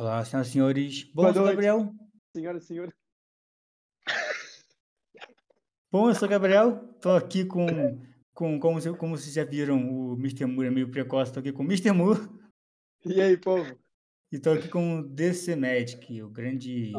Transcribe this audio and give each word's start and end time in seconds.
Olá, 0.00 0.24
senhoras 0.24 0.48
e 0.48 0.52
senhores. 0.52 1.04
Bom, 1.12 1.24
Boa 1.24 1.30
o 1.30 1.34
noite. 1.34 1.50
Gabriel. 1.50 1.94
Senhoras 2.34 2.64
e 2.64 2.66
senhores. 2.68 2.94
Bom, 5.92 6.08
eu 6.08 6.14
sou 6.14 6.26
o 6.26 6.30
Gabriel. 6.30 6.78
Tô 7.02 7.10
aqui 7.10 7.44
com, 7.44 7.66
com 8.32 8.58
como, 8.58 8.96
como 8.96 9.18
vocês 9.18 9.34
já 9.34 9.44
viram, 9.44 9.76
o 9.76 10.14
Mr. 10.14 10.46
Moore 10.46 10.68
é 10.68 10.70
meio 10.70 10.90
precoce. 10.90 11.30
Tô 11.30 11.40
aqui 11.40 11.52
com 11.52 11.64
o 11.64 11.66
Mr. 11.66 11.92
Moore 11.92 12.18
E 13.04 13.20
aí, 13.20 13.36
povo? 13.36 13.76
e 14.32 14.38
tô 14.38 14.52
aqui 14.52 14.68
com 14.68 15.00
o 15.00 15.02
DC 15.06 15.54
Magic, 15.54 16.22
o 16.22 16.30
grande, 16.30 16.92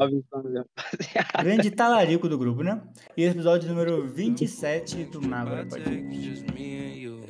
grande 1.41 1.71
talarico 1.71 2.29
do 2.29 2.37
grupo, 2.37 2.61
né? 2.61 2.87
E 3.17 3.23
esse 3.23 3.31
episódio 3.31 3.67
número 3.67 4.07
27 4.13 5.05
do 5.05 5.27
Mago 5.27 5.49
da 5.49 5.65
Podcast. 5.65 6.45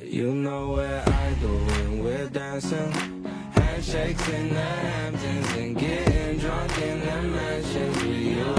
You 0.02 0.34
know 0.34 0.74
where 0.74 1.00
I 1.08 1.34
go 1.40 1.48
when 1.48 2.04
we're 2.04 2.28
dancing. 2.28 3.21
Handshakes 3.82 4.28
in 4.28 4.48
the 4.50 4.60
Hamptons 4.60 5.56
and 5.58 5.76
getting 5.76 6.38
drunk 6.38 6.70
in 6.78 7.00
the 7.00 7.22
mansions 7.34 7.96
with 7.96 8.22
you. 8.36 8.54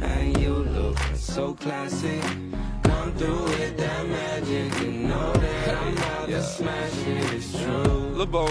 And 0.00 0.36
you 0.40 0.54
look 0.54 0.96
so 1.16 1.54
classy. 1.54 2.20
Come 2.84 3.12
through 3.16 3.42
with 3.46 3.76
that 3.78 4.06
magic. 4.06 4.80
You 4.80 4.92
know 5.08 5.32
that 5.32 5.76
I'm 5.76 5.92
about 5.96 6.28
to 6.28 6.40
smash 6.40 7.06
it. 7.08 7.34
It's 7.34 7.50
true. 7.60 8.14
LeBeau. 8.14 8.46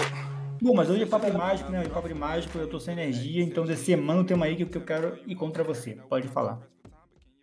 Bom, 0.60 0.74
mas 0.74 0.90
hoje 0.90 1.04
é 1.04 1.06
papo 1.06 1.32
mágico, 1.32 1.70
né? 1.72 1.78
Hoje 1.80 1.88
é 1.88 1.92
papo 1.94 2.14
mágico, 2.14 2.58
eu 2.58 2.68
tô 2.68 2.78
sem 2.78 2.92
energia, 2.92 3.42
então 3.42 3.64
DC, 3.64 3.96
manda 3.96 4.20
um 4.20 4.24
tema 4.26 4.44
aí 4.44 4.56
que 4.66 4.76
eu 4.76 4.84
quero 4.84 5.18
ir 5.26 5.36
contra 5.36 5.64
você. 5.64 5.92
Pode 6.06 6.28
falar. 6.28 6.60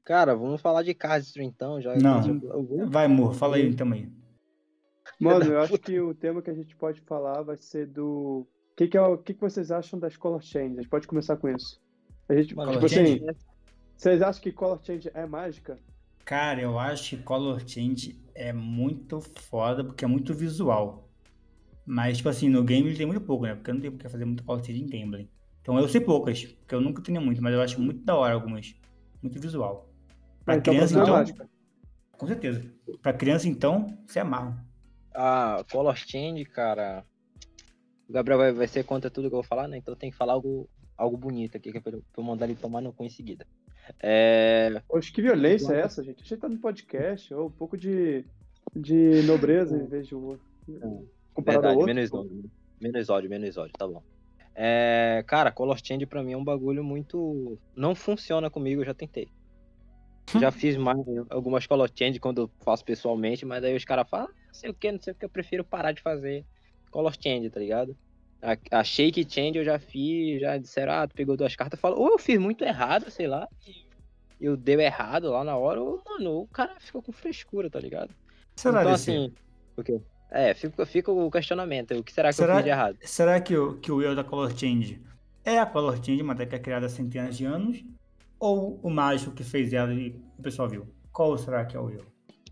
Cara, 0.06 0.36
vamos 0.36 0.62
falar 0.62 0.84
de 0.84 0.94
Castro 0.94 1.42
então, 1.42 1.82
já. 1.82 1.96
Não. 1.96 2.24
Eu 2.28 2.64
vou- 2.64 2.88
Vai, 2.88 3.08
Moore, 3.08 3.36
fala 3.36 3.56
aí 3.56 3.74
tema 3.74 3.96
aí. 3.96 4.08
Mano, 5.20 5.46
eu 5.46 5.60
acho 5.60 5.78
que 5.80 6.00
o 6.00 6.14
tema 6.14 6.42
que 6.42 6.50
a 6.50 6.54
gente 6.54 6.76
pode 6.76 7.02
falar 7.02 7.42
vai 7.42 7.58
ser 7.58 7.88
do. 7.88 8.48
O 8.72 8.76
que, 8.76 8.88
que, 8.88 8.98
é, 8.98 9.02
o 9.02 9.18
que, 9.18 9.34
que 9.34 9.42
vocês 9.42 9.72
acham 9.72 10.00
das 10.00 10.16
color 10.16 10.42
change? 10.42 10.74
A 10.74 10.82
gente 10.82 10.90
pode 10.90 11.08
começar 11.08 11.36
com 11.38 11.50
isso. 11.50 11.82
A 12.30 12.36
gente, 12.36 12.56
Mano, 12.56 12.72
tipo 12.72 12.86
color 12.86 12.86
assim, 12.86 13.18
change? 13.20 13.38
vocês 13.98 14.22
acham 14.22 14.42
que 14.44 14.52
color 14.52 14.80
change 14.84 15.10
é 15.14 15.26
mágica? 15.26 15.80
Cara, 16.26 16.62
eu 16.62 16.78
acho 16.78 17.12
que 17.16 17.24
Color 17.24 17.62
Change 17.66 18.22
é 18.36 18.52
muito 18.52 19.22
foda 19.22 19.82
porque 19.82 20.04
é 20.04 20.08
muito 20.10 20.34
visual. 20.34 21.10
Mas, 21.86 22.18
tipo 22.18 22.28
assim, 22.28 22.50
no 22.50 22.66
game 22.66 22.86
ele 22.90 22.98
tem 22.98 23.06
muito 23.06 23.22
pouco, 23.22 23.46
né? 23.46 23.56
Porque 23.56 23.70
eu 23.70 23.76
não 23.76 23.80
tenho 23.82 23.94
porque 23.94 24.10
fazer 24.10 24.26
muito 24.26 24.44
Color 24.44 24.62
Change 24.62 24.84
em 24.84 24.88
gameplay. 24.88 25.30
Então 25.62 25.80
eu 25.80 25.88
sei 25.88 26.02
poucas, 26.02 26.44
porque 26.44 26.76
eu 26.76 26.82
nunca 26.82 27.02
tenho 27.02 27.22
muito, 27.22 27.42
mas 27.42 27.54
eu 27.54 27.62
acho 27.62 27.80
muito 27.82 28.04
da 28.04 28.16
hora 28.18 28.34
algumas. 28.34 28.76
Muito 29.22 29.40
visual. 29.40 29.90
Pra 30.44 30.56
Ah, 30.56 30.58
então 30.58 30.74
criança, 30.74 31.00
é 31.00 31.02
então, 31.02 31.14
mágica. 31.16 31.50
com 32.18 32.28
certeza. 32.28 32.62
Pra 33.02 33.14
criança, 33.14 33.48
então, 33.48 33.88
você 34.06 34.20
amarra. 34.20 34.67
A 35.18 35.66
Color 35.72 35.96
Change, 35.96 36.46
cara. 36.46 37.04
O 38.08 38.14
Gabriel 38.14 38.38
vai, 38.38 38.52
vai 38.54 38.68
ser 38.68 38.84
contra 38.84 39.10
tudo 39.10 39.30
que 39.30 39.34
eu 39.34 39.42
vou 39.42 39.44
falar, 39.44 39.68
né? 39.68 39.78
Então 39.78 39.96
tem 39.96 40.12
que 40.12 40.16
falar 40.16 40.34
algo, 40.34 40.70
algo 40.96 41.18
bonito 41.18 41.58
aqui, 41.58 41.72
que 41.72 41.80
é 41.80 41.82
pra 41.82 41.92
eu, 41.94 42.04
pra 42.14 42.22
eu 42.22 42.24
mandar 42.24 42.46
ele 42.46 42.56
tomar 42.56 42.82
no 42.82 42.94
cu 42.94 43.04
em 43.04 43.10
seguida. 43.10 43.46
É. 44.00 44.82
Poxa, 44.88 45.12
que 45.12 45.22
violência 45.22 45.74
é 45.74 45.82
essa, 45.82 46.04
gente? 46.04 46.22
A 46.22 46.26
gente 46.26 46.38
tá 46.40 46.48
no 46.48 46.60
podcast, 46.60 47.34
ou 47.34 47.48
um 47.48 47.52
pouco 47.52 47.76
de, 47.76 48.24
de 48.76 49.24
nobreza 49.24 49.76
em 49.76 49.88
vez 49.88 50.08
de. 50.08 50.14
Comparado 50.14 51.68
ao 51.68 51.74
Verdade, 51.74 51.78
outro. 51.78 51.86
menos 51.96 52.14
ódio. 52.14 52.52
Menos 52.80 53.10
ódio, 53.10 53.30
menos 53.30 53.58
ódio, 53.58 53.74
tá 53.78 53.88
bom. 53.88 54.04
É, 54.54 55.24
cara, 55.28 55.52
Color 55.52 55.80
Change 55.84 56.06
pra 56.06 56.24
mim 56.24 56.34
é 56.34 56.38
um 56.38 56.44
bagulho 56.44 56.84
muito. 56.84 57.58
Não 57.76 57.96
funciona 57.96 58.50
comigo, 58.50 58.82
eu 58.82 58.86
já 58.86 58.94
tentei. 58.94 59.30
Já 60.40 60.52
fiz 60.52 60.76
mais, 60.78 61.00
algumas 61.30 61.66
Color 61.66 61.90
Change 61.98 62.20
quando 62.20 62.42
eu 62.44 62.52
faço 62.64 62.84
pessoalmente, 62.84 63.46
mas 63.46 63.64
aí 63.64 63.76
os 63.76 63.86
caras 63.86 64.10
falam, 64.10 64.28
"Ah, 64.28 64.34
não 64.48 64.54
sei 64.54 64.70
o 64.70 64.74
que, 64.74 64.92
não 64.92 65.00
sei 65.00 65.14
o 65.14 65.16
que, 65.16 65.26
eu 65.26 65.30
prefiro 65.30 65.64
parar 65.64 65.92
de 65.92 66.02
fazer 66.02 66.46
Color 66.92 67.14
Change, 67.22 67.50
tá 67.50 67.60
ligado? 67.60 67.96
A, 68.42 68.80
a 68.80 68.84
Shake 68.84 69.26
Change 69.30 69.58
eu 69.58 69.64
já 69.64 69.80
fiz, 69.80 70.42
já 70.42 70.58
disseram, 70.58 70.94
ah, 70.94 71.08
tu 71.08 71.16
pegou 71.16 71.36
duas 71.36 71.56
cartas, 71.56 71.78
eu 71.78 71.82
falo, 71.82 71.98
ou 72.00 72.10
eu 72.12 72.20
fiz 72.20 72.38
muito 72.40 72.64
errado, 72.64 73.10
sei 73.10 73.28
lá, 73.28 73.48
e 74.40 74.46
eu 74.46 74.56
deu 74.56 74.80
errado 74.80 75.32
lá 75.32 75.44
na 75.44 75.58
hora, 75.58 75.82
ou, 75.82 76.02
mano, 76.06 76.42
o 76.42 76.48
cara 76.48 76.76
ficou 76.80 77.02
com 77.02 77.12
frescura, 77.12 77.70
tá 77.70 77.80
ligado? 77.80 78.14
Será, 78.56 78.82
então, 78.82 78.94
assim, 78.94 79.34
o 79.76 79.84
quê? 79.84 80.00
É, 80.30 80.54
fica, 80.54 80.86
fica 80.86 81.12
o 81.12 81.32
questionamento, 81.32 81.96
o 81.96 82.04
que 82.04 82.12
será 82.12 82.30
que 82.30 82.36
Será- 82.36 82.54
eu 82.54 82.58
fiz 82.58 82.64
de 82.66 82.70
errado? 82.70 82.98
Será 83.02 83.42
que 83.42 83.58
o, 83.58 83.80
que 83.80 83.92
o 83.92 84.02
erro 84.02 84.16
da 84.16 84.24
Color 84.24 84.56
Change 84.58 85.02
é 85.44 85.58
a 85.58 85.66
Color 85.66 85.96
Change, 85.96 86.22
uma 86.22 86.36
técnica 86.36 86.60
criada 86.60 86.86
há 86.86 86.90
centenas 86.90 87.38
de 87.38 87.46
anos? 87.46 87.84
Ou 88.40 88.80
o 88.82 88.90
mágico 88.90 89.34
que 89.34 89.44
fez 89.44 89.74
ela 89.74 89.94
e 89.94 90.10
o 90.38 90.42
pessoal 90.42 90.70
viu? 90.70 90.88
Qual 91.12 91.38
será 91.38 91.66
que 91.66 91.76
é 91.76 91.80
o 91.80 91.90
erro? 91.90 92.06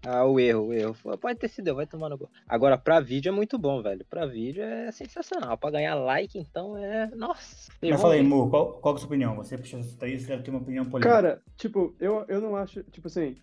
Ah, 0.07 0.23
o 0.23 0.39
erro, 0.39 0.67
o 0.67 0.73
erro. 0.73 0.95
Pode 1.19 1.39
ter 1.39 1.47
sido, 1.47 1.67
eu, 1.67 1.75
vai 1.75 1.87
tomar 1.87 2.09
no 2.09 2.17
cu. 2.17 2.29
Agora, 2.47 2.77
pra 2.77 2.99
vídeo 2.99 3.29
é 3.29 3.31
muito 3.31 3.57
bom, 3.57 3.81
velho. 3.81 4.05
Pra 4.07 4.27
vídeo 4.27 4.63
é 4.63 4.91
sensacional. 4.91 5.57
Pra 5.57 5.71
ganhar 5.71 5.95
like, 5.95 6.37
então 6.37 6.77
é. 6.77 7.07
Nossa. 7.15 7.71
Mas 7.81 7.99
fala 7.99 8.13
aí, 8.13 8.21
Mo, 8.21 8.49
qual, 8.49 8.73
qual 8.73 8.93
que 8.93 8.99
é 8.99 8.99
a 8.99 9.01
sua 9.01 9.07
opinião? 9.07 9.35
Você 9.35 9.57
puxou 9.57 9.79
isso 9.79 9.97
daí, 9.97 10.19
você 10.19 10.27
deve 10.27 10.43
ter 10.43 10.51
uma 10.51 10.59
opinião 10.59 10.85
polêmica. 10.85 11.09
Cara, 11.09 11.41
tipo, 11.57 11.95
eu, 11.99 12.23
eu 12.27 12.39
não 12.39 12.55
acho. 12.55 12.83
Tipo 12.83 13.07
assim, 13.07 13.35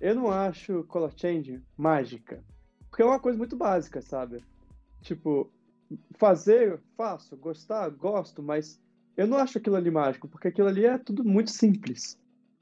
eu 0.00 0.14
não 0.14 0.30
acho 0.30 0.84
color 0.84 1.12
change 1.16 1.62
mágica. 1.76 2.42
Porque 2.90 3.02
é 3.02 3.06
uma 3.06 3.20
coisa 3.20 3.38
muito 3.38 3.56
básica, 3.56 4.02
sabe? 4.02 4.42
Tipo, 5.02 5.50
fazer, 6.18 6.80
faço. 6.96 7.36
Gostar, 7.36 7.88
gosto, 7.90 8.42
mas 8.42 8.80
eu 9.16 9.26
não 9.26 9.38
acho 9.38 9.58
aquilo 9.58 9.76
ali 9.76 9.90
mágico, 9.90 10.28
porque 10.28 10.48
aquilo 10.48 10.68
ali 10.68 10.84
é 10.84 10.98
tudo 10.98 11.24
muito 11.24 11.50
simples. 11.50 12.18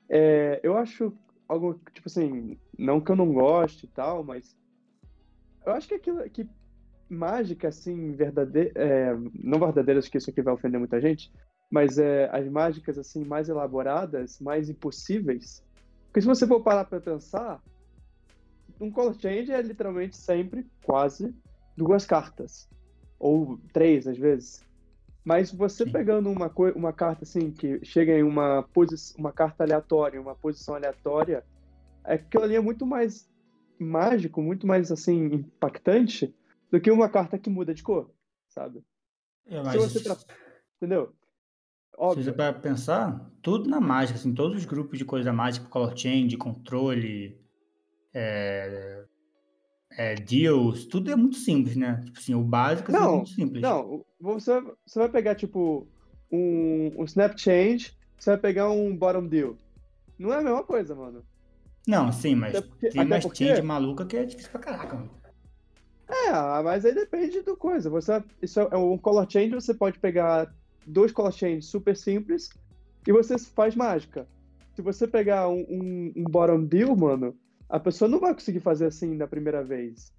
É, 0.08 0.60
eu 0.62 0.76
acho 0.76 1.12
algo, 1.48 1.80
tipo 1.92 2.08
assim, 2.08 2.58
não 2.78 3.00
que 3.00 3.10
eu 3.10 3.16
não 3.16 3.32
goste 3.32 3.86
e 3.86 3.88
tal, 3.88 4.24
mas 4.24 4.56
eu 5.64 5.72
acho 5.72 5.88
que 5.88 5.94
aquilo 5.94 6.28
que 6.30 6.48
mágica, 7.08 7.68
assim, 7.68 8.12
verdadeira. 8.12 8.72
É, 8.76 9.16
não 9.34 9.58
verdadeira, 9.58 9.98
acho 9.98 10.10
que 10.10 10.18
isso 10.18 10.30
aqui 10.30 10.42
vai 10.42 10.54
ofender 10.54 10.78
muita 10.78 11.00
gente, 11.00 11.30
mas 11.70 11.98
é, 11.98 12.28
as 12.32 12.48
mágicas 12.48 12.98
assim 12.98 13.24
mais 13.24 13.48
elaboradas, 13.48 14.40
mais 14.40 14.68
impossíveis. 14.68 15.64
Porque 16.06 16.20
se 16.20 16.26
você 16.26 16.46
for 16.46 16.60
parar 16.60 16.84
para 16.84 17.00
pensar, 17.00 17.60
um 18.80 18.90
color 18.90 19.14
change 19.14 19.52
é 19.52 19.60
literalmente 19.60 20.16
sempre 20.16 20.66
quase 20.84 21.34
duas 21.76 22.06
cartas 22.06 22.68
ou 23.18 23.58
três 23.72 24.06
às 24.06 24.18
vezes. 24.18 24.64
Mas 25.30 25.52
você 25.52 25.84
Sim. 25.84 25.92
pegando 25.92 26.28
uma 26.28 26.52
uma 26.74 26.92
carta 26.92 27.22
assim 27.22 27.52
que 27.52 27.84
chega 27.84 28.18
em 28.18 28.24
uma 28.24 28.68
uma 29.16 29.30
carta 29.32 29.62
aleatória, 29.62 30.20
uma 30.20 30.34
posição 30.34 30.74
aleatória, 30.74 31.44
aquilo 32.02 32.42
ali 32.42 32.56
é 32.56 32.60
muito 32.60 32.84
mais 32.84 33.30
mágico, 33.78 34.42
muito 34.42 34.66
mais 34.66 34.90
assim 34.90 35.26
impactante 35.26 36.34
do 36.68 36.80
que 36.80 36.90
uma 36.90 37.08
carta 37.08 37.38
que 37.38 37.48
muda 37.48 37.72
de 37.72 37.80
cor, 37.80 38.10
sabe? 38.48 38.82
É, 39.46 39.58
Se 39.58 39.62
mas 39.62 39.92
você 39.92 40.02
tra- 40.02 40.16
Entendeu? 40.76 41.12
se 41.12 41.96
Óbvio. 41.96 42.24
você 42.24 42.32
para 42.32 42.52
pensar, 42.52 43.30
tudo 43.40 43.70
na 43.70 43.80
mágica, 43.80 44.18
assim, 44.18 44.34
todos 44.34 44.58
os 44.58 44.64
grupos 44.64 44.98
de 44.98 45.04
coisa 45.04 45.32
mágica, 45.32 45.68
color 45.68 45.96
change, 45.96 46.36
controle, 46.36 47.40
é, 48.12 49.04
é, 49.96 50.14
deals, 50.14 50.86
tudo 50.86 51.10
é 51.10 51.16
muito 51.16 51.36
simples, 51.36 51.76
né? 51.76 52.00
Tipo 52.04 52.18
assim, 52.18 52.34
o 52.34 52.42
básico 52.42 52.90
é 52.90 52.94
Não, 52.94 53.16
muito 53.16 53.30
simples. 53.30 53.60
Não, 53.62 54.04
você, 54.20 54.60
você 54.86 54.98
vai 54.98 55.08
pegar, 55.08 55.34
tipo, 55.34 55.86
um, 56.30 56.92
um 56.96 57.04
Snap 57.04 57.36
Change, 57.38 57.92
você 58.18 58.30
vai 58.30 58.38
pegar 58.38 58.70
um 58.70 58.96
Bottom 58.96 59.26
Deal. 59.26 59.56
Não 60.18 60.32
é 60.32 60.38
a 60.38 60.42
mesma 60.42 60.62
coisa, 60.62 60.94
mano. 60.94 61.24
Não, 61.86 62.12
sim, 62.12 62.34
mas 62.34 62.54
Até 62.54 62.66
porque- 62.68 62.88
tem 62.90 63.00
até 63.00 63.10
mais 63.10 63.24
porque- 63.24 63.46
change 63.46 63.62
maluca 63.62 64.04
que 64.06 64.16
é 64.16 64.24
difícil 64.24 64.50
pra 64.50 64.60
caraca, 64.60 64.96
mano. 64.96 65.10
É, 66.08 66.30
mas 66.62 66.84
aí 66.84 66.94
depende 66.94 67.40
do 67.40 67.56
coisa. 67.56 67.88
Você, 67.88 68.22
isso 68.42 68.60
é 68.60 68.76
um 68.76 68.98
Color 68.98 69.26
Change, 69.30 69.54
você 69.54 69.72
pode 69.72 69.98
pegar 69.98 70.52
dois 70.86 71.12
Color 71.12 71.32
Change 71.32 71.62
super 71.62 71.96
simples 71.96 72.50
e 73.06 73.12
você 73.12 73.38
faz 73.38 73.74
mágica. 73.76 74.26
Se 74.74 74.82
você 74.82 75.06
pegar 75.06 75.48
um, 75.48 75.60
um, 75.70 76.12
um 76.16 76.24
Bottom 76.24 76.64
Deal, 76.64 76.94
mano, 76.96 77.34
a 77.70 77.80
pessoa 77.80 78.08
não 78.08 78.20
vai 78.20 78.34
conseguir 78.34 78.60
fazer 78.60 78.86
assim 78.86 79.14
na 79.14 79.26
primeira 79.26 79.62
vez. 79.62 80.12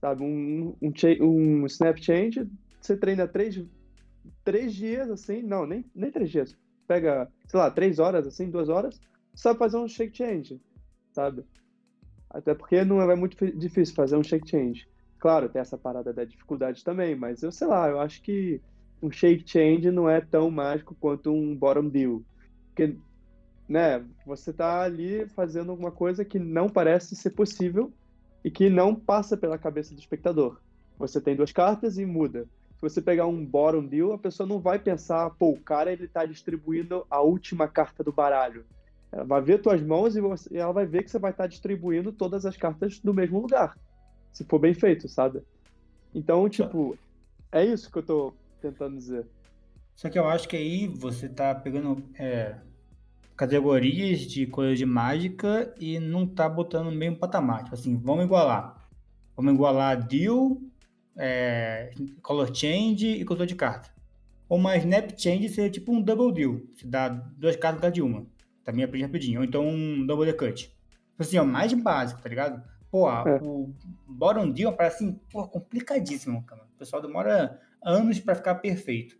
Sabe? 0.00 0.22
Um, 0.22 0.74
um, 0.82 0.92
um 1.22 1.66
Snap 1.66 1.98
Change, 1.98 2.48
você 2.80 2.96
treina 2.96 3.28
três, 3.28 3.62
três 4.44 4.74
dias, 4.74 5.10
assim, 5.10 5.42
não, 5.42 5.66
nem, 5.66 5.84
nem 5.94 6.10
três 6.10 6.30
dias. 6.30 6.56
Pega, 6.88 7.30
sei 7.46 7.60
lá, 7.60 7.70
três 7.70 7.98
horas, 7.98 8.26
assim, 8.26 8.50
duas 8.50 8.68
horas, 8.68 9.00
sabe 9.34 9.58
fazer 9.58 9.76
um 9.76 9.88
Shake 9.88 10.16
Change, 10.16 10.60
sabe? 11.12 11.44
Até 12.30 12.54
porque 12.54 12.84
não 12.84 13.00
é 13.00 13.14
muito 13.14 13.36
fi- 13.36 13.56
difícil 13.56 13.94
fazer 13.94 14.16
um 14.16 14.24
Shake 14.24 14.48
Change. 14.48 14.88
Claro, 15.18 15.48
tem 15.48 15.60
essa 15.60 15.78
parada 15.78 16.12
da 16.12 16.24
dificuldade 16.24 16.84
também, 16.84 17.16
mas 17.16 17.42
eu 17.42 17.50
sei 17.50 17.66
lá, 17.66 17.88
eu 17.88 18.00
acho 18.00 18.22
que 18.22 18.60
um 19.02 19.10
shake 19.10 19.48
change 19.48 19.90
não 19.90 20.08
é 20.08 20.20
tão 20.20 20.50
mágico 20.50 20.94
quanto 20.98 21.32
um 21.32 21.54
bottom 21.56 21.88
deal. 21.88 22.22
Porque, 22.68 22.96
né, 23.68 24.04
você 24.24 24.52
tá 24.52 24.82
ali 24.82 25.26
fazendo 25.28 25.70
alguma 25.70 25.90
coisa 25.90 26.24
que 26.24 26.38
não 26.38 26.68
parece 26.68 27.16
ser 27.16 27.30
possível 27.30 27.92
e 28.44 28.50
que 28.50 28.70
não 28.70 28.94
passa 28.94 29.36
pela 29.36 29.58
cabeça 29.58 29.94
do 29.94 30.00
espectador. 30.00 30.60
Você 30.98 31.20
tem 31.20 31.34
duas 31.36 31.52
cartas 31.52 31.98
e 31.98 32.06
muda. 32.06 32.44
Se 32.76 32.82
você 32.82 33.00
pegar 33.02 33.26
um 33.26 33.44
bottom 33.44 33.84
deal, 33.86 34.12
a 34.12 34.18
pessoa 34.18 34.46
não 34.46 34.60
vai 34.60 34.78
pensar, 34.78 35.30
pô, 35.30 35.50
o 35.50 35.60
cara 35.60 35.92
ele 35.92 36.06
tá 36.06 36.24
distribuindo 36.24 37.06
a 37.10 37.20
última 37.20 37.66
carta 37.66 38.04
do 38.04 38.12
baralho. 38.12 38.64
Ela 39.10 39.24
vai 39.24 39.40
ver 39.42 39.62
tuas 39.62 39.82
mãos 39.82 40.14
e, 40.16 40.20
você- 40.20 40.54
e 40.54 40.58
ela 40.58 40.72
vai 40.72 40.86
ver 40.86 41.02
que 41.02 41.10
você 41.10 41.18
vai 41.18 41.30
estar 41.30 41.46
distribuindo 41.46 42.12
todas 42.12 42.44
as 42.46 42.56
cartas 42.56 43.00
no 43.02 43.12
mesmo 43.14 43.40
lugar 43.40 43.76
se 44.32 44.44
for 44.44 44.58
bem 44.58 44.74
feito, 44.74 45.08
sabe? 45.08 45.40
Então, 46.14 46.46
tipo, 46.46 46.98
é 47.50 47.64
isso 47.64 47.90
que 47.90 47.96
eu 47.96 48.02
tô 48.02 48.34
tentando 48.60 48.94
dizer. 48.98 49.26
Só 49.94 50.10
que 50.10 50.18
eu 50.18 50.28
acho 50.28 50.46
que 50.46 50.56
aí 50.56 50.86
você 50.86 51.26
tá 51.26 51.54
pegando 51.54 52.02
é, 52.18 52.56
categorias 53.36 54.20
de 54.20 54.46
coisas 54.46 54.78
de 54.78 54.86
mágica 54.86 55.74
e 55.78 55.98
não 55.98 56.26
tá 56.26 56.48
botando 56.48 56.86
no 56.86 56.96
mesmo 56.96 57.16
patamar. 57.18 57.64
Tipo 57.64 57.74
assim, 57.74 57.96
vamos 57.96 58.24
igualar. 58.24 58.88
Vamos 59.36 59.52
igualar 59.54 60.06
deal, 60.06 60.58
é, 61.16 61.90
color 62.22 62.54
change 62.54 63.06
e 63.08 63.24
controle 63.24 63.48
de 63.48 63.54
carta. 63.54 63.90
Ou 64.48 64.58
uma 64.58 64.76
snap 64.76 65.10
change 65.16 65.48
seria 65.48 65.70
tipo 65.70 65.92
um 65.92 66.00
double 66.00 66.32
deal. 66.32 66.60
Você 66.74 66.86
dá 66.86 67.08
duas 67.08 67.56
cartas 67.56 67.76
lugar 67.80 67.90
de 67.92 68.00
uma. 68.02 68.26
Também 68.64 68.84
aprendi 68.84 69.04
rapidinho. 69.04 69.40
Ou 69.40 69.44
então 69.44 69.66
um 69.68 70.06
double 70.06 70.32
cut. 70.32 70.64
Tipo 70.64 71.22
assim, 71.22 71.36
é 71.36 71.42
o 71.42 71.46
mais 71.46 71.72
básico, 71.72 72.22
tá 72.22 72.28
ligado? 72.28 72.62
Pô, 72.90 73.10
É. 73.10 73.38
o 73.42 73.74
bottom 74.06 74.50
deal 74.50 74.72
parece 74.72 75.04
assim, 75.04 75.20
pô, 75.30 75.46
complicadíssimo, 75.46 76.42
cara. 76.44 76.62
O 76.74 76.78
pessoal 76.78 77.02
demora 77.02 77.60
anos 77.82 78.18
pra 78.20 78.34
ficar 78.34 78.54
perfeito. 78.56 79.16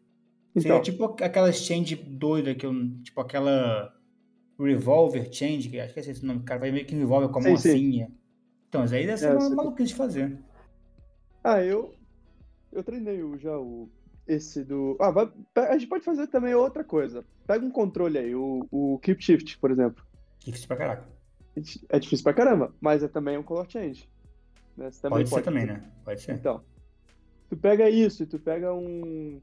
Seria 0.57 0.77
Então, 0.77 0.83
tipo 0.83 1.05
aquelas 1.23 1.57
change 1.57 1.97
doida 1.97 2.55
que 2.55 2.65
eu. 2.65 2.73
Tipo 3.03 3.21
aquela 3.21 3.93
revolver 4.59 5.33
change, 5.33 5.69
que 5.69 5.79
acho 5.81 5.93
que 5.95 6.01
é 6.01 6.03
esse 6.03 6.23
o 6.23 6.27
nome, 6.27 6.43
cara. 6.43 6.61
Vai 6.61 6.71
meio 6.73 6.87
que 6.87 6.95
revolver 6.95 7.29
com 7.29 7.39
a 7.39 7.43
sim. 7.43 7.53
assim. 7.55 8.07
Então, 8.69 8.85
isso 8.85 8.95
aí 8.95 9.07
deve 9.07 9.19
ser 9.19 9.27
É, 9.31 9.35
uma 9.35 9.51
maluquice 9.51 9.89
de 9.89 9.95
fazer. 9.95 10.39
ah, 11.45 11.63
eu 11.63 11.95
eu 12.73 12.83
treinei 12.85 13.23
o- 13.23 13.39
já 13.39 13.57
o 13.59 13.89
esse 14.27 14.65
do. 14.65 14.97
Ah, 15.01 15.11
vai- 15.11 15.31
a 15.55 15.79
gente 15.79 15.89
pode 15.89 16.05
fazer 16.05 16.27
também 16.27 16.55
outra 16.55 16.83
coisa. 16.85 17.25
Pega 17.47 17.65
um 17.65 17.71
controle 17.71 18.19
aí, 18.19 18.35
o, 18.35 18.67
o 18.71 18.99
Keep 18.99 19.23
Shift, 19.23 19.59
por 19.59 19.71
exemplo. 19.71 20.05
Difícil 20.41 20.67
pra 20.69 20.77
caraca. 20.77 21.09
É 21.89 21.99
difícil 21.99 22.25
pra 22.25 22.35
caramba, 22.35 22.75
mas 22.81 23.03
é 23.03 23.09
também 23.09 23.39
um 23.39 23.43
color 23.43 23.67
change. 23.71 24.09
né? 24.77 24.91
Também 25.01 25.21
Pode, 25.21 25.29
ser 25.31 25.43
também, 25.43 25.65
né? 25.65 25.83
Pode 26.05 26.21
ser. 26.21 26.33
Então, 26.35 26.63
tu 27.49 27.57
pega 27.57 27.89
isso 27.89 28.25
e 28.25 28.27
tu 28.27 28.39
pega 28.39 28.75
um, 28.75 29.41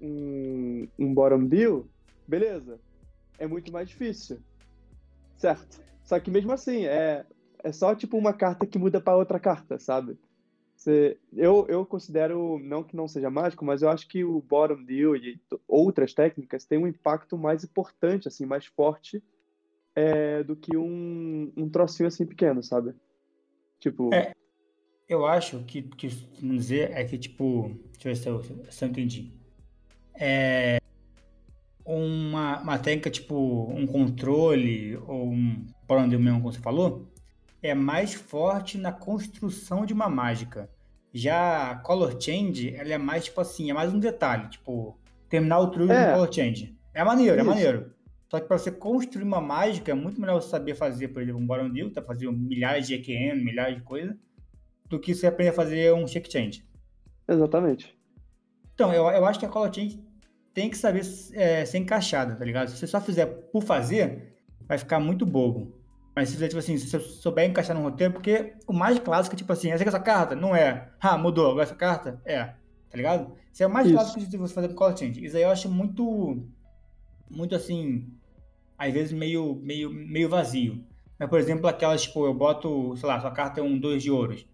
um, 0.00 0.86
um 0.98 1.12
bottom 1.14 1.44
deal, 1.46 1.86
beleza. 2.28 2.78
É 3.40 3.46
muito 3.46 3.72
mais 3.72 3.88
difícil. 3.88 4.38
Certo. 5.38 5.82
Só 6.04 6.20
que 6.20 6.30
mesmo 6.30 6.52
assim, 6.52 6.84
é, 6.84 7.24
é 7.64 7.72
só 7.72 7.94
tipo 7.94 8.18
uma 8.18 8.34
carta 8.34 8.66
que 8.66 8.78
muda 8.78 9.00
pra 9.00 9.16
outra 9.16 9.40
carta, 9.40 9.78
sabe? 9.78 10.18
Você, 10.76 11.18
eu, 11.32 11.66
eu 11.68 11.84
considero, 11.86 12.58
não 12.58 12.84
que 12.84 12.94
não 12.94 13.08
seja 13.08 13.30
mágico, 13.30 13.64
mas 13.64 13.80
eu 13.80 13.88
acho 13.88 14.06
que 14.06 14.22
o 14.24 14.42
bottom 14.42 14.84
deal 14.84 15.16
e 15.16 15.40
outras 15.66 16.12
técnicas 16.12 16.66
têm 16.66 16.78
um 16.78 16.86
impacto 16.86 17.38
mais 17.38 17.64
importante, 17.64 18.28
assim, 18.28 18.44
mais 18.44 18.66
forte 18.66 19.22
é, 19.94 20.42
do 20.42 20.54
que 20.54 20.76
um, 20.76 21.50
um 21.56 21.68
trocinho 21.68 22.08
assim 22.08 22.26
pequeno, 22.26 22.62
sabe? 22.62 22.94
Tipo, 23.78 24.12
É. 24.12 24.32
Eu 25.08 25.26
acho 25.26 25.64
que, 25.64 25.82
que 25.82 26.08
vamos 26.40 26.56
dizer, 26.56 26.92
é 26.92 27.04
que, 27.04 27.18
tipo, 27.18 27.74
deixa 27.92 28.08
eu 28.08 28.14
ver 28.14 28.16
se 28.16 28.28
eu, 28.28 28.70
se 28.70 28.84
eu 28.84 28.88
entendi. 28.88 29.32
É 30.14 30.79
uma, 31.96 32.60
uma 32.60 32.78
técnica, 32.78 33.10
tipo, 33.10 33.70
um 33.74 33.86
controle 33.86 34.96
ou 35.06 35.28
um 35.30 35.64
deal 35.88 36.20
mesmo, 36.20 36.40
como 36.40 36.52
você 36.52 36.60
falou, 36.60 37.08
é 37.62 37.74
mais 37.74 38.14
forte 38.14 38.78
na 38.78 38.92
construção 38.92 39.84
de 39.84 39.92
uma 39.92 40.08
mágica. 40.08 40.70
Já 41.12 41.70
a 41.70 41.76
Color 41.76 42.20
Change, 42.20 42.74
ela 42.74 42.92
é 42.94 42.98
mais, 42.98 43.24
tipo 43.24 43.40
assim, 43.40 43.70
é 43.70 43.74
mais 43.74 43.92
um 43.92 43.98
detalhe, 43.98 44.48
tipo, 44.48 44.96
terminar 45.28 45.58
o 45.58 45.68
truque 45.68 45.92
É. 45.92 46.06
no 46.08 46.12
Color 46.14 46.32
Change. 46.32 46.76
É 46.94 47.02
maneiro, 47.04 47.36
é 47.36 47.40
Isso. 47.40 47.48
maneiro. 47.50 47.92
Só 48.30 48.38
que 48.38 48.46
para 48.46 48.58
você 48.58 48.70
construir 48.70 49.24
uma 49.24 49.40
mágica, 49.40 49.90
é 49.90 49.94
muito 49.94 50.20
melhor 50.20 50.40
você 50.40 50.48
saber 50.48 50.76
fazer, 50.76 51.08
por 51.08 51.20
exemplo, 51.20 51.40
um 51.40 51.46
Bottom 51.46 51.70
Deal, 51.70 51.90
tá 51.90 52.00
fazendo 52.00 52.32
milhares 52.32 52.86
de 52.86 52.94
EQM, 52.94 53.44
milhares 53.44 53.76
de 53.76 53.82
coisas, 53.82 54.14
do 54.88 55.00
que 55.00 55.12
você 55.14 55.26
aprender 55.26 55.50
a 55.50 55.54
fazer 55.54 55.92
um 55.92 56.06
Shake 56.06 56.30
Change. 56.30 56.64
exatamente. 57.28 57.96
Então, 58.74 58.92
eu, 58.94 59.04
eu 59.10 59.24
acho 59.26 59.38
que 59.38 59.44
a 59.44 59.48
Color 59.48 59.74
Change 59.74 60.00
tem 60.54 60.68
que 60.70 60.76
saber 60.76 61.02
é, 61.32 61.64
ser 61.64 61.78
encaixada, 61.78 62.34
tá 62.36 62.44
ligado? 62.44 62.68
Se 62.68 62.76
você 62.76 62.86
só 62.86 63.00
fizer 63.00 63.26
por 63.26 63.62
fazer, 63.62 64.34
vai 64.66 64.78
ficar 64.78 64.98
muito 65.00 65.24
bobo. 65.26 65.78
Mas 66.14 66.28
se 66.28 66.36
você, 66.36 66.48
tipo 66.48 66.58
assim, 66.58 66.76
se 66.76 66.88
você 66.90 66.98
souber 67.00 67.48
encaixar 67.48 67.76
no 67.76 67.82
roteiro, 67.82 68.12
porque 68.12 68.54
o 68.66 68.72
mais 68.72 68.98
clássico 68.98 69.34
é 69.34 69.38
tipo 69.38 69.52
assim, 69.52 69.68
essa 69.70 69.76
aqui 69.82 69.88
é 69.88 69.88
essa 69.94 70.00
carta? 70.00 70.34
Não 70.34 70.54
é. 70.54 70.90
Ah, 71.00 71.16
mudou, 71.16 71.46
agora 71.50 71.62
essa 71.62 71.74
carta? 71.74 72.20
É. 72.24 72.44
Tá 72.90 72.96
ligado? 72.96 73.32
Isso 73.52 73.62
é 73.62 73.66
o 73.66 73.70
mais 73.70 73.86
Isso. 73.86 73.94
clássico 73.96 74.20
de 74.28 74.36
você 74.36 74.52
fazer 74.52 74.68
com 74.68 74.74
Color 74.74 74.96
Change. 74.98 75.24
Isso 75.24 75.36
aí 75.36 75.44
eu 75.44 75.50
acho 75.50 75.68
muito, 75.70 76.44
muito 77.30 77.54
assim, 77.54 78.08
às 78.76 78.92
vezes 78.92 79.12
meio, 79.12 79.54
meio, 79.62 79.90
meio 79.92 80.28
vazio. 80.28 80.84
Mas, 81.18 81.28
por 81.28 81.38
exemplo, 81.38 81.66
aquelas, 81.68 82.02
tipo, 82.02 82.24
eu 82.26 82.34
boto, 82.34 82.96
sei 82.96 83.08
lá, 83.08 83.20
sua 83.20 83.30
carta 83.30 83.60
é 83.60 83.62
um 83.62 83.78
2 83.78 84.02
de 84.02 84.10
ouros. 84.10 84.44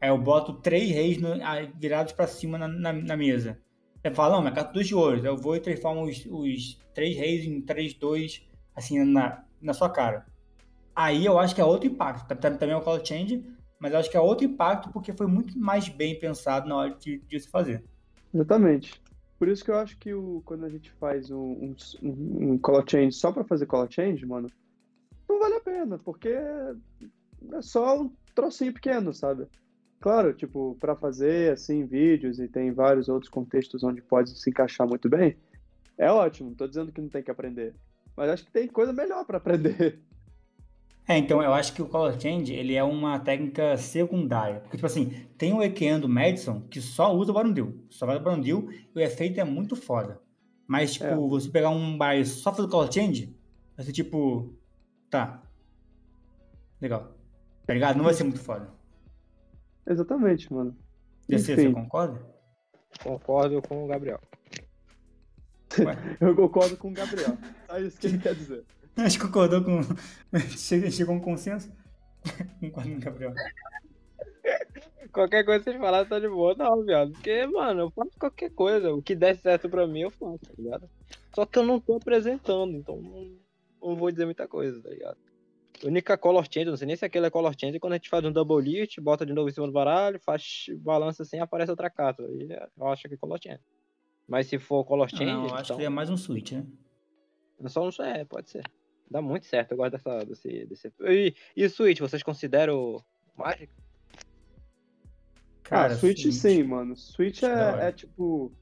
Aí 0.00 0.08
eu 0.08 0.18
boto 0.18 0.54
três 0.54 0.90
reis 0.90 1.18
no- 1.20 1.42
ah, 1.42 1.56
virados 1.78 2.12
pra 2.12 2.26
cima 2.26 2.56
na, 2.56 2.68
na, 2.68 2.92
na 2.92 3.16
mesa. 3.16 3.58
Você 4.02 4.14
fala, 4.14 4.34
não, 4.36 4.40
minha 4.42 4.52
carta 4.54 4.72
2 4.72 4.86
de 4.86 4.94
ouros. 4.94 5.24
Eu 5.24 5.36
vou 5.36 5.56
e 5.56 5.60
transformo 5.60 6.04
os, 6.04 6.24
os 6.26 6.78
três 6.94 7.16
reis 7.16 7.44
em 7.44 7.60
3, 7.60 7.94
2, 7.94 8.42
assim, 8.74 9.04
na, 9.04 9.44
na 9.60 9.74
sua 9.74 9.90
cara. 9.90 10.26
Aí 10.94 11.24
eu 11.24 11.38
acho 11.38 11.54
que 11.54 11.60
é 11.60 11.64
outro 11.64 11.86
impacto. 11.86 12.26
Tam- 12.28 12.36
tam- 12.36 12.56
Também 12.56 12.74
é 12.74 12.78
o 12.78 12.82
Color 12.82 13.04
Change, 13.04 13.44
mas 13.78 13.92
eu 13.92 13.98
acho 13.98 14.10
que 14.10 14.16
é 14.16 14.20
outro 14.20 14.44
impacto 14.46 14.90
porque 14.90 15.12
foi 15.12 15.26
muito 15.26 15.58
mais 15.58 15.88
bem 15.88 16.18
pensado 16.18 16.68
na 16.68 16.76
hora 16.76 16.94
de, 16.94 17.18
de 17.18 17.40
se 17.40 17.48
fazer. 17.48 17.84
Exatamente. 18.32 19.00
Por 19.38 19.48
isso 19.48 19.64
que 19.64 19.70
eu 19.70 19.76
acho 19.78 19.96
que 19.98 20.12
o, 20.12 20.42
quando 20.44 20.64
a 20.66 20.68
gente 20.68 20.90
faz 20.92 21.30
um, 21.30 21.74
um, 22.02 22.52
um 22.52 22.58
color 22.58 22.84
change 22.86 23.12
só 23.12 23.32
pra 23.32 23.44
fazer 23.44 23.66
color 23.66 23.88
change, 23.90 24.24
mano, 24.26 24.48
não 25.28 25.38
vale 25.38 25.54
a 25.54 25.60
pena, 25.60 25.98
porque 25.98 26.28
é 26.28 26.74
só 27.62 28.00
um 28.02 28.12
trocinho 28.34 28.72
pequeno, 28.74 29.14
sabe? 29.14 29.46
Claro, 30.00 30.32
tipo, 30.32 30.76
pra 30.80 30.96
fazer 30.96 31.52
assim 31.52 31.84
vídeos 31.84 32.38
e 32.38 32.48
tem 32.48 32.72
vários 32.72 33.08
outros 33.08 33.30
contextos 33.30 33.84
onde 33.84 34.00
pode 34.00 34.30
se 34.30 34.48
encaixar 34.48 34.88
muito 34.88 35.08
bem, 35.08 35.36
é 35.98 36.10
ótimo. 36.10 36.48
Não 36.48 36.56
tô 36.56 36.66
dizendo 36.66 36.90
que 36.90 37.00
não 37.00 37.08
tem 37.08 37.22
que 37.22 37.30
aprender, 37.30 37.74
mas 38.16 38.30
acho 38.30 38.44
que 38.44 38.50
tem 38.50 38.66
coisa 38.66 38.92
melhor 38.92 39.24
pra 39.26 39.36
aprender. 39.36 40.00
É, 41.06 41.18
então 41.18 41.42
eu 41.42 41.52
acho 41.52 41.72
que 41.72 41.82
o 41.82 41.86
Color 41.86 42.18
Change 42.20 42.52
ele 42.52 42.74
é 42.76 42.84
uma 42.84 43.18
técnica 43.18 43.76
secundária. 43.76 44.60
Porque, 44.60 44.76
tipo 44.76 44.86
assim, 44.86 45.26
tem 45.36 45.52
o 45.52 45.60
EQN 45.60 45.98
do 45.98 46.08
Madison 46.08 46.60
que 46.70 46.80
só 46.80 47.12
usa 47.12 47.32
o 47.32 47.34
Barundil. 47.34 47.84
Só 47.90 48.06
vai 48.06 48.16
o 48.16 48.20
Barundil 48.20 48.70
e 48.94 48.98
o 48.98 49.02
efeito 49.02 49.40
é 49.40 49.44
muito 49.44 49.74
foda. 49.74 50.20
Mas, 50.68 50.92
tipo, 50.92 51.06
É. 51.06 51.14
você 51.16 51.48
pegar 51.50 51.70
um 51.70 51.98
baralho 51.98 52.24
só 52.24 52.52
fazer 52.54 52.68
o 52.68 52.70
Color 52.70 52.92
Change, 52.92 53.34
vai 53.76 53.84
ser 53.84 53.92
tipo. 53.92 54.54
Tá. 55.10 55.42
Legal. 56.80 57.12
Tá 57.66 57.74
ligado? 57.74 57.96
Não 57.96 58.04
vai 58.04 58.14
ser 58.14 58.22
muito 58.22 58.38
foda. 58.38 58.68
Exatamente, 59.90 60.52
mano. 60.52 60.76
DC, 61.28 61.52
Enfim. 61.52 61.62
você 61.62 61.72
concorda? 61.72 62.20
Concordo 63.02 63.60
com 63.60 63.84
o 63.84 63.88
Gabriel. 63.88 64.20
Eu 66.20 66.36
concordo 66.36 66.76
com 66.76 66.90
o 66.90 66.92
Gabriel. 66.92 67.36
É 67.68 67.80
isso 67.80 67.98
que 67.98 68.06
ele 68.06 68.18
quer 68.18 68.36
dizer. 68.36 68.64
acho 68.96 69.18
que 69.18 69.26
concordou 69.26 69.64
com. 69.64 69.80
Chegou 70.56 70.90
chegou 70.92 71.14
a 71.14 71.18
um 71.18 71.20
consenso? 71.20 71.72
Concordo 72.60 72.90
com 72.90 72.96
o 72.96 73.00
Gabriel. 73.00 73.34
Qualquer 75.12 75.44
coisa 75.44 75.58
que 75.64 75.70
vocês 75.70 75.82
falarem 75.82 76.08
tá 76.08 76.20
de 76.20 76.28
boa, 76.28 76.54
não, 76.54 76.84
viado. 76.84 77.10
Porque, 77.10 77.44
mano, 77.46 77.80
eu 77.80 77.90
faço 77.90 78.12
qualquer 78.16 78.50
coisa. 78.50 78.92
O 78.92 79.02
que 79.02 79.16
der 79.16 79.36
certo 79.38 79.68
pra 79.68 79.88
mim, 79.88 80.02
eu 80.02 80.10
faço, 80.10 80.38
tá 80.38 80.52
ligado? 80.56 80.88
Só 81.34 81.44
que 81.44 81.58
eu 81.58 81.64
não 81.64 81.80
tô 81.80 81.96
apresentando, 81.96 82.76
então 82.76 83.02
não, 83.02 83.36
não 83.82 83.96
vou 83.96 84.10
dizer 84.12 84.24
muita 84.24 84.46
coisa, 84.46 84.80
tá 84.80 84.88
ligado? 84.88 85.18
A 85.82 85.86
única 85.86 86.16
color 86.18 86.46
change, 86.50 86.66
não 86.70 86.76
sei 86.76 86.86
nem 86.86 86.96
se 86.96 87.04
aquele 87.04 87.26
é 87.26 87.30
color 87.30 87.54
change, 87.58 87.76
é 87.76 87.80
quando 87.80 87.94
a 87.94 87.96
gente 87.96 88.08
faz 88.08 88.24
um 88.24 88.32
double 88.32 88.60
lift, 88.60 89.00
bota 89.00 89.24
de 89.24 89.32
novo 89.32 89.48
em 89.48 89.52
cima 89.52 89.66
do 89.66 89.72
baralho, 89.72 90.20
faz 90.20 90.66
balança 90.78 91.22
assim, 91.22 91.38
aparece 91.38 91.70
outra 91.70 91.88
carta. 91.88 92.22
Aí 92.22 92.48
eu 92.78 92.86
acho 92.88 93.08
que 93.08 93.14
é 93.14 93.16
color 93.16 93.38
change. 93.42 93.60
Mas 94.28 94.46
se 94.46 94.58
for 94.58 94.84
color 94.84 95.08
change, 95.08 95.24
Não, 95.24 95.48
eu 95.48 95.54
acho 95.54 95.64
então, 95.64 95.76
que 95.78 95.84
é 95.84 95.88
mais 95.88 96.10
um 96.10 96.16
switch, 96.16 96.52
né? 96.52 96.66
só 97.66 97.82
não 97.82 98.06
é, 98.06 98.24
pode 98.24 98.50
ser. 98.50 98.64
Dá 99.10 99.20
muito 99.20 99.46
certo, 99.46 99.72
eu 99.72 99.76
gosto 99.76 99.92
dessa, 99.92 100.24
desse, 100.24 100.66
desse... 100.66 100.92
E, 101.00 101.34
e 101.56 101.64
o 101.64 101.70
Switch, 101.70 101.98
vocês 101.98 102.22
consideram 102.22 103.02
mágico? 103.36 103.72
ah, 105.70 105.90
Switch 105.90 106.30
sim, 106.32 106.62
mano. 106.64 106.96
Switch 106.96 107.42
é, 107.42 107.88
é 107.88 107.92
tipo. 107.92 108.52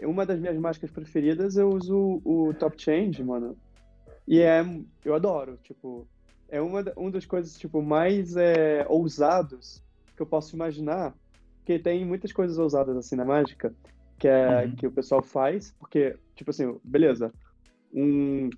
Uma 0.00 0.26
das 0.26 0.38
minhas 0.38 0.56
mágicas 0.56 0.90
preferidas, 0.90 1.56
eu 1.56 1.68
uso 1.68 2.20
o 2.24 2.52
Top 2.54 2.80
Change, 2.80 3.22
mano. 3.22 3.56
E 4.26 4.40
é. 4.40 4.64
Eu 5.04 5.14
adoro, 5.14 5.58
tipo. 5.62 6.06
É 6.52 6.60
uma, 6.60 6.84
uma 6.98 7.10
das 7.10 7.24
coisas, 7.24 7.58
tipo, 7.58 7.80
mais 7.80 8.36
é, 8.36 8.84
ousados 8.90 9.82
que 10.14 10.20
eu 10.22 10.26
posso 10.26 10.54
imaginar. 10.54 11.14
Porque 11.60 11.78
tem 11.78 12.04
muitas 12.04 12.30
coisas 12.30 12.58
ousadas 12.58 12.94
assim 12.94 13.16
na 13.16 13.24
mágica 13.24 13.74
que, 14.18 14.28
é, 14.28 14.66
Uhum. 14.66 14.76
que 14.76 14.86
o 14.86 14.92
pessoal 14.92 15.22
faz, 15.22 15.74
porque, 15.78 16.14
tipo 16.36 16.50
assim, 16.50 16.78
beleza. 16.84 17.32
Um. 17.94 18.50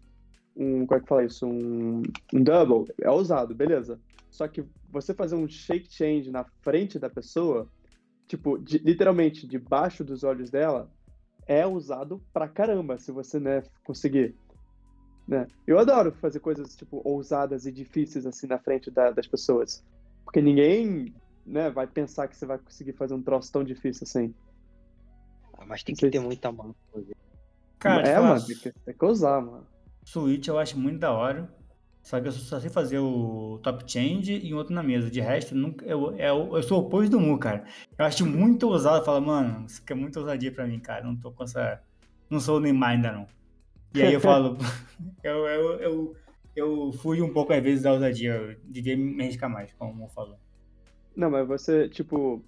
um 0.57 0.85
como 0.87 0.99
é 0.99 1.01
que 1.01 1.09
fala 1.09 1.25
isso? 1.25 1.47
Um, 1.47 2.03
um 2.33 2.43
double 2.43 2.93
é 3.01 3.09
ousado, 3.09 3.55
beleza. 3.55 4.01
Só 4.29 4.49
que 4.49 4.65
você 4.91 5.15
fazer 5.15 5.37
um 5.37 5.47
shake 5.47 5.87
change 5.89 6.33
na 6.33 6.45
frente 6.63 6.99
da 6.99 7.09
pessoa, 7.09 7.71
tipo, 8.27 8.59
de- 8.59 8.79
literalmente 8.79 9.47
debaixo 9.47 10.03
dos 10.03 10.25
olhos 10.25 10.51
dela, 10.51 10.91
é 11.47 11.65
usado 11.65 12.21
pra 12.33 12.49
caramba, 12.49 12.99
se 12.99 13.13
você, 13.13 13.39
né, 13.39 13.63
conseguir. 13.85 14.35
Né? 15.27 15.47
Eu 15.67 15.79
adoro 15.79 16.13
fazer 16.13 16.41
coisas, 16.41 16.77
tipo, 16.77 17.01
ousadas 17.05 17.65
e 17.67 17.73
difíceis, 17.73 18.27
assim, 18.27 18.47
na 18.47 18.59
frente 18.59 18.91
da- 18.91 19.11
das 19.11 19.27
pessoas. 19.27 19.83
Porque 20.25 20.41
ninguém, 20.43 21.15
né, 21.47 21.71
vai 21.71 21.87
pensar 21.87 22.29
que 22.29 22.37
você 22.37 22.45
vai 22.45 22.59
conseguir 22.59 22.93
fazer 22.93 23.15
um 23.15 23.23
troço 23.23 23.51
tão 23.51 23.65
difícil 23.65 24.05
assim. 24.05 24.35
Ah, 25.57 25.65
mas 25.67 25.83
tem 25.83 25.95
que 25.95 26.09
ter 26.11 26.19
se- 26.19 26.25
muita 26.25 26.51
mão. 26.53 26.75
pra 26.93 27.01
fazer. 27.01 27.17
Cara, 27.79 28.09
é, 28.09 28.19
mano, 28.21 28.47
tem 28.47 28.57
que, 28.57 28.73
tem 28.73 28.95
que 28.95 29.05
usar, 29.05 29.41
mano. 29.41 29.67
Switch 30.05 30.47
eu 30.49 30.59
acho 30.59 30.79
muito 30.79 30.99
da 30.99 31.13
hora. 31.13 31.49
Só 32.03 32.21
que 32.21 32.29
eu 32.29 32.33
só 32.33 32.61
sei 32.61 32.69
fazer 32.69 32.99
o 32.99 33.59
top 33.63 33.91
change 33.91 34.35
e 34.35 34.53
outro 34.53 34.75
na 34.75 34.83
mesa. 34.83 35.11
De 35.11 35.21
resto, 35.23 35.55
eu 35.55 35.59
nunca, 35.59 35.87
eu, 35.87 36.15
eu, 36.19 36.57
eu 36.57 36.63
sou 36.63 36.83
o 36.83 36.87
oposto 36.87 37.13
do 37.13 37.21
Mu, 37.21 37.39
cara. 37.39 37.65
Eu 37.97 38.05
acho 38.05 38.27
muito 38.27 38.69
ousado. 38.69 38.99
Eu 38.99 39.05
falo, 39.07 39.25
mano, 39.25 39.65
isso 39.65 39.81
aqui 39.83 39.95
é 39.95 39.97
muito 39.97 40.19
ousadia 40.21 40.53
pra 40.53 40.67
mim, 40.67 40.79
cara. 40.79 41.03
Não 41.03 41.17
tô 41.17 41.33
com 41.33 41.45
essa. 41.45 41.81
Não 42.29 42.39
sou 42.41 42.59
o 42.59 42.61
Neymar 42.61 42.91
ainda 42.91 43.11
não. 43.11 43.27
E 43.95 44.03
aí 44.03 44.13
eu 44.13 44.21
falo, 44.21 44.59
eu, 45.23 45.47
eu, 45.47 45.81
eu, 45.81 46.17
eu 46.57 46.93
fujo 46.93 47.25
um 47.25 47.33
pouco 47.33 47.53
às 47.53 47.63
vezes 47.63 47.83
da 47.83 47.93
ousadia. 47.93 48.35
Eu 48.35 48.57
devia 48.65 48.97
me 48.97 49.23
arriscar 49.23 49.49
mais, 49.49 49.73
como 49.75 49.93
o 49.93 49.95
Mu 49.95 50.09
falou. 50.09 50.39
Não, 51.17 51.31
mas 51.31 51.47
você, 51.47 51.89
tipo. 51.89 52.43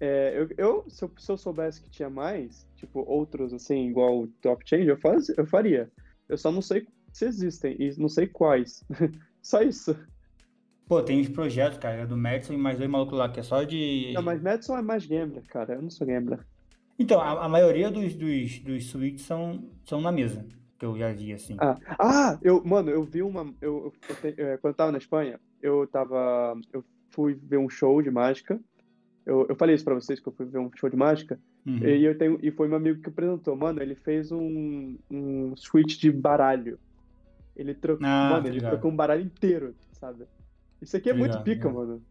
é, 0.00 0.34
eu, 0.36 0.48
eu 0.56 0.84
se, 0.88 1.04
eu, 1.04 1.10
se 1.16 1.32
eu 1.32 1.36
soubesse 1.38 1.80
que 1.80 1.90
tinha 1.90 2.10
mais, 2.10 2.66
tipo, 2.76 3.00
outros, 3.00 3.52
assim, 3.52 3.88
igual 3.88 4.20
o 4.20 4.26
Top 4.26 4.62
Change, 4.68 4.88
eu, 4.88 4.98
faz, 4.98 5.28
eu 5.30 5.46
faria. 5.46 5.90
Eu 6.28 6.36
só 6.36 6.52
não 6.52 6.62
sei 6.62 6.86
se 7.12 7.24
existem 7.24 7.76
e 7.78 7.98
não 7.98 8.08
sei 8.08 8.26
quais. 8.26 8.84
só 9.40 9.62
isso. 9.62 9.96
Pô, 10.86 11.02
tem 11.02 11.20
uns 11.20 11.30
projetos, 11.30 11.78
cara, 11.78 12.06
do 12.06 12.16
Madison 12.16 12.52
e 12.52 12.58
mais 12.58 12.76
dois 12.76 12.90
malucos 12.90 13.18
lá, 13.18 13.28
que 13.28 13.40
é 13.40 13.42
só 13.42 13.62
de. 13.62 14.12
Não, 14.14 14.22
mas 14.22 14.42
Madison 14.42 14.76
é 14.76 14.82
mais 14.82 15.06
gambler, 15.06 15.44
cara. 15.44 15.74
Eu 15.74 15.82
não 15.82 15.88
sou 15.88 16.06
gambler. 16.06 16.40
Então, 16.98 17.20
a, 17.20 17.46
a 17.46 17.48
maioria 17.48 17.90
dos, 17.90 18.14
dos, 18.14 18.58
dos 18.58 18.86
suítes 18.86 19.24
são, 19.24 19.64
são 19.84 20.00
na 20.00 20.12
mesa, 20.12 20.46
que 20.78 20.84
eu 20.84 20.96
já 20.96 21.12
vi, 21.12 21.32
assim. 21.32 21.56
Ah, 21.58 21.78
ah, 21.98 22.38
eu, 22.42 22.62
mano, 22.64 22.90
eu 22.90 23.04
vi 23.04 23.22
uma. 23.22 23.52
Eu, 23.60 23.92
eu, 24.08 24.32
eu 24.36 24.46
é, 24.46 24.56
quando 24.56 24.72
eu 24.72 24.76
tava 24.76 24.92
na 24.92 24.98
Espanha, 24.98 25.40
eu 25.62 25.86
tava. 25.86 26.58
Eu 26.72 26.84
fui 27.10 27.34
ver 27.34 27.58
um 27.58 27.68
show 27.68 28.02
de 28.02 28.10
mágica. 28.10 28.60
Eu, 29.24 29.46
eu 29.48 29.56
falei 29.56 29.74
isso 29.74 29.84
pra 29.84 29.94
vocês 29.94 30.20
que 30.20 30.26
eu 30.26 30.32
fui 30.32 30.46
ver 30.46 30.58
um 30.58 30.70
show 30.74 30.90
de 30.90 30.96
mágica. 30.96 31.38
Uhum. 31.66 31.78
E, 31.78 32.04
eu 32.04 32.18
tenho, 32.18 32.38
e 32.42 32.50
foi 32.50 32.68
meu 32.68 32.76
amigo 32.76 33.00
que 33.00 33.08
apresentou. 33.08 33.56
Mano, 33.56 33.80
ele 33.80 33.94
fez 33.94 34.30
um, 34.30 34.96
um 35.10 35.56
switch 35.56 35.98
de 35.98 36.12
baralho. 36.12 36.78
Ele 37.56 37.74
trocou. 37.74 38.06
Ah, 38.06 38.30
mano, 38.32 38.48
ele 38.48 38.60
trocou 38.60 38.90
um 38.90 38.96
baralho 38.96 39.22
inteiro, 39.22 39.74
sabe? 39.92 40.24
Isso 40.82 40.96
aqui 40.96 41.08
é 41.08 41.14
muito 41.14 41.38
pica, 41.38 41.68
ligado. 41.68 41.74
mano. 41.74 42.02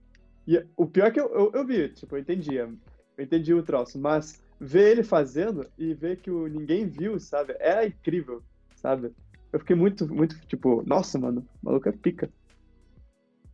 E 0.48 0.66
o 0.76 0.86
pior 0.88 1.08
é 1.08 1.12
que 1.12 1.20
eu, 1.20 1.30
eu, 1.30 1.52
eu 1.54 1.66
vi, 1.66 1.90
tipo, 1.90 2.16
eu 2.16 2.20
entendi. 2.20 2.56
Eu 2.56 2.74
entendi 3.20 3.54
o 3.54 3.62
troço, 3.62 4.00
mas 4.00 4.42
ver 4.60 4.92
ele 4.92 5.04
fazendo 5.04 5.68
e 5.78 5.94
ver 5.94 6.18
que 6.18 6.32
o, 6.32 6.48
ninguém 6.48 6.88
viu, 6.88 7.20
sabe? 7.20 7.56
Era 7.60 7.86
incrível, 7.86 8.42
sabe? 8.84 9.12
Eu 9.52 9.60
fiquei 9.60 9.76
muito, 9.76 10.08
muito, 10.14 10.38
tipo, 10.46 10.84
nossa, 10.86 11.18
mano, 11.18 11.48
o 11.62 11.66
maluco 11.66 11.88
é 11.88 11.92
pica. 11.92 12.30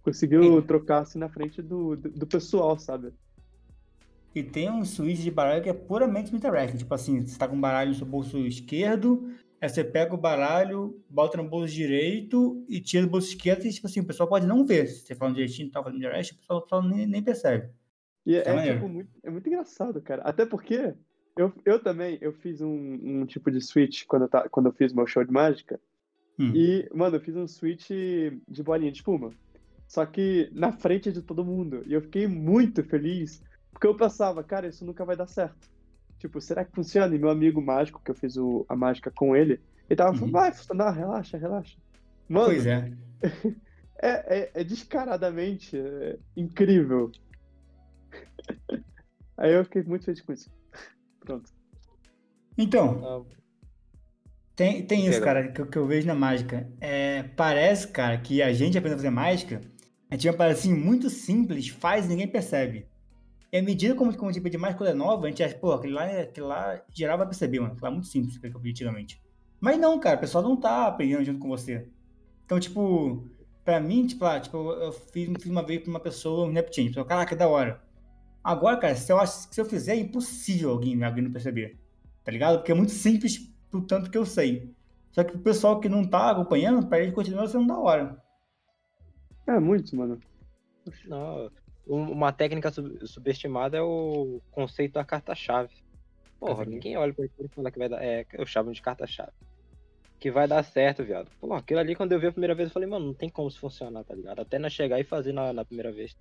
Conseguiu 0.01 0.57
É. 0.59 0.62
trocar 0.62 1.00
assim 1.03 1.19
na 1.19 1.29
frente 1.29 1.62
do, 1.62 1.95
do, 1.95 2.09
do 2.09 2.27
pessoal, 2.27 2.77
sabe? 2.79 3.13
E 4.33 4.41
tem 4.43 4.69
um 4.71 4.83
switch 4.86 5.19
de 5.19 5.31
baralho 5.31 5.62
que 5.63 5.69
é 5.69 5.74
puramente 5.74 6.36
interactive. 6.36 6.79
Tipo 6.79 6.93
assim, 6.93 7.25
você 7.25 7.38
tá 7.38 7.48
com 7.48 7.55
o 7.57 7.59
baralho 7.59 7.89
no 7.89 7.95
seu 7.95 8.05
bolso 8.07 8.38
esquerdo, 8.39 9.29
aí 9.59 9.67
você 9.67 9.83
pega 9.83 10.13
o 10.13 10.17
baralho, 10.17 11.01
bota 11.09 11.38
no 11.38 11.48
bolso 11.50 11.74
direito 11.74 12.63
e 12.69 12.79
tira 12.79 13.05
do 13.05 13.09
bolso 13.12 13.27
esquerdo 13.29 13.65
e, 13.65 13.74
tipo 13.74 13.88
assim, 13.88 14.00
o 14.00 14.05
pessoal 14.05 14.29
pode 14.29 14.45
não 14.48 14.65
ver. 14.65 14.88
Se 14.88 15.05
você 15.05 15.15
falando 15.15 15.36
direitinho 15.36 15.67
e 15.67 15.71
tal, 15.71 15.83
fazendo 15.83 16.00
direct, 16.00 16.33
o 16.33 16.38
pessoal, 16.38 16.59
o 16.59 16.62
pessoal 16.62 16.83
nem, 16.83 17.05
nem 17.05 17.21
percebe. 17.24 17.69
E 18.25 18.36
é, 18.36 18.41
Tá 18.41 18.53
maneiro. 18.53 18.77
tipo, 18.77 18.88
muito, 18.89 19.09
é 19.24 19.29
muito 19.29 19.48
engraçado, 19.48 20.01
cara. 20.01 20.21
Até 20.21 20.45
porque 20.45 20.93
eu, 21.39 21.53
eu 21.65 21.79
também 21.81 22.17
eu 22.22 22.34
fiz 22.34 22.60
um, 22.62 23.00
um 23.22 23.25
tipo 23.25 23.50
de 23.50 23.62
switch 23.62 24.05
quando 24.05 24.24
eu, 24.24 24.29
ta- 24.29 24.50
quando 24.50 24.65
eu 24.67 24.74
fiz 24.74 24.91
meu 24.93 25.08
show 25.08 25.24
de 25.24 25.31
mágica. 25.31 25.79
Hum. 26.38 26.51
E, 26.55 26.89
mano, 26.93 27.15
eu 27.15 27.22
fiz 27.22 27.36
um 27.36 27.48
switch 27.48 27.89
de 28.48 28.62
bolinha 28.63 28.91
de 28.91 28.98
espuma. 28.98 29.31
Só 29.88 30.05
que 30.05 30.50
na 30.53 30.72
frente 30.72 31.12
de 31.12 31.22
todo 31.22 31.43
mundo. 31.46 31.84
E 31.86 31.93
eu 31.93 32.01
fiquei 32.01 32.27
muito 32.27 32.84
feliz. 32.84 33.41
Porque 33.72 33.88
eu 33.88 33.96
pensava, 33.96 34.43
cara, 34.43 34.67
isso 34.67 34.86
nunca 34.86 35.05
vai 35.05 35.15
dar 35.15 35.27
certo. 35.27 35.69
Tipo, 36.17 36.41
será 36.41 36.65
que 36.65 36.74
funciona? 36.75 37.15
E 37.15 37.19
meu 37.19 37.29
amigo 37.29 37.62
mágico, 37.62 38.01
que 38.03 38.12
eu 38.12 38.15
fiz 38.15 38.36
o- 38.36 38.65
a 38.67 38.75
mágica 38.75 39.10
com 39.10 39.36
ele, 39.36 39.62
ele 39.89 39.96
tava 39.96 40.13
falando, 40.13 40.25
Uhum. 40.25 40.31
vai 40.39 40.51
funcionar, 40.51 40.91
relaxa, 40.91 41.38
relaxa. 41.38 41.77
Mano, 42.27 42.46
Pois 42.48 42.65
é. 42.65 42.91
é, 44.01 44.39
é, 44.39 44.51
é 44.55 44.63
descaradamente 44.63 45.77
é, 45.77 46.17
incrível. 46.36 47.12
Aí 49.38 49.53
eu 49.53 49.63
fiquei 49.63 49.84
muito 49.84 50.03
feliz 50.05 50.22
com 50.22 50.34
isso. 50.34 50.50
Pronto. 51.29 51.51
Então, 52.57 53.01
Ah, 53.05 53.36
tem, 54.55 54.83
tem 54.86 55.05
isso, 55.05 55.19
cara, 55.21 55.51
que, 55.51 55.62
eu- 55.62 55.67
que 55.67 55.77
eu 55.77 55.86
vejo 55.86 56.07
na 56.07 56.15
mágica. 56.15 56.67
É, 56.81 57.21
parece, 57.24 57.88
cara, 57.88 58.17
que 58.17 58.41
a 58.41 58.51
gente 58.51 58.77
aprendendo 58.77 58.95
a 58.98 59.01
fazer 59.03 59.09
mágica, 59.12 59.62
a 60.09 60.15
gente 60.15 60.27
vai 60.27 60.36
parecer 60.38 60.69
assim, 60.71 60.74
muito 60.75 61.07
simples, 61.09 61.67
faz 61.69 62.05
e 62.05 62.09
ninguém 62.09 62.27
percebe. 62.27 62.88
E 63.51 63.57
à 63.57 63.62
medida 63.62 63.93
como, 63.95 64.12
como 64.15 64.29
a 64.29 64.31
gente 64.31 64.39
aprende 64.39 64.57
mais 64.57 64.75
coisa 64.75 64.93
nova, 64.93 65.25
a 65.25 65.29
gente 65.29 65.43
acha, 65.43 65.55
pô, 65.55 65.71
aquele 65.71 65.93
lá, 65.93 66.05
é- 66.05 66.21
aquele 66.24 66.48
lá 66.48 66.81
geral 66.93 67.17
vai 67.17 67.27
perceber, 67.27 67.59
mano. 67.59 67.74
Aquilo 67.74 67.86
lá 67.86 67.89
é 67.91 67.93
muito 67.93 68.07
simples, 68.07 68.36
aquele 68.38 68.51
que 68.51 68.55
eu 68.57 68.59
aprendi 68.59 68.83
antigamente. 68.83 69.21
Mas 69.62 69.77
não, 69.79 70.00
cara, 70.00 70.17
o 70.17 70.19
pessoal 70.19 70.43
não 70.43 70.57
tá 70.57 70.88
aprendendo 70.88 71.24
junto 71.24 71.39
com 71.39 71.48
você. 71.48 71.88
Então, 72.45 72.59
tipo, 72.59 73.27
pra 73.63 73.79
mim, 73.79 74.07
tipo, 74.07 74.25
ah, 74.25 74.39
tipo 74.39 74.57
eu 74.74 74.91
fiz, 74.91 75.29
fiz 75.41 75.51
uma 75.51 75.63
vez 75.63 75.81
pra 75.81 75.89
uma 75.91 76.00
pessoa 76.00 76.48
um 76.48 76.51
Neptune, 76.51 76.88
pessoa, 76.88 77.05
caraca, 77.05 77.29
que 77.29 77.36
da 77.36 77.48
hora. 77.48 77.81
Agora, 78.49 78.77
cara, 78.77 78.95
se 78.95 79.11
eu, 79.11 79.19
acho, 79.19 79.47
se 79.53 79.61
eu 79.61 79.65
fizer, 79.65 79.93
é 79.93 79.99
impossível 79.99 80.71
alguém, 80.71 81.03
alguém 81.03 81.23
não 81.23 81.31
perceber. 81.31 81.77
Tá 82.23 82.31
ligado? 82.31 82.57
Porque 82.57 82.71
é 82.71 82.75
muito 82.75 82.91
simples 82.91 83.37
pro 83.69 83.81
tanto 83.85 84.09
que 84.09 84.17
eu 84.17 84.25
sei. 84.25 84.73
Só 85.11 85.23
que 85.23 85.35
o 85.35 85.39
pessoal 85.39 85.79
que 85.79 85.87
não 85.87 86.03
tá 86.03 86.31
acompanhando, 86.31 86.87
pra 86.87 86.99
ele 86.99 87.11
continuar 87.11 87.47
sendo 87.47 87.67
da 87.67 87.77
hora. 87.77 88.21
É, 89.47 89.59
muito, 89.59 89.95
mano. 89.95 90.19
Não, 91.05 91.51
um- 91.87 92.11
uma 92.11 92.31
técnica 92.31 92.71
sub- 92.71 93.05
subestimada 93.07 93.77
é 93.77 93.81
o 93.81 94.41
conceito 94.51 94.93
da 94.93 95.03
carta-chave. 95.05 95.73
Porra, 96.39 96.55
Carta 96.55 96.65
quê? 96.65 96.75
ninguém 96.75 96.97
olha 96.97 97.13
pra 97.13 97.25
aquilo 97.25 97.45
e 97.51 97.55
fala 97.55 97.69
que 97.71 97.77
vai 97.79 97.89
dar. 97.89 98.03
É, 98.03 98.25
eu 98.33 98.45
chamo 98.47 98.71
de 98.71 98.81
carta-chave. 98.81 99.31
Que 100.19 100.31
vai 100.31 100.47
dar 100.47 100.63
certo, 100.63 101.03
viado. 101.03 101.29
Pô, 101.39 101.53
aquilo 101.53 101.79
ali, 101.79 101.95
quando 101.95 102.11
eu 102.13 102.19
vi 102.19 102.27
a 102.27 102.31
primeira 102.31 102.55
vez, 102.55 102.69
eu 102.69 102.73
falei, 102.73 102.89
mano, 102.89 103.05
não 103.05 103.13
tem 103.13 103.29
como 103.29 103.47
isso 103.47 103.59
funcionar, 103.59 104.03
tá 104.03 104.15
ligado? 104.15 104.39
Até 104.39 104.57
nós 104.57 104.73
chegar 104.73 104.99
e 104.99 105.03
fazer 105.03 105.33
na, 105.33 105.53
na 105.53 105.63
primeira 105.63 105.91
vez. 105.91 106.17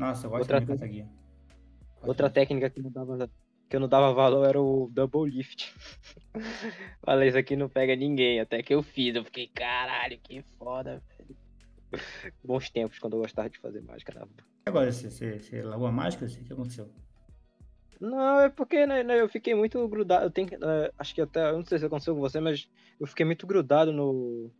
Nossa, 0.00 0.26
eu 0.26 0.30
gosto 0.30 0.40
Outra 0.40 0.56
muito 0.56 0.68
dessa 0.70 0.86
guia. 0.86 1.06
Outra 2.02 2.30
técnica 2.30 2.70
que, 2.70 2.80
não 2.80 2.90
dava, 2.90 3.30
que 3.68 3.76
eu 3.76 3.80
não 3.80 3.86
dava 3.86 4.14
valor 4.14 4.48
era 4.48 4.58
o 4.58 4.88
double 4.90 5.30
lift. 5.30 5.74
Falei, 7.04 7.28
isso 7.28 7.36
aqui 7.36 7.54
não 7.54 7.68
pega 7.68 7.94
ninguém. 7.94 8.40
Até 8.40 8.62
que 8.62 8.72
eu 8.72 8.82
fiz. 8.82 9.14
Eu 9.14 9.22
fiquei, 9.26 9.48
caralho, 9.48 10.18
que 10.22 10.42
foda, 10.58 11.02
velho. 11.18 11.36
Bons 12.42 12.70
tempos 12.70 12.98
quando 12.98 13.16
eu 13.16 13.20
gostava 13.20 13.50
de 13.50 13.58
fazer 13.58 13.82
mágica 13.82 14.14
na 14.14 14.20
rua. 14.20 14.30
Agora, 14.64 14.90
você, 14.90 15.10
você, 15.10 15.38
você 15.38 15.62
largou 15.62 15.86
a 15.86 15.92
máscara? 15.92 16.32
O 16.32 16.44
que 16.44 16.50
aconteceu? 16.50 16.90
Não, 18.00 18.40
é 18.40 18.48
porque 18.48 18.86
né, 18.86 19.02
né, 19.02 19.20
eu 19.20 19.28
fiquei 19.28 19.54
muito 19.54 19.86
grudado. 19.86 20.24
Eu 20.24 20.30
tenho, 20.30 20.48
eh, 20.48 20.92
acho 20.98 21.14
que 21.14 21.20
até. 21.20 21.50
Eu 21.50 21.58
não 21.58 21.66
sei 21.66 21.78
se 21.78 21.84
aconteceu 21.84 22.14
com 22.14 22.22
você, 22.22 22.40
mas 22.40 22.70
eu 22.98 23.06
fiquei 23.06 23.26
muito 23.26 23.46
grudado 23.46 23.92
no, 23.92 24.50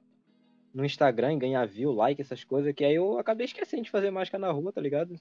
no 0.75 0.85
Instagram 0.85 1.33
em 1.33 1.39
ganhar 1.39 1.67
view, 1.67 1.93
like, 1.93 2.21
essas 2.21 2.45
coisas, 2.45 2.73
que 2.75 2.85
aí 2.85 2.95
eu 2.95 3.19
acabei 3.19 3.45
esquecendo 3.47 3.83
de 3.83 3.91
fazer 3.91 4.11
mágica 4.11 4.39
na 4.39 4.51
rua, 4.51 4.73
tá 4.73 4.81
ligado? 4.81 5.15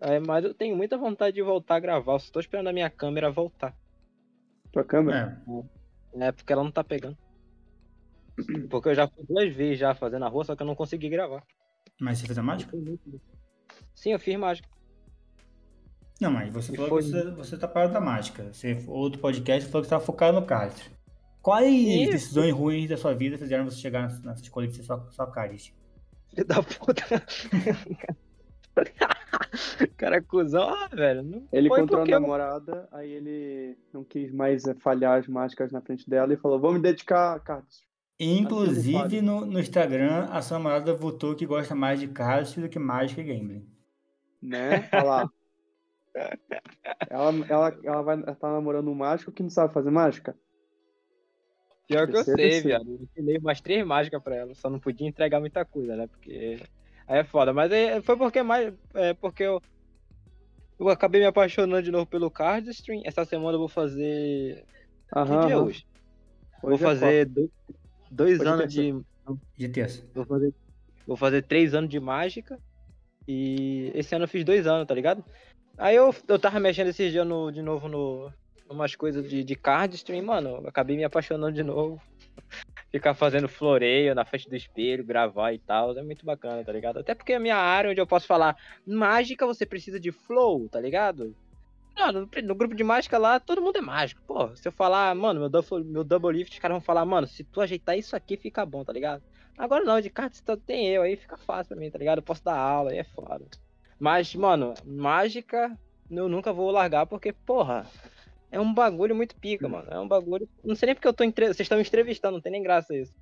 É, 0.00 0.18
mas 0.20 0.44
eu 0.44 0.54
tenho 0.54 0.76
muita 0.76 0.96
vontade 0.96 1.34
de 1.34 1.42
voltar 1.42 1.76
a 1.76 1.80
gravar. 1.80 2.14
Eu 2.14 2.18
só 2.20 2.32
tô 2.32 2.40
esperando 2.40 2.68
a 2.68 2.72
minha 2.72 2.88
câmera 2.90 3.30
voltar. 3.30 3.76
Tua 4.72 4.84
câmera? 4.84 5.42
É, 6.14 6.26
É, 6.28 6.32
porque 6.32 6.52
ela 6.52 6.62
não 6.64 6.70
tá 6.70 6.84
pegando. 6.84 7.16
Porque 8.70 8.90
eu 8.90 8.94
já 8.94 9.08
fui 9.08 9.24
duas 9.28 9.52
vezes 9.52 9.80
já 9.80 9.94
fazendo 9.96 10.20
na 10.20 10.28
rua, 10.28 10.44
só 10.44 10.54
que 10.54 10.62
eu 10.62 10.66
não 10.66 10.76
consegui 10.76 11.08
gravar. 11.08 11.42
mas 12.00 12.18
você 12.18 12.26
fez 12.26 12.38
a 12.38 12.42
mágica? 12.42 12.76
Sim, 13.96 14.12
eu 14.12 14.18
fiz 14.20 14.36
mágica. 14.38 14.68
Não, 16.20 16.30
mas 16.32 16.52
você 16.52 16.72
E 16.72 16.76
falou 16.76 16.88
foi- 16.90 17.02
que 17.02 17.08
você, 17.10 17.30
você 17.32 17.58
tá 17.58 17.66
parado 17.66 17.92
da 17.92 18.00
mágica. 18.00 18.52
Você, 18.52 18.78
outro 18.86 19.20
podcast 19.20 19.68
falou 19.68 19.82
que 19.82 19.88
você 19.88 19.94
tava 19.94 20.04
focado 20.04 20.38
no 20.40 20.46
Castro. 20.46 20.88
Quais 21.48 21.72
Isso. 21.72 22.12
decisões 22.12 22.52
ruins 22.52 22.90
da 22.90 22.98
sua 22.98 23.14
vida 23.14 23.38
fizeram 23.38 23.64
você 23.64 23.78
chegar 23.78 24.02
nessa, 24.02 24.42
escolha 24.42 24.68
de 24.68 24.76
ser 24.76 24.82
só, 24.82 25.02
só 25.08 25.24
Caris? 25.24 25.72
Filho 26.28 26.46
da 26.46 26.62
puta. 26.62 27.02
Cara, 29.96 30.20
cuzão, 30.20 30.68
ah, 30.68 30.88
velho. 30.92 31.22
Não 31.22 31.48
Ele 31.50 31.68
encontrou 31.68 32.00
a 32.00 32.02
porque 32.02 32.12
eu- 32.12 32.20
namorada, 32.20 32.86
aí 32.92 33.10
ele 33.10 33.78
não 33.94 34.04
quis 34.04 34.30
mais 34.30 34.66
eh, 34.66 34.74
falhar 34.74 35.18
as 35.18 35.26
máscaras 35.26 35.72
na 35.72 35.80
frente 35.80 36.08
dela 36.10 36.34
e 36.34 36.36
falou: 36.36 36.60
Vou 36.60 36.74
me 36.74 36.80
dedicar 36.80 37.36
a 37.36 37.40
cartas. 37.40 37.82
Inclusive, 38.20 39.22
no, 39.22 39.46
no 39.46 39.58
Instagram, 39.58 40.28
a 40.30 40.42
sua 40.42 40.58
namorada 40.58 40.92
votou 40.92 41.34
que 41.34 41.46
gosta 41.46 41.74
mais 41.74 41.98
de 41.98 42.08
Castro 42.08 42.60
do 42.60 42.68
que 42.68 42.78
mágica 42.78 43.22
e 43.22 43.24
gambling. 43.24 43.66
Né? 44.42 44.86
Olha 44.92 45.02
lá. 45.02 45.30
Ela, 47.08 47.32
ela, 47.48 47.78
ela 47.82 48.02
vai 48.02 48.16
ela 48.16 48.34
tá 48.34 48.52
namorando 48.52 48.90
um 48.90 48.94
mágico 48.94 49.32
que 49.32 49.42
não 49.42 49.48
sabe 49.48 49.72
fazer 49.72 49.90
mágica? 49.90 50.36
Pior 51.88 52.06
que 52.06 52.16
eu 52.16 52.22
sei, 52.22 52.60
viado. 52.60 52.86
Eu 52.86 53.00
ensinei 53.02 53.38
umas 53.38 53.62
três 53.62 53.84
mágicas 53.84 54.22
pra 54.22 54.36
ela. 54.36 54.54
Só 54.54 54.68
não 54.68 54.78
podia 54.78 55.08
entregar 55.08 55.40
muita 55.40 55.64
coisa, 55.64 55.96
né? 55.96 56.06
Porque. 56.06 56.60
Aí 57.06 57.20
é 57.20 57.24
foda. 57.24 57.52
Mas 57.54 57.72
aí 57.72 58.02
foi 58.02 58.16
porque 58.16 58.42
mais. 58.42 58.74
É 58.92 59.14
porque 59.14 59.42
eu. 59.42 59.62
Eu 60.78 60.88
acabei 60.90 61.22
me 61.22 61.26
apaixonando 61.26 61.82
de 61.82 61.90
novo 61.90 62.06
pelo 62.06 62.30
Cardstream. 62.30 63.00
Essa 63.04 63.24
semana 63.24 63.54
eu 63.54 63.58
vou 63.58 63.68
fazer. 63.68 64.64
Aham. 65.16 65.40
que 65.40 65.46
dia 65.46 65.54
é 65.54 65.58
hoje? 65.58 65.86
Vou 66.62 66.72
Hoje 66.72 66.84
é 66.84 66.86
fazer 66.86 67.26
dois, 67.26 67.50
dois 68.10 68.40
Hoje 68.40 68.48
é 68.48 68.52
anos 68.52 68.72
de. 68.72 69.02
De 69.56 69.68
terça. 69.68 70.06
Vou 70.14 70.24
fazer, 70.26 70.54
vou 71.06 71.16
fazer 71.16 71.42
três 71.42 71.74
anos 71.74 71.88
de 71.88 71.98
mágica. 71.98 72.58
E 73.26 73.90
esse 73.94 74.14
ano 74.14 74.24
eu 74.24 74.28
fiz 74.28 74.44
dois 74.44 74.66
anos, 74.66 74.86
tá 74.86 74.94
ligado? 74.94 75.24
Aí 75.76 75.96
eu, 75.96 76.14
eu 76.26 76.38
tava 76.38 76.60
mexendo 76.60 76.88
esses 76.88 77.10
dias 77.10 77.26
no, 77.26 77.50
de 77.50 77.62
novo 77.62 77.88
no, 77.88 78.32
umas 78.68 78.94
coisas 78.94 79.28
de, 79.28 79.42
de 79.42 79.54
card 79.54 79.94
stream, 79.96 80.24
mano, 80.24 80.62
acabei 80.66 80.96
me 80.96 81.04
apaixonando 81.04 81.52
de 81.52 81.62
novo. 81.62 82.00
Ficar 82.90 83.14
fazendo 83.14 83.48
floreio 83.48 84.14
na 84.14 84.24
frente 84.24 84.48
do 84.48 84.56
espelho, 84.56 85.04
gravar 85.04 85.52
e 85.52 85.58
tal, 85.58 85.96
é 85.96 86.02
muito 86.02 86.24
bacana, 86.24 86.64
tá 86.64 86.72
ligado? 86.72 86.98
Até 86.98 87.14
porque 87.14 87.34
é 87.34 87.36
a 87.36 87.40
minha 87.40 87.56
área 87.56 87.90
onde 87.90 88.00
eu 88.00 88.06
posso 88.06 88.26
falar 88.26 88.56
mágica, 88.86 89.46
você 89.46 89.66
precisa 89.66 90.00
de 90.00 90.10
flow, 90.10 90.68
tá 90.68 90.80
ligado? 90.80 91.36
Mano, 91.98 92.20
no, 92.32 92.42
no 92.42 92.54
grupo 92.54 92.74
de 92.74 92.84
mágica 92.84 93.18
lá, 93.18 93.38
todo 93.38 93.60
mundo 93.60 93.76
é 93.76 93.82
mágico. 93.82 94.22
Pô, 94.26 94.54
se 94.56 94.66
eu 94.66 94.72
falar, 94.72 95.14
mano, 95.14 95.40
meu 95.40 95.48
double, 95.50 95.84
meu 95.84 96.04
double 96.04 96.32
lift, 96.32 96.54
os 96.54 96.58
caras 96.58 96.76
vão 96.76 96.80
falar, 96.80 97.04
mano, 97.04 97.26
se 97.26 97.44
tu 97.44 97.60
ajeitar 97.60 97.98
isso 97.98 98.16
aqui, 98.16 98.36
fica 98.36 98.64
bom, 98.64 98.84
tá 98.84 98.92
ligado? 98.92 99.22
Agora 99.58 99.84
não, 99.84 100.00
de 100.00 100.08
cartas 100.08 100.42
tem 100.64 100.86
eu, 100.88 101.02
aí 101.02 101.16
fica 101.16 101.36
fácil 101.36 101.74
pra 101.74 101.84
mim, 101.84 101.90
tá 101.90 101.98
ligado? 101.98 102.18
Eu 102.18 102.22
posso 102.22 102.44
dar 102.44 102.56
aula, 102.56 102.92
aí 102.92 102.98
é 102.98 103.04
foda. 103.04 103.44
Mas, 103.98 104.34
mano, 104.34 104.72
mágica 104.84 105.76
eu 106.10 106.28
nunca 106.28 106.52
vou 106.52 106.70
largar, 106.70 107.06
porque, 107.06 107.32
porra, 107.32 107.86
é 108.50 108.60
um 108.60 108.72
bagulho 108.72 109.14
muito 109.14 109.36
pica, 109.36 109.68
mano. 109.68 109.86
É 109.90 109.98
um 109.98 110.08
bagulho. 110.08 110.48
Não 110.64 110.74
sei 110.74 110.86
nem 110.86 110.94
porque 110.94 111.08
eu 111.08 111.12
tô 111.12 111.24
entre... 111.24 111.46
Vocês 111.46 111.60
estão 111.60 111.78
me 111.78 111.84
entrevistando, 111.84 112.34
não 112.34 112.40
tem 112.42 112.52
nem 112.52 112.62
graça 112.62 112.96
isso. 112.96 113.14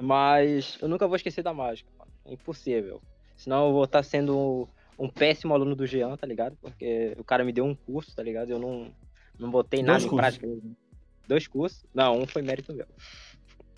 Mas 0.00 0.78
eu 0.80 0.88
nunca 0.88 1.06
vou 1.06 1.16
esquecer 1.16 1.42
da 1.42 1.52
mágica, 1.52 1.90
mano. 1.98 2.10
É 2.24 2.32
impossível. 2.32 3.02
Senão 3.36 3.66
eu 3.66 3.72
vou 3.72 3.84
estar 3.84 4.02
sendo 4.02 4.68
um 4.98 5.08
péssimo 5.08 5.54
aluno 5.54 5.74
do 5.74 5.86
Jean, 5.86 6.16
tá 6.16 6.26
ligado? 6.26 6.56
Porque 6.60 7.14
o 7.18 7.24
cara 7.24 7.44
me 7.44 7.52
deu 7.52 7.64
um 7.64 7.74
curso, 7.74 8.14
tá 8.14 8.22
ligado? 8.22 8.50
Eu 8.50 8.58
não, 8.58 8.92
não 9.38 9.50
botei 9.50 9.82
nada 9.82 9.98
Dois 9.98 10.04
em 10.04 10.08
cursos. 10.08 10.38
prática. 10.38 10.60
Dois 11.26 11.46
cursos? 11.46 11.84
Não, 11.94 12.18
um 12.18 12.26
foi 12.26 12.42
mérito 12.42 12.72
meu. 12.72 12.86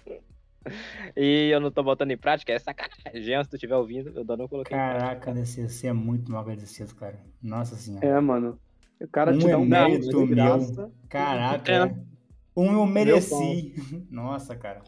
E 1.17 1.51
eu 1.53 1.59
não 1.59 1.73
tô 1.73 1.83
botando 1.83 2.13
em 2.13 2.17
prática, 2.17 2.53
é 2.53 2.59
sacanagem. 2.59 3.21
Jean, 3.21 3.43
se 3.43 3.51
tu 3.51 3.57
estiver 3.57 3.75
ouvindo, 3.75 4.11
eu 4.11 4.21
ainda 4.21 4.37
não 4.37 4.47
coloquei. 4.47 4.77
Caraca, 4.77 5.33
DC, 5.35 5.69
você 5.69 5.89
é 5.89 5.93
muito 5.93 6.31
mal 6.31 6.43
agradecido, 6.43 6.95
cara. 6.95 7.19
Nossa 7.43 7.75
senhora. 7.75 8.07
É, 8.07 8.21
mano. 8.21 8.57
O 9.03 9.09
cara 9.09 9.33
Um 9.33 9.39
te 9.39 9.45
dá 9.47 9.51
é 9.53 9.57
um 9.57 9.65
mérito 9.65 10.09
de 10.09 10.15
meu. 10.17 10.27
graça. 10.29 10.91
Caraca. 11.09 11.73
É. 11.73 11.95
Um 12.57 12.73
eu 12.73 12.87
mereci. 12.87 13.75
Nossa, 14.11 14.55
cara. 14.57 14.83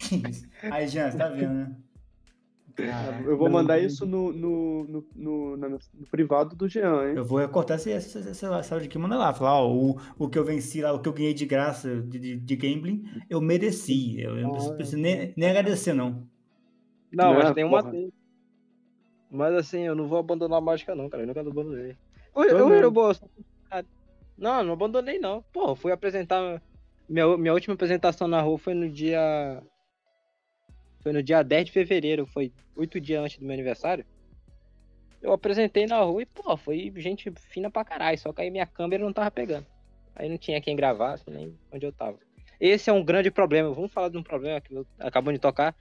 Aí, 0.70 0.88
Jean, 0.88 1.10
você 1.10 1.18
tá 1.18 1.28
vendo, 1.28 1.52
né? 1.54 1.76
Caraca. 2.74 3.22
Eu 3.24 3.36
vou 3.36 3.50
mandar 3.50 3.78
isso 3.78 4.06
no, 4.06 4.32
no, 4.32 4.84
no, 5.14 5.56
no- 5.56 5.78
privado 6.10 6.56
do 6.56 6.66
Jean, 6.68 7.06
hein? 7.10 7.14
Eu 7.16 7.24
vou 7.24 7.38
recortar 7.38 7.76
esse, 7.76 7.90
esse, 7.90 8.18
esse, 8.18 8.30
esse 8.30 8.46
áudio 8.46 8.88
aqui 8.88 8.96
e 8.96 9.00
mandar 9.00 9.18
lá. 9.18 9.32
Falar, 9.34 9.60
ó, 9.62 9.70
o, 9.70 9.96
o 10.18 10.28
que 10.28 10.38
eu 10.38 10.44
venci 10.44 10.80
lá, 10.80 10.92
o 10.92 10.98
que 11.00 11.08
eu 11.08 11.12
ganhei 11.12 11.34
de 11.34 11.44
graça 11.44 12.00
de, 12.00 12.18
de, 12.18 12.36
de 12.36 12.56
gambling, 12.56 13.04
eu 13.28 13.40
mereci. 13.42 14.18
Eu, 14.20 14.36
eu 14.38 14.42
não 14.44 14.52
preciso- 14.52 14.74
preciso 14.76 14.96
nem, 14.98 15.34
nem 15.36 15.50
agradecer, 15.50 15.92
não. 15.92 16.26
Não, 17.12 17.34
Né, 17.34 17.40
mas 17.42 17.52
tem 17.52 17.64
uma. 17.64 17.92
Mas 19.30 19.54
assim, 19.54 19.80
eu 19.82 19.94
não 19.94 20.08
vou 20.08 20.18
abandonar 20.18 20.58
a 20.58 20.62
mágica 20.62 20.94
não, 20.94 21.08
cara. 21.10 21.22
Eu 21.22 21.26
nunca 21.26 21.40
abandonei. 21.40 21.96
O, 22.34 22.42
Tô 22.44 22.54
o 22.54 22.68
vendo. 22.68 22.74
Hirobo, 22.74 23.12
Não, 24.36 24.62
não 24.62 24.72
abandonei 24.72 25.18
não. 25.18 25.42
Pô, 25.52 25.74
fui 25.74 25.92
apresentar. 25.92 26.60
Minha, 27.08 27.36
minha 27.36 27.52
última 27.52 27.74
apresentação 27.74 28.26
na 28.26 28.40
rua 28.40 28.58
foi 28.58 28.74
no 28.74 28.88
dia. 28.88 29.62
Foi 31.00 31.12
no 31.12 31.22
dia 31.22 31.42
10 31.42 31.66
de 31.66 31.72
fevereiro, 31.72 32.26
foi 32.26 32.52
oito 32.76 33.00
dias 33.00 33.22
antes 33.24 33.38
do 33.38 33.44
meu 33.44 33.54
aniversário. 33.54 34.04
Eu 35.20 35.32
apresentei 35.32 35.86
na 35.86 36.00
rua 36.00 36.22
e, 36.22 36.26
pô, 36.26 36.56
foi 36.56 36.92
gente 36.96 37.30
fina 37.50 37.70
pra 37.70 37.84
caralho. 37.84 38.18
Só 38.18 38.32
que 38.32 38.40
aí 38.42 38.50
minha 38.50 38.66
câmera 38.66 39.04
não 39.04 39.12
tava 39.12 39.30
pegando. 39.30 39.66
Aí 40.14 40.28
não 40.28 40.36
tinha 40.38 40.60
quem 40.60 40.76
gravasse, 40.76 41.24
nem 41.28 41.56
onde 41.72 41.86
eu 41.86 41.92
tava. 41.92 42.18
Esse 42.60 42.90
é 42.90 42.92
um 42.92 43.04
grande 43.04 43.30
problema. 43.30 43.72
Vamos 43.72 43.92
falar 43.92 44.08
de 44.08 44.18
um 44.18 44.22
problema 44.22 44.60
que 44.60 44.74
acabou 44.98 45.32
de 45.32 45.38
tocar. 45.38 45.74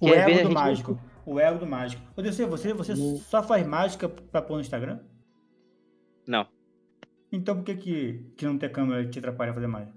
O 0.00 0.06
vezes 0.08 0.22
ego 0.22 0.32
do 0.34 0.38
gente- 0.44 0.54
mágico. 0.54 1.00
O 1.24 1.40
ego 1.40 1.58
do 1.58 1.66
mágico. 1.66 2.02
Ô, 2.16 2.22
DC, 2.22 2.44
você, 2.46 2.72
você 2.74 2.94
Não. 2.94 3.16
só 3.16 3.42
faz 3.42 3.66
mágica 3.66 4.08
pra 4.08 4.42
pôr 4.42 4.54
no 4.56 4.60
Instagram? 4.60 5.00
Não. 6.26 6.46
Então 7.36 7.56
por 7.56 7.64
que, 7.64 7.74
que, 7.76 8.32
que 8.36 8.44
não 8.46 8.58
ter 8.58 8.72
câmera 8.72 9.08
te 9.08 9.18
atrapalha 9.18 9.50
a 9.50 9.54
fazer 9.54 9.66
mágica? 9.66 9.96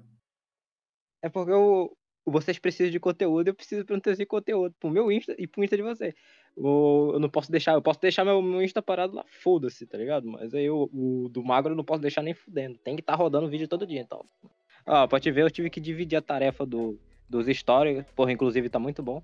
É 1.21 1.29
porque 1.29 1.51
eu, 1.51 1.97
vocês 2.25 2.59
precisam 2.59 2.91
de 2.91 2.99
conteúdo, 2.99 3.47
eu 3.47 3.53
preciso 3.53 3.85
produzir 3.85 4.25
conteúdo 4.25 4.75
pro 4.77 4.89
meu 4.89 5.09
Insta 5.09 5.33
e 5.37 5.47
pro 5.47 5.63
Insta 5.63 5.77
de 5.77 5.83
você. 5.83 6.13
O, 6.55 7.11
eu 7.13 7.19
não 7.19 7.29
posso 7.29 7.49
deixar, 7.49 7.73
eu 7.73 7.81
posso 7.81 8.01
deixar 8.01 8.25
meu, 8.25 8.41
meu 8.41 8.61
Insta 8.61 8.81
parado 8.81 9.15
lá, 9.15 9.25
foda-se, 9.29 9.85
tá 9.87 9.97
ligado? 9.97 10.27
Mas 10.27 10.53
aí 10.53 10.69
o, 10.69 10.89
o 10.91 11.29
do 11.29 11.41
magro 11.43 11.71
eu 11.71 11.77
não 11.77 11.83
posso 11.83 12.01
deixar 12.01 12.21
nem 12.21 12.33
fudendo. 12.33 12.77
Tem 12.77 12.95
que 12.95 13.01
estar 13.01 13.15
rodando 13.15 13.49
vídeo 13.49 13.67
todo 13.67 13.87
dia, 13.87 14.01
então. 14.01 14.25
Ó, 14.85 15.07
pra 15.07 15.19
te 15.19 15.31
ver, 15.31 15.43
eu 15.43 15.51
tive 15.51 15.69
que 15.69 15.79
dividir 15.79 16.17
a 16.17 16.21
tarefa 16.21 16.65
do, 16.65 16.99
dos 17.29 17.47
stories, 17.47 18.03
porra, 18.15 18.33
inclusive 18.33 18.69
tá 18.69 18.79
muito 18.79 19.01
bom. 19.01 19.23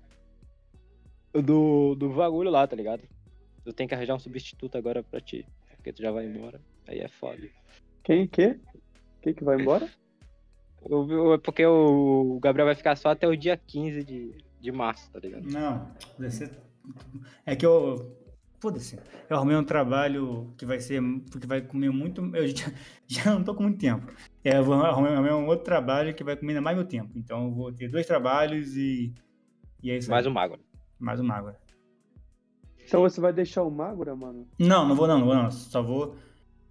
Do, 1.34 1.94
do 1.94 2.08
bagulho 2.08 2.50
lá, 2.50 2.66
tá 2.66 2.74
ligado? 2.74 3.02
Eu 3.64 3.74
tenho 3.74 3.88
que 3.88 3.94
arranjar 3.94 4.14
um 4.14 4.18
substituto 4.18 4.78
agora 4.78 5.02
pra 5.02 5.20
ti, 5.20 5.46
porque 5.76 5.92
tu 5.92 6.00
já 6.00 6.10
vai 6.10 6.24
embora. 6.24 6.60
Aí 6.86 7.00
é 7.00 7.08
foda. 7.08 7.42
Quem? 8.06 8.26
Que? 8.26 8.58
Quem 9.20 9.34
que 9.34 9.44
vai 9.44 9.60
embora? 9.60 9.86
Eu- 10.88 11.10
eu- 11.10 11.32
É 11.34 11.38
porque 11.38 11.66
o 11.66 12.38
Gabriel 12.40 12.66
vai 12.66 12.76
ficar 12.76 12.94
só 12.94 13.08
até 13.08 13.26
o 13.26 13.34
dia 13.36 13.56
15 13.56 14.04
de, 14.04 14.30
de 14.60 14.70
março, 14.70 15.10
tá 15.10 15.18
ligado? 15.18 15.42
Não. 15.50 15.90
É 17.44 17.56
que 17.56 17.66
eu. 17.66 18.16
Foda-se. 18.60 18.96
Eu 19.28 19.36
arrumei 19.36 19.56
um 19.56 19.64
trabalho 19.64 20.54
que 20.56 20.64
vai 20.64 20.78
ser. 20.78 21.02
que 21.40 21.44
vai 21.44 21.60
comer 21.60 21.90
muito. 21.90 22.24
Eu 22.36 22.46
já, 22.46 22.66
já 23.08 23.34
não 23.34 23.42
tô 23.42 23.52
com 23.52 23.64
muito 23.64 23.80
tempo. 23.80 24.06
É, 24.44 24.58
eu 24.58 24.62
vou 24.62 24.74
arrumar 24.76 25.10
um 25.34 25.46
outro 25.48 25.64
trabalho 25.64 26.14
que 26.14 26.22
vai 26.22 26.36
comer 26.36 26.52
ainda 26.52 26.62
mais 26.62 26.76
meu 26.76 26.86
tempo. 26.86 27.10
Então 27.18 27.46
eu 27.46 27.50
vou 27.50 27.72
ter 27.72 27.88
dois 27.88 28.06
trabalhos 28.06 28.76
e. 28.76 29.12
E 29.82 29.90
é 29.90 29.96
isso 29.96 30.08
Mais 30.08 30.24
aí. 30.24 30.30
um 30.30 30.34
mago. 30.34 30.56
Mais 31.00 31.18
uma 31.18 31.34
água. 31.34 31.56
Então 32.86 33.00
você 33.00 33.20
vai 33.20 33.32
deixar 33.32 33.64
o 33.64 33.70
Magura, 33.72 34.14
mano? 34.14 34.46
Não, 34.56 34.86
não 34.86 34.94
vou 34.94 35.08
não, 35.08 35.18
não 35.18 35.26
vou 35.26 35.34
não. 35.34 35.50
Só 35.50 35.82
vou. 35.82 36.14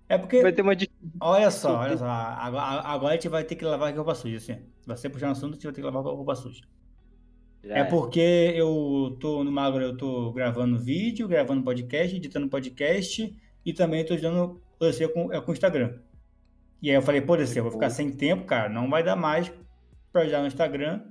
É 0.07 0.17
porque. 0.17 0.41
Vai 0.41 0.53
ter 0.53 0.61
uma. 0.61 0.73
Olha 1.19 1.51
só, 1.51 1.79
olha 1.79 1.97
só. 1.97 2.05
Agora, 2.05 2.63
agora 2.63 3.13
a 3.13 3.15
gente 3.15 3.29
vai 3.29 3.43
ter 3.43 3.55
que 3.55 3.65
lavar 3.65 3.91
a 3.91 3.95
roupa 3.95 4.15
suja, 4.15 4.37
assim. 4.37 4.55
Se 4.81 4.87
você 4.87 5.09
puxar 5.09 5.27
no 5.27 5.31
assunto, 5.31 5.51
a 5.51 5.55
gente 5.55 5.63
vai 5.63 5.73
ter 5.73 5.81
que 5.81 5.85
lavar 5.85 6.01
a 6.01 6.15
roupa 6.15 6.35
suja. 6.35 6.61
Já 7.63 7.77
É 7.77 7.83
porque 7.83 8.53
eu 8.55 9.17
tô 9.19 9.43
no 9.43 9.51
Magro, 9.51 9.83
eu 9.83 9.97
tô 9.97 10.31
gravando 10.31 10.77
vídeo, 10.77 11.27
gravando 11.27 11.63
podcast, 11.63 12.15
editando 12.15 12.47
podcast 12.47 13.35
e 13.65 13.73
também 13.73 14.05
tô 14.05 14.13
ajudando 14.13 14.61
você 14.79 15.07
com, 15.07 15.33
é, 15.33 15.41
com 15.41 15.51
o 15.51 15.53
Instagram. 15.53 15.97
E 16.81 16.89
aí 16.89 16.95
eu 16.95 17.01
falei, 17.01 17.21
pô, 17.21 17.35
DC, 17.35 17.57
eu 17.57 17.63
vou 17.63 17.71
ficar 17.71 17.89
sem 17.89 18.11
tempo, 18.11 18.45
cara, 18.45 18.69
não 18.69 18.87
vai 18.87 19.01
dar 19.01 19.15
mais 19.15 19.51
pra 20.11 20.21
ajudar 20.21 20.41
no 20.41 20.47
Instagram 20.47 21.01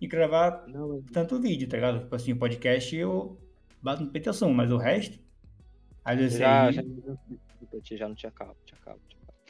e 0.00 0.06
gravar 0.06 0.64
Não, 0.68 1.02
tanto 1.12 1.40
vídeo, 1.40 1.68
tá 1.68 1.76
ligado? 1.76 2.00
Tipo 2.00 2.14
assim, 2.14 2.32
o 2.32 2.38
podcast 2.38 2.94
eu 2.94 3.36
bato 3.82 4.04
no 4.04 4.10
peito 4.10 4.30
assumo, 4.30 4.54
mas 4.54 4.70
o 4.70 4.76
resto. 4.76 5.18
Aí 6.04 6.22
eu 6.22 6.28
já, 6.28 6.66
aí, 6.66 6.72
já, 6.72 6.82
ti, 7.80 7.96
já 7.96 8.08
não 8.08 8.14
tinha 8.14 8.32
calma, 8.32 8.56
tinha 8.64 8.78
calma, 8.80 9.00
tinha 9.08 9.20
calma. 9.26 9.40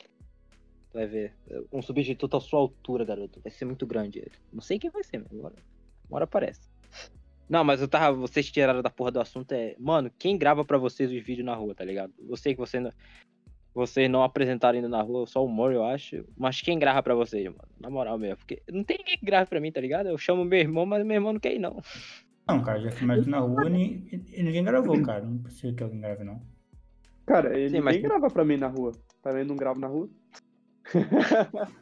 Tu 0.91 0.95
vai 0.95 1.07
ver. 1.07 1.35
Um 1.73 1.83
substituto 1.83 2.37
à 2.37 2.41
sua 2.41 2.61
altura, 2.61 3.05
garoto. 3.05 3.41
Vai 3.41 3.51
ser 3.51 3.65
muito 3.65 3.87
grande 3.87 4.19
ele. 4.19 4.33
Não 4.53 4.61
sei 4.61 4.79
quem 4.79 4.91
vai 4.91 5.05
ser, 5.05 5.19
mas 5.19 5.33
agora. 5.33 5.57
Uma 6.09 6.17
hora 6.17 6.25
aparece. 6.25 6.69
Não, 7.49 7.63
mas 7.63 7.81
eu 7.81 7.89
tava. 7.89 8.17
Vocês 8.17 8.51
tiraram 8.51 8.83
da 8.83 8.91
porra 8.91 9.11
do 9.11 9.21
assunto 9.21 9.53
é. 9.53 9.77
Mano, 9.79 10.11
quem 10.19 10.37
grava 10.37 10.65
pra 10.65 10.79
vocês 10.79 11.11
os 11.11 11.23
vídeos 11.23 11.47
na 11.47 11.55
rua, 11.55 11.75
tá 11.75 11.85
ligado? 11.85 12.13
Eu 12.19 12.37
sei 12.37 12.55
que 12.55 12.61
você 12.61 12.81
não. 12.81 12.91
Vocês 13.75 14.11
não 14.11 14.23
apresentaram 14.23 14.77
ainda 14.77 14.89
na 14.89 15.03
rua, 15.03 15.27
só 15.27 15.43
o 15.43 15.47
humor, 15.47 15.71
eu 15.71 15.85
acho. 15.85 16.25
Mas 16.35 16.63
quem 16.63 16.79
grava 16.79 17.03
pra 17.03 17.15
vocês, 17.15 17.45
mano? 17.45 17.69
Na 17.79 17.91
moral 17.91 18.19
mesmo. 18.19 18.39
Porque 18.39 18.63
não 18.73 18.83
tem 18.83 18.97
ninguém 18.97 19.19
que 19.19 19.27
grave 19.27 19.51
pra 19.51 19.61
mim, 19.61 19.71
tá 19.71 19.83
ligado? 19.83 20.09
Eu 20.09 20.17
chamo 20.17 20.47
meu 20.47 20.59
irmão, 20.59 20.87
mas 20.87 21.05
meu 21.05 21.15
irmão 21.15 21.35
não 21.35 21.41
quer 21.41 21.55
ir, 21.55 21.59
não. 21.59 21.83
Não, 22.49 22.63
cara, 22.63 22.81
já 22.81 22.91
filmei 22.91 23.21
aqui 23.21 23.29
na 23.29 23.41
rua 23.41 23.69
e 23.69 24.43
ninguém 24.43 24.65
gravou, 24.65 25.03
cara. 25.03 25.27
Não 25.27 25.39
precisa 25.39 25.75
que 25.75 25.83
alguém 25.83 26.01
grave, 26.01 26.25
não. 26.25 26.41
Cara, 27.27 27.59
ele 27.59 27.71
Sim, 27.71 27.81
mas- 27.81 27.95
nem 27.95 28.03
grava 28.03 28.31
pra 28.31 28.45
mim 28.45 28.57
na 28.57 28.69
rua. 28.69 28.93
Também 29.23 29.45
não 29.45 29.57
gravo 29.57 29.81
na 29.81 29.89
rua. 29.89 30.09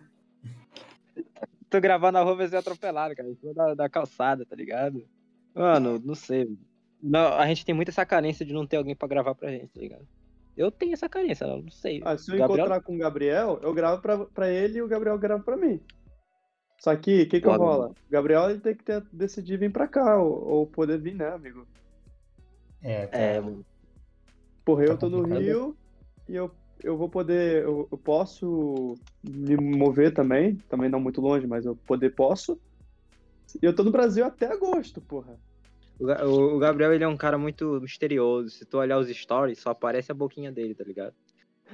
tu 1.70 1.80
gravar 1.80 2.12
na 2.12 2.22
rua 2.22 2.36
vai 2.36 2.48
ser 2.48 2.56
atropelado, 2.56 3.14
cara. 3.14 3.28
Em 3.28 3.34
cima 3.34 3.52
da, 3.54 3.74
da 3.74 3.88
calçada, 3.88 4.44
tá 4.46 4.56
ligado? 4.56 5.04
Mano, 5.54 6.00
não 6.04 6.14
sei. 6.14 6.56
Não, 7.02 7.34
a 7.34 7.46
gente 7.46 7.64
tem 7.66 7.74
muita 7.74 7.90
essa 7.90 8.06
carência 8.06 8.44
de 8.46 8.52
não 8.52 8.66
ter 8.66 8.76
alguém 8.76 8.96
pra 8.96 9.08
gravar 9.08 9.34
pra 9.34 9.50
gente, 9.50 9.68
tá 9.68 9.80
ligado? 9.80 10.06
Eu 10.56 10.70
tenho 10.70 10.92
essa 10.92 11.08
carência, 11.08 11.46
não, 11.46 11.62
não 11.62 11.70
sei. 11.70 12.00
Ah, 12.04 12.16
se 12.16 12.30
eu 12.32 12.38
Gabriel- 12.38 12.64
encontrar 12.66 12.80
com 12.82 12.94
o 12.94 12.98
Gabriel, 12.98 13.58
eu 13.62 13.74
gravo 13.74 14.00
pra, 14.00 14.18
pra 14.26 14.50
ele 14.50 14.78
e 14.78 14.82
o 14.82 14.88
Gabriel 14.88 15.18
grava 15.18 15.42
pra 15.42 15.56
mim. 15.56 15.80
Só 16.80 16.94
que, 16.96 17.22
o 17.22 17.28
que 17.28 17.40
que 17.40 17.40
Claro. 17.40 17.60
rola? 17.62 17.88
O 17.90 17.94
Gabriel 18.10 18.50
ele 18.50 18.60
tem 18.60 18.74
que 18.74 18.84
ter, 18.84 19.02
decidir 19.12 19.58
vir 19.58 19.72
pra 19.72 19.88
cá, 19.88 20.18
ou, 20.18 20.46
ou 20.48 20.66
poder 20.66 20.98
vir, 21.00 21.14
né, 21.14 21.28
amigo? 21.28 21.66
É. 22.82 23.08
É, 23.36 23.40
mano. 23.40 23.64
Porra, 24.64 24.84
eu 24.84 24.88
Tá 24.94 24.96
tô 24.96 25.10
no. 25.10 25.22
Rio 25.22 25.76
e 26.28 26.34
eu, 26.34 26.50
eu 26.82 26.96
vou 26.96 27.08
poder. 27.08 27.62
Eu, 27.64 27.88
eu 27.90 27.98
posso 27.98 28.94
me 29.22 29.56
mover 29.56 30.12
também, 30.12 30.56
também 30.68 30.88
não 30.88 31.00
muito 31.00 31.20
longe, 31.20 31.46
mas 31.46 31.66
eu 31.66 31.76
poder 31.76 32.14
posso. 32.14 32.58
E 33.62 33.64
eu 33.64 33.74
tô 33.74 33.84
no 33.84 33.90
Brasil 33.90 34.24
até 34.24 34.46
agosto, 34.46 35.00
porra. 35.00 35.38
O, 35.98 36.06
o- 36.06 36.56
o 36.56 36.58
Gabriel, 36.58 36.92
ele 36.92 37.04
é 37.04 37.08
um 37.08 37.16
cara 37.16 37.38
muito 37.38 37.80
misterioso. 37.80 38.50
Se 38.50 38.64
tu 38.64 38.78
olhar 38.78 38.98
os 38.98 39.08
stories, 39.08 39.60
só 39.60 39.70
aparece 39.70 40.10
a 40.10 40.14
boquinha 40.14 40.50
dele, 40.50 40.74
tá 40.74 40.82
ligado? 40.84 41.14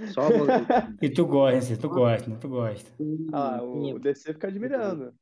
Só 0.07 0.22
a 0.22 0.31
boquinha. 0.31 0.66
E 1.00 1.09
tu 1.09 1.24
gosta, 1.26 1.76
tu 1.76 1.88
gosta, 1.88 2.29
né? 2.29 2.37
Tu 2.40 2.48
gosta. 2.48 2.90
Ah, 3.33 3.62
o, 3.62 3.94
o 3.94 3.98
DC 3.98 4.35
fica 4.35 4.48
admirando. 4.48 5.14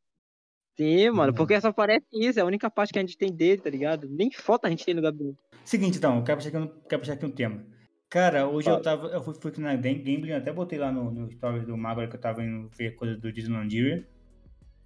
Sim, 0.78 1.08
Uhum. 1.08 1.16
mano, 1.16 1.34
porque 1.34 1.60
só 1.60 1.68
aparece 1.68 2.06
isso. 2.12 2.38
É 2.38 2.42
a 2.42 2.46
única 2.46 2.70
parte 2.70 2.92
que 2.92 2.98
a 2.98 3.02
gente 3.02 3.18
tem 3.18 3.32
dele, 3.32 3.60
tá 3.60 3.68
ligado? 3.68 4.08
Nem 4.08 4.30
foto 4.30 4.64
a 4.66 4.70
gente 4.70 4.84
tem 4.84 4.94
no 4.94 5.02
Gabriel. 5.02 5.34
Seguinte, 5.64 5.98
então, 5.98 6.16
eu 6.18 6.22
quero 6.22 6.38
puxar 6.38 6.48
aqui 6.50 6.58
um, 6.58 6.68
quero 6.88 7.00
puxar 7.00 7.12
aqui 7.14 7.26
um 7.26 7.30
tema. 7.30 7.66
Cara, 8.08 8.48
hoje 8.48 8.66
Fala. 8.66 8.78
eu 8.78 8.82
tava. 8.82 9.08
Eu 9.08 9.22
fui, 9.22 9.34
fui 9.34 9.52
na 9.58 9.74
Gam- 9.74 9.98
Gambling, 9.98 10.32
até 10.32 10.52
botei 10.52 10.78
lá 10.78 10.90
no, 10.92 11.10
no 11.10 11.30
stories 11.32 11.66
do 11.66 11.76
Mago 11.76 12.06
que 12.08 12.16
eu 12.16 12.20
tava 12.20 12.42
indo 12.44 12.70
ver 12.76 12.92
coisa 12.92 13.16
do 13.16 13.30
Disney 13.32 13.58
Nigeria. 13.64 14.08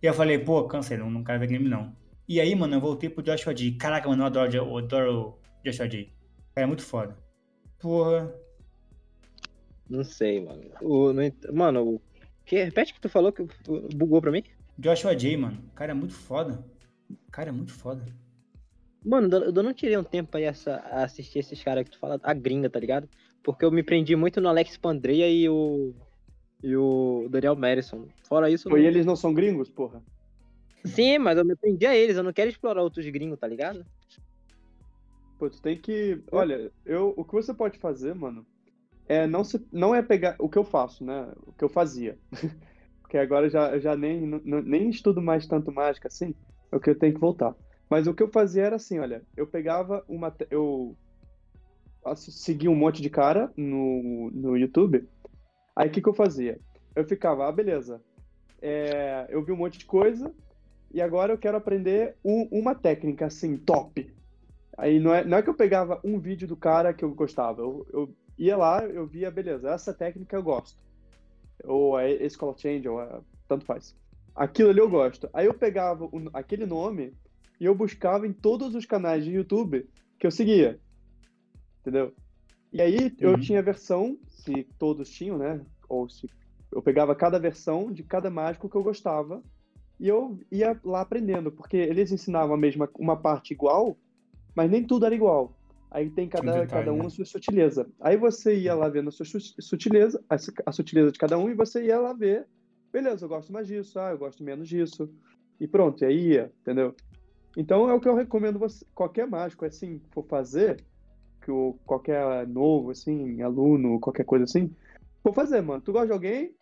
E 0.02 0.06
eu 0.06 0.14
falei, 0.14 0.38
pô, 0.38 0.64
cansei, 0.66 0.96
não, 0.96 1.08
não 1.10 1.22
quero 1.22 1.38
ver 1.38 1.46
game 1.46 1.68
não. 1.68 1.94
E 2.28 2.40
aí, 2.40 2.54
mano, 2.54 2.74
eu 2.74 2.80
voltei 2.80 3.08
pro 3.10 3.22
Joshua 3.22 3.54
J. 3.54 3.72
Caraca, 3.76 4.08
mano, 4.08 4.22
eu 4.22 4.26
adoro, 4.26 4.56
eu 4.56 4.78
adoro 4.78 5.12
o 5.20 5.38
Joshua 5.64 5.86
J. 5.88 6.10
Cara, 6.54 6.64
é 6.64 6.66
muito 6.66 6.82
foda. 6.82 7.16
Porra. 7.78 8.34
Não 9.88 10.02
sei, 10.02 10.40
mano. 10.44 10.62
O, 10.80 11.12
não 11.12 11.22
mano, 11.52 11.82
o 11.94 12.00
que, 12.44 12.64
repete 12.64 12.92
o 12.92 12.94
que 12.94 13.00
tu 13.02 13.08
falou 13.08 13.30
que 13.32 13.46
bugou 13.94 14.20
pra 14.20 14.30
mim? 14.32 14.42
Joshua 14.78 15.14
J, 15.14 15.36
mano. 15.36 15.62
Cara, 15.74 15.92
é 15.92 15.94
muito 15.94 16.14
foda. 16.14 16.64
Cara, 17.30 17.50
é 17.50 17.52
muito 17.52 17.72
foda. 17.72 18.04
Mano, 19.04 19.28
eu 19.36 19.62
não 19.62 19.74
tirei 19.74 19.96
um 19.96 20.04
tempo 20.04 20.38
ir 20.38 20.44
essa, 20.44 20.76
a 20.76 21.04
assistir 21.04 21.40
esses 21.40 21.62
caras 21.62 21.84
que 21.84 21.90
tu 21.90 21.98
fala, 21.98 22.20
a 22.22 22.32
gringa, 22.34 22.70
tá 22.70 22.78
ligado? 22.78 23.08
Porque 23.42 23.64
eu 23.64 23.70
me 23.70 23.82
prendi 23.82 24.14
muito 24.14 24.40
no 24.40 24.48
Alex 24.48 24.76
Pandreia 24.76 25.28
e 25.28 25.48
o. 25.48 25.92
E 26.62 26.76
o 26.76 27.26
Daniel 27.28 27.56
Madison. 27.56 28.06
Fora 28.28 28.48
isso. 28.48 28.68
Pô, 28.68 28.76
e 28.76 28.82
não- 28.82 28.88
eles 28.88 29.04
não 29.04 29.16
são 29.16 29.34
gringos, 29.34 29.68
porra? 29.68 30.00
Sim, 30.84 31.18
mas 31.18 31.36
eu 31.36 31.44
me 31.44 31.56
prendi 31.56 31.86
a 31.86 31.94
eles, 31.94 32.16
eu 32.16 32.22
não 32.22 32.32
quero 32.32 32.50
explorar 32.50 32.82
outros 32.82 33.04
gringos, 33.08 33.38
tá 33.38 33.46
ligado? 33.48 33.84
Pô, 35.38 35.50
tu 35.50 35.60
tem 35.60 35.76
que. 35.76 36.22
Olha, 36.30 36.70
eu, 36.86 37.12
o 37.16 37.24
que 37.24 37.32
você 37.32 37.52
pode 37.52 37.78
fazer, 37.78 38.14
mano, 38.14 38.46
é 39.08 39.26
não, 39.26 39.42
se, 39.42 39.64
não 39.72 39.92
é 39.92 40.00
pegar. 40.02 40.36
O 40.38 40.48
que 40.48 40.56
eu 40.58 40.64
faço, 40.64 41.04
né? 41.04 41.32
O 41.46 41.52
que 41.52 41.64
eu 41.64 41.68
fazia. 41.68 42.16
Porque 43.12 43.18
agora 43.18 43.50
já, 43.50 43.78
já 43.78 43.94
nem, 43.94 44.22
nem 44.42 44.88
estudo 44.88 45.20
mais 45.20 45.46
tanto 45.46 45.70
mágica 45.70 46.08
assim. 46.08 46.34
É 46.72 46.76
o 46.76 46.80
que 46.80 46.88
eu 46.88 46.98
tenho 46.98 47.12
que 47.12 47.20
voltar. 47.20 47.54
Mas 47.90 48.06
o 48.06 48.14
que 48.14 48.22
eu 48.22 48.28
fazia 48.28 48.62
era 48.62 48.76
assim, 48.76 48.98
olha, 49.00 49.22
eu 49.36 49.46
pegava 49.46 50.02
uma. 50.08 50.34
Eu 50.50 50.96
seguia 52.16 52.70
um 52.70 52.74
monte 52.74 53.02
de 53.02 53.10
cara 53.10 53.52
no, 53.54 54.30
no 54.32 54.56
YouTube. 54.56 55.06
Aí 55.76 55.90
o 55.90 55.92
que, 55.92 56.00
que 56.00 56.08
eu 56.08 56.14
fazia? 56.14 56.58
Eu 56.96 57.04
ficava, 57.04 57.46
ah, 57.46 57.52
beleza. 57.52 58.00
É, 58.62 59.26
eu 59.28 59.44
vi 59.44 59.52
um 59.52 59.56
monte 59.56 59.78
de 59.78 59.84
coisa. 59.84 60.34
E 60.90 60.98
agora 61.02 61.34
eu 61.34 61.38
quero 61.38 61.58
aprender 61.58 62.16
um- 62.24 62.48
uma 62.50 62.74
técnica 62.74 63.26
assim, 63.26 63.58
top. 63.58 64.10
Aí 64.78 64.98
não 64.98 65.14
é, 65.14 65.22
não 65.22 65.36
é 65.36 65.42
que 65.42 65.50
eu 65.50 65.54
pegava 65.54 66.00
um 66.02 66.18
vídeo 66.18 66.48
do 66.48 66.56
cara 66.56 66.94
que 66.94 67.04
eu 67.04 67.14
gostava. 67.14 67.60
Eu, 67.60 67.86
eu 67.92 68.16
ia 68.38 68.56
lá, 68.56 68.82
eu 68.86 69.06
via, 69.06 69.30
beleza, 69.30 69.68
essa 69.68 69.92
técnica 69.92 70.34
eu 70.34 70.42
gosto. 70.42 70.80
Ou 71.64 71.98
esse 72.00 72.36
color 72.36 72.58
change, 72.58 72.88
ou 72.88 73.00
é, 73.00 73.20
tanto 73.48 73.64
faz. 73.64 73.96
Aquilo 74.34 74.70
ali 74.70 74.80
eu 74.80 74.88
gosto. 74.90 75.28
Aí 75.32 75.46
eu 75.46 75.54
pegava 75.54 76.04
o- 76.06 76.30
aquele 76.32 76.66
nome 76.66 77.14
e 77.60 77.64
eu 77.64 77.74
buscava 77.74 78.26
em 78.26 78.32
todos 78.32 78.74
os 78.74 78.86
canais 78.86 79.24
de 79.24 79.30
YouTube 79.30 79.88
que 80.18 80.26
eu 80.26 80.30
seguia. 80.30 80.80
Entendeu? 81.80 82.12
E 82.72 82.80
aí 82.80 83.14
eu 83.18 83.32
Uhum. 83.32 83.40
tinha 83.40 83.58
a 83.58 83.62
versão, 83.62 84.16
se 84.28 84.64
todos 84.78 85.10
tinham, 85.10 85.36
né? 85.36 85.64
Ou 85.88 86.08
se 86.08 86.28
eu 86.72 86.80
pegava 86.82 87.14
cada 87.14 87.38
versão 87.38 87.92
de 87.92 88.02
cada 88.02 88.30
mágico 88.30 88.68
que 88.68 88.76
eu 88.76 88.82
gostava 88.82 89.42
e 90.00 90.08
eu 90.08 90.38
ia 90.50 90.80
lá 90.82 91.02
aprendendo, 91.02 91.52
porque 91.52 91.76
eles 91.76 92.10
ensinavam 92.10 92.54
a 92.54 92.58
mesma 92.58 92.88
uma 92.98 93.16
parte 93.16 93.52
igual, 93.52 93.96
mas 94.54 94.70
nem 94.70 94.86
tudo 94.86 95.04
era 95.04 95.14
igual. 95.14 95.52
Aí 95.94 96.08
tem 96.08 96.26
cada, 96.26 96.50
detalhe, 96.50 96.68
cada 96.68 96.92
um 96.92 97.00
né? 97.00 97.06
a 97.06 97.10
sua 97.10 97.26
sutileza. 97.26 97.86
Aí 98.00 98.16
você 98.16 98.56
ia 98.56 98.74
lá 98.74 98.88
vendo 98.88 99.08
a 99.08 99.12
sua 99.12 99.26
su- 99.26 99.38
sutileza, 99.60 100.24
a, 100.28 100.36
a 100.66 100.72
sutileza 100.72 101.12
de 101.12 101.18
cada 101.18 101.36
um, 101.36 101.50
e 101.50 101.54
você 101.54 101.84
ia 101.84 102.00
lá 102.00 102.14
ver, 102.14 102.48
beleza, 102.90 103.26
eu 103.26 103.28
gosto 103.28 103.52
mais 103.52 103.66
disso, 103.66 103.98
ah, 104.00 104.10
eu 104.10 104.18
gosto 104.18 104.42
menos 104.42 104.66
disso. 104.66 105.12
E 105.60 105.68
pronto, 105.68 106.02
e 106.02 106.06
aí 106.06 106.28
ia, 106.28 106.52
entendeu? 106.62 106.96
Então 107.56 107.90
é 107.90 107.92
o 107.92 108.00
que 108.00 108.08
eu 108.08 108.14
recomendo 108.14 108.58
você, 108.58 108.86
qualquer 108.94 109.26
mágico, 109.26 109.66
assim, 109.66 110.00
for 110.12 110.24
fazer, 110.24 110.82
que 111.42 111.50
o, 111.50 111.74
qualquer 111.84 112.46
novo, 112.46 112.90
assim, 112.90 113.42
aluno, 113.42 114.00
qualquer 114.00 114.24
coisa 114.24 114.44
assim, 114.44 114.74
for 115.22 115.34
fazer, 115.34 115.60
mano. 115.60 115.82
Tu 115.82 115.92
gosta 115.92 116.06
de 116.06 116.12
alguém, 116.14 116.54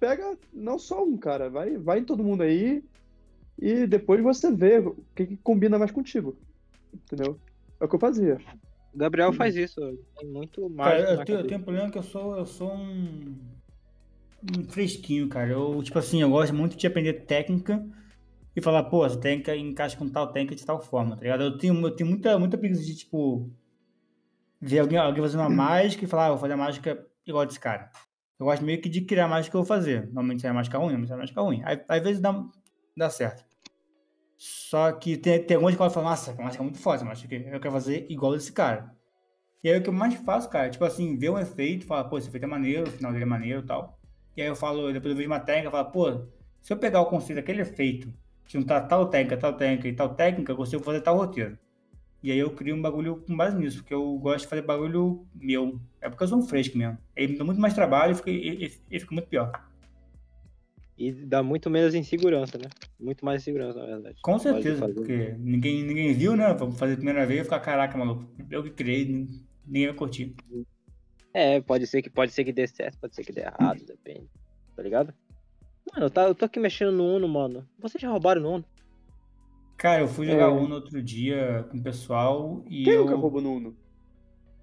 pega 0.00 0.38
não 0.54 0.78
só 0.78 1.04
um, 1.04 1.18
cara, 1.18 1.50
vai, 1.50 1.76
vai 1.76 1.98
em 1.98 2.04
todo 2.04 2.24
mundo 2.24 2.42
aí 2.42 2.82
e 3.58 3.86
depois 3.86 4.22
você 4.22 4.50
vê 4.50 4.78
o 4.78 4.96
que, 5.14 5.26
que 5.26 5.36
combina 5.36 5.78
mais 5.78 5.90
contigo, 5.90 6.34
entendeu? 6.94 7.38
É 7.80 7.84
o 7.84 7.88
que 7.88 7.94
eu 7.94 8.00
fazia. 8.00 8.38
O 8.94 8.98
Gabriel 8.98 9.32
faz 9.32 9.54
isso. 9.56 9.80
Tem 10.18 10.28
muito 10.28 10.68
mais. 10.70 11.04
Cara, 11.04 11.14
eu 11.14 11.24
tenho, 11.24 11.38
eu 11.38 11.46
tenho 11.46 11.60
um 11.60 11.64
problema 11.64 11.90
que 11.90 11.98
eu 11.98 12.02
sou, 12.02 12.36
eu 12.36 12.46
sou 12.46 12.72
um, 12.74 13.36
um 14.42 14.64
fresquinho, 14.68 15.28
cara. 15.28 15.50
Eu, 15.50 15.82
tipo 15.82 15.98
assim, 15.98 16.20
eu 16.20 16.30
gosto 16.30 16.54
muito 16.54 16.76
de 16.76 16.86
aprender 16.86 17.12
técnica 17.24 17.84
e 18.56 18.60
falar, 18.60 18.84
pô, 18.84 19.06
essa 19.06 19.18
técnica 19.18 19.54
encaixa 19.54 19.96
com 19.96 20.08
tal 20.08 20.32
técnica 20.32 20.56
de 20.56 20.66
tal 20.66 20.80
forma, 20.80 21.16
tá 21.16 21.22
ligado? 21.22 21.44
Eu 21.44 21.58
tenho, 21.58 21.80
eu 21.80 21.90
tenho 21.90 22.08
muita, 22.10 22.38
muita 22.38 22.58
preguiça 22.58 22.82
de, 22.82 22.96
tipo, 22.96 23.48
ver 24.60 24.80
alguém, 24.80 24.98
alguém 24.98 25.22
fazendo 25.22 25.40
uma 25.40 25.50
mágica 25.50 26.04
e 26.04 26.08
falar, 26.08 26.26
ah, 26.26 26.30
vou 26.30 26.38
fazer 26.38 26.54
a 26.54 26.56
mágica 26.56 27.06
igual 27.26 27.46
desse 27.46 27.60
cara. 27.60 27.90
Eu 28.38 28.46
gosto 28.46 28.64
meio 28.64 28.80
que 28.80 28.88
de 28.88 29.02
criar 29.02 29.26
a 29.26 29.28
mágica 29.28 29.52
que 29.52 29.56
eu 29.56 29.62
vou 29.62 29.68
fazer. 29.68 30.06
Normalmente 30.06 30.42
sai 30.42 30.50
a 30.50 30.54
mágica 30.54 30.78
ruim, 30.78 30.86
normalmente 30.92 31.08
sai 31.08 31.16
a 31.16 31.20
mágica 31.20 31.40
ruim. 31.40 31.62
Aí, 31.64 31.80
às 31.88 32.02
vezes 32.02 32.20
dá, 32.20 32.44
dá 32.96 33.10
certo. 33.10 33.44
Só 34.38 34.92
que 34.92 35.16
tem, 35.16 35.42
tem 35.44 35.56
algumas 35.56 35.74
que 35.76 35.78
falo, 35.94 36.02
nossa, 36.08 36.32
mágica 36.34 36.62
é 36.62 36.64
muito 36.64 36.78
foda, 36.78 37.04
mas 37.04 37.22
eu 37.22 37.28
quero 37.60 37.72
fazer 37.72 38.06
igual 38.10 38.32
desse 38.34 38.52
cara. 38.52 38.94
E 39.64 39.70
aí 39.70 39.78
o 39.78 39.82
que 39.82 39.88
eu 39.88 39.92
mais 39.92 40.14
faço, 40.16 40.48
cara, 40.50 40.70
tipo 40.70 40.84
assim, 40.84 41.16
ver 41.18 41.30
um 41.30 41.38
efeito, 41.38 41.86
falar, 41.86 42.04
pô, 42.04 42.18
esse 42.18 42.28
efeito 42.28 42.44
é 42.44 42.48
maneiro, 42.48 42.88
o 42.88 42.92
final 42.92 43.12
dele 43.12 43.24
é 43.24 43.28
maneiro 43.28 43.60
e 43.62 43.66
tal. 43.66 43.98
E 44.36 44.42
aí 44.42 44.48
eu 44.48 44.56
falo, 44.56 44.92
depois 44.92 45.12
eu 45.12 45.16
vejo 45.16 45.28
uma 45.30 45.40
técnica, 45.40 45.68
eu 45.68 45.72
falo, 45.72 45.90
pô, 45.90 46.26
se 46.62 46.72
eu 46.72 46.78
pegar 46.78 47.00
o 47.02 47.06
conceito 47.06 47.36
daquele 47.38 47.62
efeito, 47.62 48.12
juntar 48.46 48.82
tal 48.82 49.08
técnica, 49.10 49.36
tal 49.38 49.54
técnica 49.54 49.88
e 49.88 49.94
tal 49.94 50.14
técnica, 50.14 50.52
eu 50.52 50.56
consigo 50.56 50.82
fazer 50.84 51.00
tal 51.02 51.16
roteiro. 51.18 51.58
E 52.22 52.32
aí 52.32 52.38
eu 52.38 52.50
crio 52.52 52.76
um 52.76 52.82
bagulho 52.82 53.24
com 53.26 53.36
base 53.36 53.56
nisso, 53.58 53.78
porque 53.78 53.94
eu 53.94 54.18
gosto 54.18 54.40
de 54.44 54.48
fazer 54.48 54.62
bagulho 54.62 55.26
meu. 55.34 55.80
É 56.00 56.08
porque 56.08 56.24
eu 56.24 56.28
sou 56.28 56.38
um 56.38 56.42
fresco 56.42 56.78
mesmo. 56.78 56.98
Aí 57.16 57.28
me 57.28 57.38
dá 57.38 57.44
muito 57.44 57.60
mais 57.60 57.74
trabalho 57.74 58.12
e 58.12 58.16
fica, 58.16 58.30
e, 58.30 58.66
e- 58.66 58.82
e 58.90 59.00
fica 59.00 59.14
muito 59.14 59.28
pior. 59.28 59.52
E 60.98 61.12
dá 61.12 61.42
muito 61.44 61.70
menos 61.70 61.94
insegurança, 61.94 62.58
né? 62.58 62.68
Muito 62.98 63.24
mais 63.24 63.40
insegurança, 63.42 63.78
na 63.78 63.86
verdade. 63.86 64.18
Com 64.20 64.36
certeza, 64.38 64.80
fazer. 64.80 64.94
porque 64.94 65.34
ninguém, 65.38 65.84
ninguém 65.84 66.12
viu, 66.12 66.36
né? 66.36 66.52
Vamos 66.54 66.76
fazer 66.76 66.94
a 66.94 66.96
primeira 66.96 67.24
vez 67.24 67.40
e 67.40 67.44
ficar, 67.44 67.60
caraca, 67.60 67.96
maluco, 67.96 68.28
eu 68.50 68.64
que 68.64 68.70
criei, 68.70 69.04
nin- 69.04 69.28
ninguém 69.64 69.86
vai 69.86 69.94
curtir. 69.96 70.34
É, 71.32 71.60
pode 71.60 71.86
ser 71.86 72.02
que 72.02 72.10
pode 72.10 72.32
ser 72.32 72.42
que 72.44 72.52
dê 72.52 72.66
certo, 72.66 72.98
pode 72.98 73.14
ser 73.14 73.22
que 73.22 73.32
dê 73.32 73.42
errado, 73.42 73.84
depende. 73.86 74.28
Tá 74.74 74.82
ligado? 74.82 75.14
Mano, 75.94 76.06
eu, 76.06 76.10
tá, 76.10 76.24
eu 76.24 76.34
tô 76.34 76.44
aqui 76.46 76.58
mexendo 76.58 76.90
no 76.92 77.04
Uno, 77.14 77.28
mano. 77.28 77.64
Vocês 77.78 78.02
já 78.02 78.10
roubaram 78.10 78.40
no 78.42 78.50
Uno? 78.56 78.64
Cara, 79.76 80.02
eu 80.02 80.08
fui 80.08 80.26
jogar 80.26 80.46
É. 80.46 80.48
Uno 80.48 80.74
outro 80.74 81.00
dia 81.00 81.64
com 81.70 81.78
o 81.78 81.82
pessoal 81.82 82.64
e 82.68 82.82
Quem 82.82 82.94
eu... 82.94 83.04
nunca 83.04 83.14
roubou 83.14 83.40
no 83.40 83.52
Uno? 83.54 83.76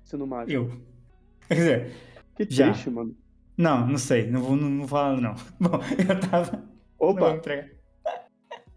Sendo 0.04 0.28
mágico. 0.28 0.52
Eu. 0.52 0.82
Quer 1.48 1.56
dizer, 1.56 1.92
Que 2.36 2.46
Já. 2.50 2.72
triste, 2.72 2.90
mano. 2.90 3.16
Não, 3.58 3.88
não 3.88 3.98
sei, 3.98 4.30
não 4.30 4.42
vou 4.42 4.56
não, 4.56 4.70
não 4.70 4.88
falar 4.88 5.20
não. 5.20 5.36
Bom, 5.60 5.80
eu 5.98 6.20
tava... 6.30 6.64
Vou 7.00 7.12
Opa! 7.12 7.40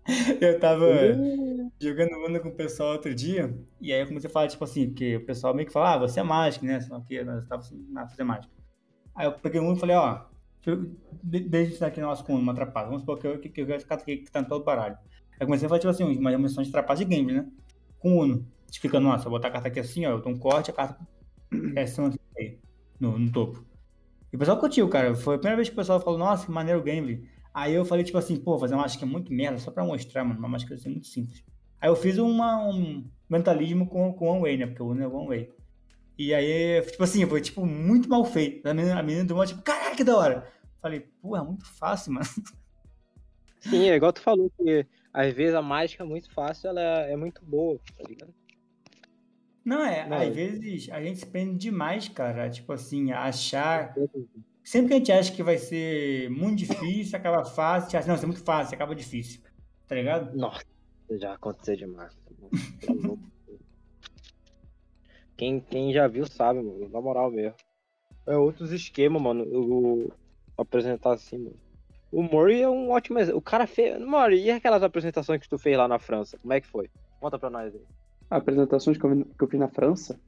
Eu 0.40 0.58
tava 0.58 0.86
Uh, 0.86 1.70
jogando 1.78 2.16
Uno 2.24 2.40
com 2.40 2.48
o 2.48 2.54
pessoal 2.54 2.92
outro 2.92 3.14
dia, 3.14 3.54
e 3.78 3.92
aí 3.92 4.00
eu 4.00 4.06
comecei 4.06 4.28
a 4.28 4.32
falar, 4.32 4.48
tipo 4.48 4.64
assim, 4.64 4.86
porque 4.88 5.16
o 5.16 5.26
pessoal 5.26 5.54
meio 5.54 5.66
que 5.66 5.72
fala, 5.72 5.94
ah, 5.94 5.98
você 5.98 6.20
é 6.20 6.22
mágico, 6.22 6.64
né? 6.64 6.80
Senão 6.80 7.02
que 7.02 7.22
nós 7.22 7.42
estávamos 7.42 7.70
na 7.90 8.08
fazer 8.08 8.24
mágica. 8.24 8.52
Aí 9.14 9.26
eu 9.26 9.32
peguei 9.32 9.60
um 9.60 9.74
e 9.74 9.78
falei, 9.78 9.96
ó, 9.96 10.24
deixa 11.22 11.74
isso 11.74 11.84
aqui 11.84 12.00
no 12.00 12.06
nosso 12.06 12.24
com 12.24 12.34
uma 12.34 12.54
trapaça. 12.54 12.86
Vamos 12.86 13.02
supor 13.02 13.18
que 13.18 13.26
eu, 13.26 13.38
que, 13.38 13.48
que 13.48 13.60
eu 13.60 13.66
quero 13.66 13.80
ficar 13.80 13.96
aqui 13.96 14.16
que 14.18 14.30
tá 14.30 14.40
no 14.40 14.48
todo 14.48 14.64
baralho. 14.64 14.94
Aí 14.94 15.40
eu 15.40 15.46
comecei 15.46 15.66
a 15.66 15.68
fazer, 15.68 15.80
tipo 15.80 15.90
assim, 15.90 16.04
uma 16.04 16.30
dimensão 16.30 16.62
de 16.62 16.70
trapaça 16.70 17.04
de 17.04 17.14
game, 17.14 17.32
né? 17.32 17.46
Com 17.98 18.18
Uno. 18.18 18.46
Explicando, 18.70 19.06
nossa, 19.06 19.26
eu 19.26 19.30
vou 19.30 19.38
botar 19.38 19.48
a 19.48 19.50
carta 19.50 19.68
aqui 19.68 19.80
assim, 19.80 20.06
ó, 20.06 20.10
eu 20.10 20.20
dou 20.20 20.32
um 20.32 20.38
corte, 20.38 20.70
a 20.70 20.74
carta 20.74 20.98
é 21.76 21.82
assim, 21.82 22.06
assim, 22.06 22.18
aí, 22.38 22.58
no, 22.98 23.18
no 23.18 23.30
topo. 23.30 23.64
E 24.32 24.36
o 24.36 24.38
pessoal 24.38 24.58
curtiu, 24.58 24.88
cara. 24.88 25.14
Foi 25.14 25.36
a 25.36 25.38
primeira 25.38 25.56
vez 25.56 25.68
que 25.68 25.74
o 25.74 25.76
pessoal 25.76 26.00
falou, 26.00 26.18
nossa, 26.18 26.44
que 26.44 26.52
maneiro 26.52 26.80
o 26.80 26.82
game. 26.82 27.28
Aí 27.52 27.74
eu 27.74 27.84
falei, 27.84 28.04
tipo 28.04 28.18
assim, 28.18 28.36
pô, 28.36 28.58
fazer 28.58 28.74
uma 28.74 28.86
é 28.86 29.04
muito 29.04 29.32
merda, 29.32 29.58
só 29.58 29.70
pra 29.70 29.84
mostrar, 29.84 30.24
mano, 30.24 30.38
uma 30.38 30.48
mágica 30.48 30.74
assim, 30.74 30.90
muito 30.90 31.06
simples. 31.06 31.42
Aí 31.80 31.88
eu 31.88 31.96
fiz 31.96 32.18
uma, 32.18 32.68
um 32.68 33.04
mentalismo 33.28 33.86
com, 33.86 34.12
com 34.12 34.28
One 34.28 34.42
Way, 34.42 34.56
né? 34.58 34.66
Porque 34.66 34.82
o 34.82 34.88
Uno 34.88 35.02
é 35.02 35.06
One 35.06 35.28
Way. 35.28 35.52
E 36.18 36.34
aí, 36.34 36.82
tipo 36.82 37.02
assim, 37.02 37.24
foi 37.26 37.40
tipo 37.40 37.64
muito 37.64 38.08
mal 38.08 38.24
feito. 38.24 38.66
A 38.66 38.74
menina, 38.74 38.98
a 38.98 39.02
menina 39.02 39.24
deu 39.24 39.36
uma 39.36 39.46
tipo, 39.46 39.62
caraca, 39.62 39.96
que 39.96 40.04
da 40.04 40.16
hora. 40.16 40.52
Falei, 40.80 41.00
pô, 41.22 41.36
é 41.36 41.42
muito 41.42 41.64
fácil, 41.64 42.12
mano. 42.12 42.26
Sim, 43.60 43.88
é 43.88 43.96
igual 43.96 44.12
tu 44.12 44.20
falou, 44.20 44.50
que 44.50 44.86
às 45.12 45.32
vezes 45.32 45.54
a 45.54 45.62
mágica 45.62 46.02
é 46.04 46.06
muito 46.06 46.30
fácil, 46.32 46.68
ela 46.68 46.80
é 46.80 47.16
muito 47.16 47.44
boa, 47.44 47.78
tá 47.96 48.04
ligado? 48.08 48.32
Não, 49.68 49.85
é, 49.85 50.09
Não, 50.09 50.16
às 50.16 50.28
é- 50.28 50.31
vezes 50.31 50.88
a 50.90 51.02
gente 51.02 51.18
se 51.18 51.26
prende 51.26 51.59
demais, 51.59 52.09
cara. 52.09 52.48
Tipo 52.48 52.72
assim, 52.72 53.12
achar. 53.12 53.94
Sempre 54.64 54.88
que 54.88 54.94
a 54.94 54.96
gente 54.96 55.12
acha 55.12 55.33
que 55.33 55.42
vai 55.42 55.59
ser 55.59 56.31
muito 56.31 56.57
difícil, 56.59 57.18
acaba 57.18 57.44
fácil. 57.44 57.98
Acha, 57.98 58.09
não, 58.09 58.14
isso 58.14 58.24
é 58.24 58.28
muito 58.28 58.42
fácil, 58.42 58.74
acaba 58.74 58.94
difícil. 58.94 59.42
Tá 59.87 59.94
ligado? 59.94 60.35
Nossa, 60.35 60.64
já 61.11 61.35
aconteceu 61.35 61.76
demais. 61.76 62.16
Quem, 65.37 65.61
quem 65.61 65.92
já 65.92 66.09
viu 66.09 66.26
sabe, 66.26 66.62
mano. 66.62 66.88
Na 66.88 67.00
moral 67.02 67.31
mesmo. 67.31 67.54
É 68.26 68.37
outros 68.38 68.72
esquemas, 68.72 69.20
mano. 69.20 69.44
Eu 69.44 70.11
apresentar 70.57 71.12
assim, 71.12 71.37
mano. 71.37 71.57
O 72.11 72.22
Murray 72.22 72.62
é 72.62 72.68
um 72.68 72.90
ótimo 72.90 73.18
exemplo. 73.18 73.38
O 73.38 73.42
cara 73.42 73.66
fez. 73.66 74.00
Murray, 74.00 74.44
e 74.44 74.50
aquelas 74.50 74.83
apresentações 74.83 75.42
que 75.42 75.48
tu 75.48 75.59
fez 75.59 75.76
lá 75.76 75.87
na 75.87 75.98
França? 75.98 76.38
Como 76.38 76.54
é 76.54 76.61
que 76.61 76.66
foi? 76.66 76.88
Conta 77.20 77.38
pra 77.38 77.50
nós 77.50 77.74
aí. 77.74 77.83
Apresentações 78.30 78.96
que 78.98 79.04
eu, 79.04 79.14
vi- 79.14 79.24
que 79.24 79.44
eu 79.44 79.48
fiz 79.48 79.60
na 79.60 79.68
França. 79.68 80.18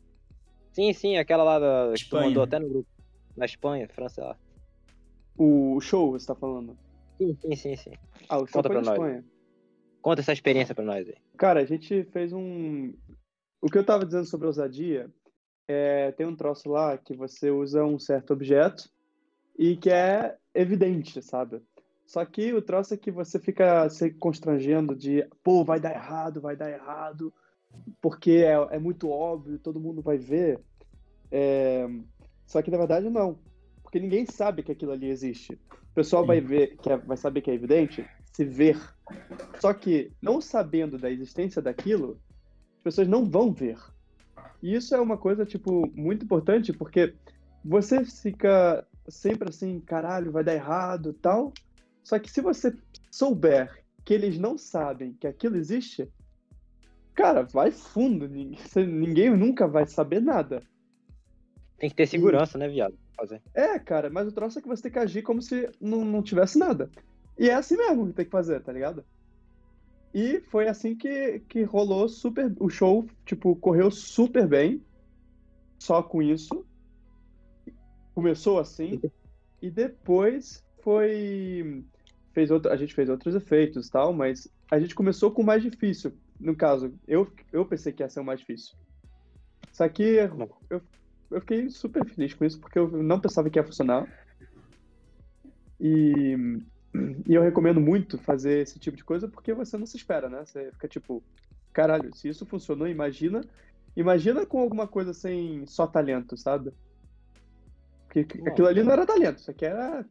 Sim, 0.72 0.92
sim, 0.92 1.16
aquela 1.16 1.42
lá 1.44 1.58
da, 1.58 1.92
que 1.92 2.00
tu 2.00 2.04
Espanha. 2.04 2.26
mandou 2.26 2.42
até 2.42 2.58
no 2.58 2.68
grupo. 2.68 2.88
Na 3.36 3.44
Espanha, 3.44 3.88
França 3.88 4.22
lá. 4.24 4.36
O 5.36 5.80
show, 5.80 6.12
você 6.12 6.26
tá 6.26 6.34
falando? 6.34 6.76
Sim, 7.18 7.36
sim, 7.40 7.56
sim, 7.56 7.76
sim. 7.76 7.92
Ah, 8.28 8.38
o 8.38 8.46
show 8.46 8.62
Conta 8.62 8.68
foi 8.68 8.76
na 8.76 8.82
pra 8.82 8.90
nós. 8.90 9.00
Espanha. 9.00 9.24
Conta 10.02 10.20
essa 10.20 10.32
experiência 10.32 10.74
pra 10.74 10.84
nós 10.84 11.08
aí. 11.08 11.16
Cara, 11.36 11.60
a 11.60 11.64
gente 11.64 12.04
fez 12.04 12.32
um. 12.32 12.92
O 13.60 13.68
que 13.68 13.76
eu 13.78 13.84
tava 13.84 14.04
dizendo 14.06 14.24
sobre 14.24 14.46
ousadia 14.46 15.10
é 15.68 16.12
tem 16.12 16.26
um 16.26 16.34
troço 16.36 16.68
lá 16.70 16.96
que 16.96 17.14
você 17.14 17.50
usa 17.50 17.84
um 17.84 17.98
certo 17.98 18.32
objeto 18.32 18.90
e 19.58 19.76
que 19.76 19.90
é 19.90 20.36
evidente, 20.54 21.20
sabe? 21.22 21.60
Só 22.06 22.24
que 22.24 22.52
o 22.54 22.62
troço 22.62 22.94
é 22.94 22.96
que 22.96 23.10
você 23.10 23.38
fica 23.38 23.88
se 23.88 24.10
constrangendo 24.10 24.96
de, 24.96 25.26
pô, 25.44 25.62
vai 25.64 25.78
dar 25.78 25.92
errado, 25.92 26.40
vai 26.40 26.56
dar 26.56 26.70
errado, 26.70 27.32
porque 28.00 28.33
é, 28.33 28.76
é 28.76 28.78
muito 28.78 29.09
óbvio, 29.09 29.59
todo 29.59 29.80
mundo 29.80 30.02
vai 30.02 30.18
ver. 30.18 30.61
É, 31.30 31.87
Só 32.46 32.61
que 32.62 32.70
na 32.70 32.78
verdade 32.78 33.09
não, 33.09 33.38
porque 33.83 34.00
ninguém 34.00 34.26
sabe 34.26 34.62
que 34.62 34.72
aquilo 34.72 34.92
ali 34.92 35.09
existe. 35.09 35.54
O 35.54 35.94
pessoal 35.94 36.22
Sim. 36.22 36.28
vai 36.28 36.40
ver, 36.40 36.76
que 36.78 36.90
é- 36.90 36.96
vai 36.96 37.16
saber 37.16 37.40
que 37.40 37.50
é 37.50 37.54
evidente, 37.54 38.04
se 38.33 38.44
ver. 38.44 38.78
Só 39.61 39.72
que 39.74 40.12
não 40.22 40.40
sabendo 40.40 40.98
da 40.98 41.11
existência 41.11 41.61
daquilo, 41.61 42.20
as 42.78 42.83
pessoas 42.85 43.09
não 43.09 43.28
vão 43.28 43.52
ver. 43.52 43.78
E 44.62 44.74
isso 44.74 44.94
é 44.94 45.00
uma 45.00 45.16
coisa, 45.16 45.44
tipo, 45.44 45.90
muito 45.94 46.24
importante, 46.24 46.72
porque 46.72 47.14
você 47.64 48.04
fica 48.04 48.87
sempre 49.09 49.48
assim, 49.48 49.80
caralho, 49.80 50.33
vai 50.33 50.44
dar 50.44 50.54
errado 50.54 51.12
tal. 51.12 51.52
Só 52.02 52.18
que 52.18 52.30
se 52.30 52.40
você 52.40 52.76
souber 53.11 53.85
que 54.04 54.14
eles 54.14 54.38
não 54.38 54.56
sabem 54.56 55.14
que 55.14 55.26
aquilo 55.26 55.56
existe, 55.56 56.09
cara, 57.14 57.42
vai 57.42 57.70
fundo. 57.70 58.29
Ninguém, 58.29 58.59
ninguém 58.87 59.31
nunca 59.37 59.66
vai 59.66 59.87
saber 59.87 60.20
nada. 60.20 60.62
Tem 61.79 61.88
que 61.88 61.96
ter 61.96 62.07
segurança, 62.07 62.59
né, 62.59 62.68
viado? 62.68 62.94
Fazer. 63.16 63.40
É, 63.55 63.79
cara, 63.79 64.11
mas 64.11 64.29
o 64.29 64.33
troço 64.33 64.59
é 64.59 64.62
que 64.62 64.68
você 64.68 64.83
tem 64.83 64.92
que 64.92 64.99
agir 64.99 65.23
como 65.23 65.40
se 65.40 65.70
não, 65.81 66.05
não 66.05 66.23
tivesse 66.23 66.59
nada. 66.59 66.90
E 67.38 67.49
é 67.49 67.55
assim 67.55 67.77
mesmo 67.77 68.07
que 68.07 68.12
tem 68.12 68.25
que 68.27 68.31
fazer, 68.31 68.61
tá 68.61 68.70
ligado? 68.70 69.05
E 70.12 70.40
foi 70.51 70.68
assim 70.68 70.94
que, 70.94 71.40
que 71.49 71.62
rolou 71.62 72.09
super. 72.09 72.53
O 72.59 72.68
show, 72.68 73.07
tipo, 73.25 73.57
correu 73.57 73.90
super 73.90 74.46
bem. 74.46 74.85
Só 75.79 76.03
com 76.03 76.20
isso. 76.20 76.66
Começou 78.14 78.59
assim. 78.59 79.01
E 79.62 79.70
depois 79.70 80.64
foi. 80.83 81.85
Fez 82.33 82.51
outro, 82.51 82.70
a 82.70 82.77
gente 82.77 82.94
fez 82.94 83.09
outros 83.09 83.35
efeitos 83.35 83.88
e 83.88 83.90
tal, 83.90 84.12
mas 84.12 84.49
a 84.70 84.79
gente 84.79 84.94
começou 84.94 85.31
com 85.31 85.42
o 85.42 85.46
mais 85.46 85.62
difícil. 85.62 86.12
No 86.40 86.57
caso, 86.57 86.94
eu, 87.07 87.31
eu 87.53 87.66
pensei 87.66 87.92
que 87.92 88.03
ia 88.03 88.09
ser 88.09 88.20
o 88.20 88.24
mais 88.24 88.40
difícil. 88.40 88.74
Só 89.72 89.88
que 89.88 90.03
eu, 90.03 90.83
eu 91.31 91.40
fiquei 91.40 91.68
super 91.68 92.05
feliz 92.09 92.35
com 92.35 92.44
isso, 92.44 92.59
porque 92.59 92.79
eu 92.79 92.90
não 92.90 93.20
pensava 93.20 93.50
que 93.50 93.59
ia 93.59 93.64
funcionar. 93.64 94.09
E, 95.79 96.35
e 97.26 97.35
eu 97.35 97.42
recomendo 97.42 97.81
muito 97.81 98.18
fazer 98.18 98.61
esse 98.61 98.79
tipo 98.79 98.96
de 98.96 99.05
coisa 99.05 99.29
porque 99.29 99.55
você 99.55 99.76
não 99.76 99.87
se 99.87 99.96
espera, 99.96 100.29
né? 100.29 100.44
Você 100.44 100.72
fica 100.72 100.88
tipo, 100.88 101.22
caralho, 101.72 102.14
se 102.14 102.29
isso 102.29 102.46
funcionou, 102.46 102.88
imagina. 102.88 103.42
Imagina 103.96 104.46
com 104.46 104.61
alguma 104.61 104.87
coisa 104.87 105.12
sem 105.12 105.66
só 105.66 105.87
talento, 105.87 106.37
sabe? 106.37 106.72
Porque 108.07 108.26
aquilo 108.46 108.66
ali 108.66 108.83
não 108.83 108.92
era 108.92 109.07
talento, 109.07 109.38
isso 109.38 109.50
aqui 109.50 109.64
era 109.64 110.05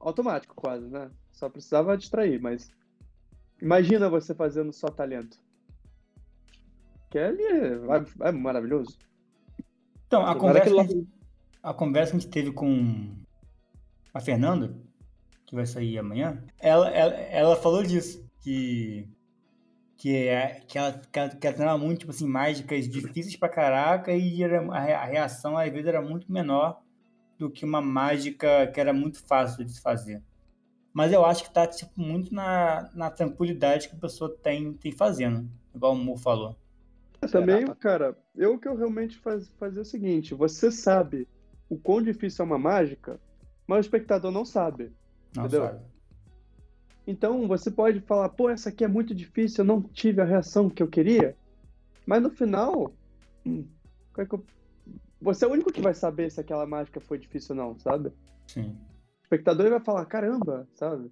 automático 0.00 0.54
quase, 0.54 0.88
né? 0.88 1.10
Só 1.30 1.48
precisava 1.48 1.96
distrair, 1.96 2.40
mas 2.40 2.70
imagina 3.62 4.10
você 4.10 4.34
fazendo 4.34 4.72
só 4.72 4.88
talento. 4.88 5.38
Que 7.10 7.18
ali 7.18 7.42
é, 7.42 8.28
é 8.28 8.32
maravilhoso. 8.32 8.98
Então, 10.06 10.26
a 10.26 10.34
conversa, 10.34 10.70
que 10.70 10.80
a 10.80 10.82
gente- 10.84 11.08
a 11.62 11.72
conversa 11.74 12.10
que 12.12 12.16
a 12.16 12.20
gente 12.20 12.30
teve 12.30 12.52
com 12.52 13.14
a 14.12 14.20
Fernanda, 14.20 14.76
que 15.46 15.54
vai 15.54 15.64
sair 15.64 15.98
amanhã, 15.98 16.42
ela, 16.58 16.90
ela, 16.90 17.14
ela 17.14 17.56
falou 17.56 17.82
disso, 17.82 18.26
que, 18.40 19.08
que, 19.96 20.16
é, 20.26 20.60
que, 20.66 20.76
ela, 20.76 20.92
que, 20.92 21.18
ela, 21.18 21.28
que 21.28 21.46
ela 21.46 21.56
treinava 21.56 21.78
muito, 21.78 22.00
tipo 22.00 22.10
assim, 22.10 22.26
mágicas 22.26 22.88
difíceis 22.88 23.36
pra 23.36 23.48
caraca 23.48 24.12
e 24.12 24.42
era, 24.42 24.60
a 24.72 25.04
reação, 25.04 25.56
às 25.56 25.70
vezes, 25.70 25.86
era 25.86 26.02
muito 26.02 26.30
menor 26.30 26.80
do 27.38 27.50
que 27.50 27.64
uma 27.64 27.80
mágica 27.82 28.66
que 28.68 28.80
era 28.80 28.92
muito 28.92 29.22
fácil 29.26 29.64
de 29.64 29.72
se 29.72 29.80
fazer. 29.80 30.22
Mas 30.92 31.12
eu 31.12 31.24
acho 31.24 31.44
que 31.44 31.52
tá, 31.52 31.66
tipo, 31.66 31.92
muito 32.00 32.34
na, 32.34 32.90
na 32.94 33.10
tranquilidade 33.10 33.88
que 33.88 33.94
a 33.96 33.98
pessoa 33.98 34.28
tem, 34.42 34.74
tem 34.74 34.92
fazendo, 34.92 35.48
igual 35.74 35.92
o 35.92 35.96
Mo 35.96 36.16
falou. 36.16 36.56
Também, 37.30 37.60
Será? 37.60 37.74
cara, 37.76 38.18
eu 38.34 38.58
que 38.58 38.66
eu 38.68 38.76
realmente 38.76 39.16
faz, 39.18 39.48
fazia 39.58 39.80
o 39.82 39.84
seguinte: 39.84 40.34
você 40.34 40.70
sabe 40.70 41.26
o 41.68 41.78
quão 41.78 42.02
difícil 42.02 42.42
é 42.42 42.46
uma 42.46 42.58
mágica, 42.58 43.18
mas 43.66 43.78
o 43.78 43.80
espectador 43.80 44.30
não 44.30 44.44
sabe. 44.44 44.92
Não 45.34 45.44
Entendeu? 45.46 45.66
sabe? 45.66 45.80
Então 47.06 47.48
você 47.48 47.70
pode 47.70 48.00
falar, 48.00 48.28
pô, 48.28 48.48
essa 48.50 48.68
aqui 48.68 48.84
é 48.84 48.88
muito 48.88 49.14
difícil, 49.14 49.62
eu 49.62 49.66
não 49.66 49.82
tive 49.82 50.20
a 50.20 50.24
reação 50.24 50.68
que 50.68 50.82
eu 50.82 50.88
queria. 50.88 51.36
Mas 52.06 52.22
no 52.22 52.30
final, 52.30 52.92
hum, 53.46 53.64
é 54.18 54.26
que 54.26 54.34
eu- 54.34 54.44
você 55.20 55.44
é 55.44 55.48
o 55.48 55.52
único 55.52 55.72
que 55.72 55.80
vai 55.80 55.94
saber 55.94 56.30
se 56.30 56.40
aquela 56.40 56.66
mágica 56.66 57.00
foi 57.00 57.18
difícil 57.18 57.56
ou 57.56 57.62
não, 57.62 57.78
sabe? 57.78 58.12
Sim. 58.48 58.76
Espectador 59.34 59.66
ele 59.66 59.74
vai 59.76 59.84
falar, 59.84 60.04
caramba, 60.06 60.68
sabe? 60.74 61.10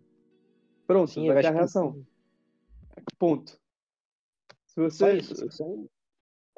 Pronto, 0.86 1.10
Sim, 1.10 1.26
vai 1.28 1.40
ter 1.40 1.46
a 1.46 1.50
acho 1.50 1.52
que- 1.52 1.58
reação. 1.58 2.06
Ponto. 3.18 3.52
Se 4.66 4.74
Só 4.74 4.82
você. 5.06 5.12
isso. 5.18 5.46
Isso. 5.46 5.88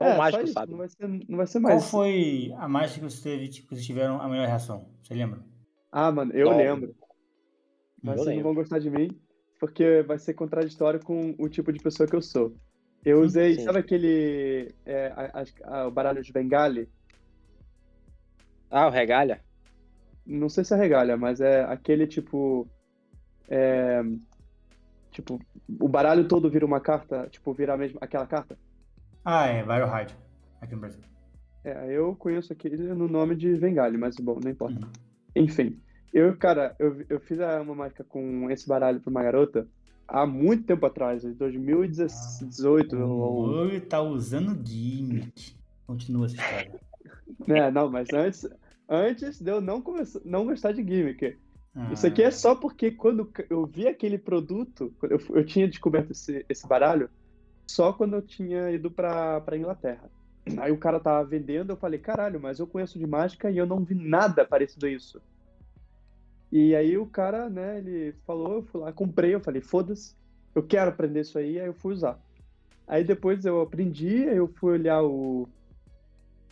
É, 0.01 0.05
Só 0.07 0.13
só 0.13 0.19
mágico 0.19 0.45
isso, 0.45 0.53
sabe. 0.55 0.71
Não 0.73 0.79
vai 0.79 0.89
ser, 0.89 1.09
não 1.09 1.37
vai 1.37 1.47
ser 1.47 1.61
Qual 1.61 1.73
mais. 1.75 1.91
foi 1.91 2.53
a 2.57 2.69
mágica 2.69 3.01
que 3.07 3.11
você 3.13 3.23
teve, 3.23 3.49
tipo, 3.49 3.69
que 3.69 3.75
vocês 3.75 3.87
tiveram 3.87 4.21
a 4.21 4.29
melhor 4.29 4.47
reação? 4.49 4.89
Você 5.03 5.15
lembra? 5.15 5.41
Ah, 5.93 6.11
mano, 6.11 6.33
eu 6.33 6.51
Não. 6.51 6.57
lembro. 6.57 6.95
Mas 8.03 8.17
Eu 8.19 8.25
vocês 8.25 8.27
não 8.27 8.33
lembro. 8.37 8.43
vão 8.45 8.55
gostar 8.55 8.79
de 8.81 8.91
mim, 8.91 9.21
porque 9.61 10.03
vai 10.03 10.19
ser 10.19 10.35
contraditório 10.35 10.99
com 11.05 11.35
o 11.39 11.49
tipo 11.49 11.73
de 11.73 11.79
pessoa 11.81 12.09
que 12.09 12.17
eu 12.17 12.23
sou. 12.23 12.57
Eu 13.05 13.19
Sim, 13.19 13.25
usei, 13.25 13.55
sim. 13.57 13.65
sabe 13.65 13.79
aquele. 13.79 14.75
é, 14.85 15.07
a- 15.09 15.43
a- 15.43 15.81
a- 15.83 15.87
o 15.89 15.91
baralho 15.91 16.23
de 16.23 16.33
Bengali? 16.33 16.89
Ah, 18.71 18.87
o 18.89 18.91
regalha? 18.91 19.45
Não 20.27 20.49
sei 20.49 20.65
se 20.65 20.75
é 20.75 20.77
regalha, 20.77 21.17
mas 21.17 21.41
é 21.41 21.65
aquele 21.65 22.07
tipo. 22.07 22.69
é, 23.49 24.03
tipo, 25.11 25.41
o 25.81 25.89
baralho 25.89 26.27
todo 26.29 26.51
vira 26.51 26.67
uma 26.67 26.81
carta, 26.81 27.29
tipo, 27.31 27.53
vira 27.53 27.75
a 27.75 27.77
mesma, 27.77 27.99
aquela 28.01 28.27
carta. 28.27 28.59
Ah, 29.25 29.47
é, 29.47 29.63
Viral 29.63 30.01
Hide, 30.01 30.17
aqui 30.61 30.75
no 30.75 30.81
Brasil. 30.81 31.01
É, 31.65 31.93
eu 31.93 32.17
conheço 32.17 32.53
aquele 32.53 32.77
no 32.77 33.07
nome 33.07 33.37
de 33.37 33.55
Bengali, 33.57 33.97
mas 33.97 34.17
bom, 34.17 34.39
não 34.43 34.51
importa. 34.51 34.75
Uhum. 34.75 34.93
Enfim, 35.37 35.79
eu, 36.13 36.37
cara, 36.37 36.75
eu, 36.79 37.05
eu 37.09 37.21
fiz 37.21 37.39
uma 37.39 37.75
mágica 37.75 38.05
com 38.05 38.51
esse 38.51 38.67
baralho 38.67 39.01
pra 39.01 39.11
uma 39.11 39.23
garota 39.23 39.67
há 40.07 40.27
muito 40.27 40.65
tempo 40.65 40.85
atrás, 40.85 41.25
em 41.25 41.33
2018 41.33 42.97
O 42.97 43.09
ou 43.09 43.81
tá 43.81 44.03
usando 44.03 44.61
gimmick. 44.67 45.57
Continua 45.87 46.27
essa 46.27 46.37
história. 46.37 46.81
É, 47.49 47.73
não, 47.73 47.91
mas 47.91 48.13
antes, 48.13 48.47
antes 48.93 49.41
de 49.41 49.51
eu 49.51 49.61
não, 49.61 49.83
não 50.25 50.45
gostar 50.45 50.73
de 50.73 50.83
gimmick. 50.83 51.37
Isso 51.91 52.07
Ah, 52.07 52.09
aqui 52.09 52.23
é 52.23 52.31
só 52.31 52.55
porque 52.55 52.91
quando 52.91 53.31
eu 53.49 53.67
vi 53.67 53.89
aquele 53.89 54.19
produto, 54.19 54.93
eu, 55.03 55.19
eu 55.37 55.45
tinha 55.45 55.67
descoberto 55.67 56.11
esse, 56.11 56.45
esse 56.49 56.67
baralho 56.67 57.09
só 57.67 57.93
quando 57.93 58.15
eu 58.15 58.23
tinha 58.23 58.71
ido 58.71 58.91
pra, 58.91 59.41
pra 59.41 59.57
Inglaterra. 59.57 60.11
Aí 60.59 60.71
o 60.71 60.79
cara 60.79 61.01
tava 61.01 61.25
vendendo, 61.25 61.71
eu 61.71 61.77
falei, 61.77 61.99
caralho, 61.99 62.39
mas 62.41 62.59
eu 62.59 62.67
conheço 62.67 62.99
de 62.99 63.07
mágica 63.07 63.51
e 63.51 63.57
eu 63.57 63.65
não 63.65 63.83
vi 63.83 63.95
nada 63.95 64.45
parecido 64.45 64.87
a 64.87 64.91
isso. 64.91 65.23
E 66.51 66.75
aí 66.77 66.99
o 66.99 67.07
cara, 67.07 67.49
né, 67.49 67.79
ele 67.79 68.13
falou, 68.27 68.57
eu 68.57 68.63
fui 68.63 68.81
lá, 68.83 68.93
comprei, 68.93 69.35
eu 69.35 69.41
falei, 69.41 69.63
foda-se, 69.63 70.15
eu 70.55 70.63
quero 70.63 70.91
aprender 70.91 71.21
isso 71.21 71.39
aí, 71.39 71.59
aí 71.59 71.67
eu 71.67 71.75
fui 71.75 71.95
usar. 71.95 72.21
Aí 72.87 73.03
depois 73.05 73.45
eu 73.47 73.63
aprendi, 73.63 74.29
aí 74.29 74.37
eu 74.37 74.49
fui 74.49 74.73
olhar 74.73 75.03
o. 75.03 75.49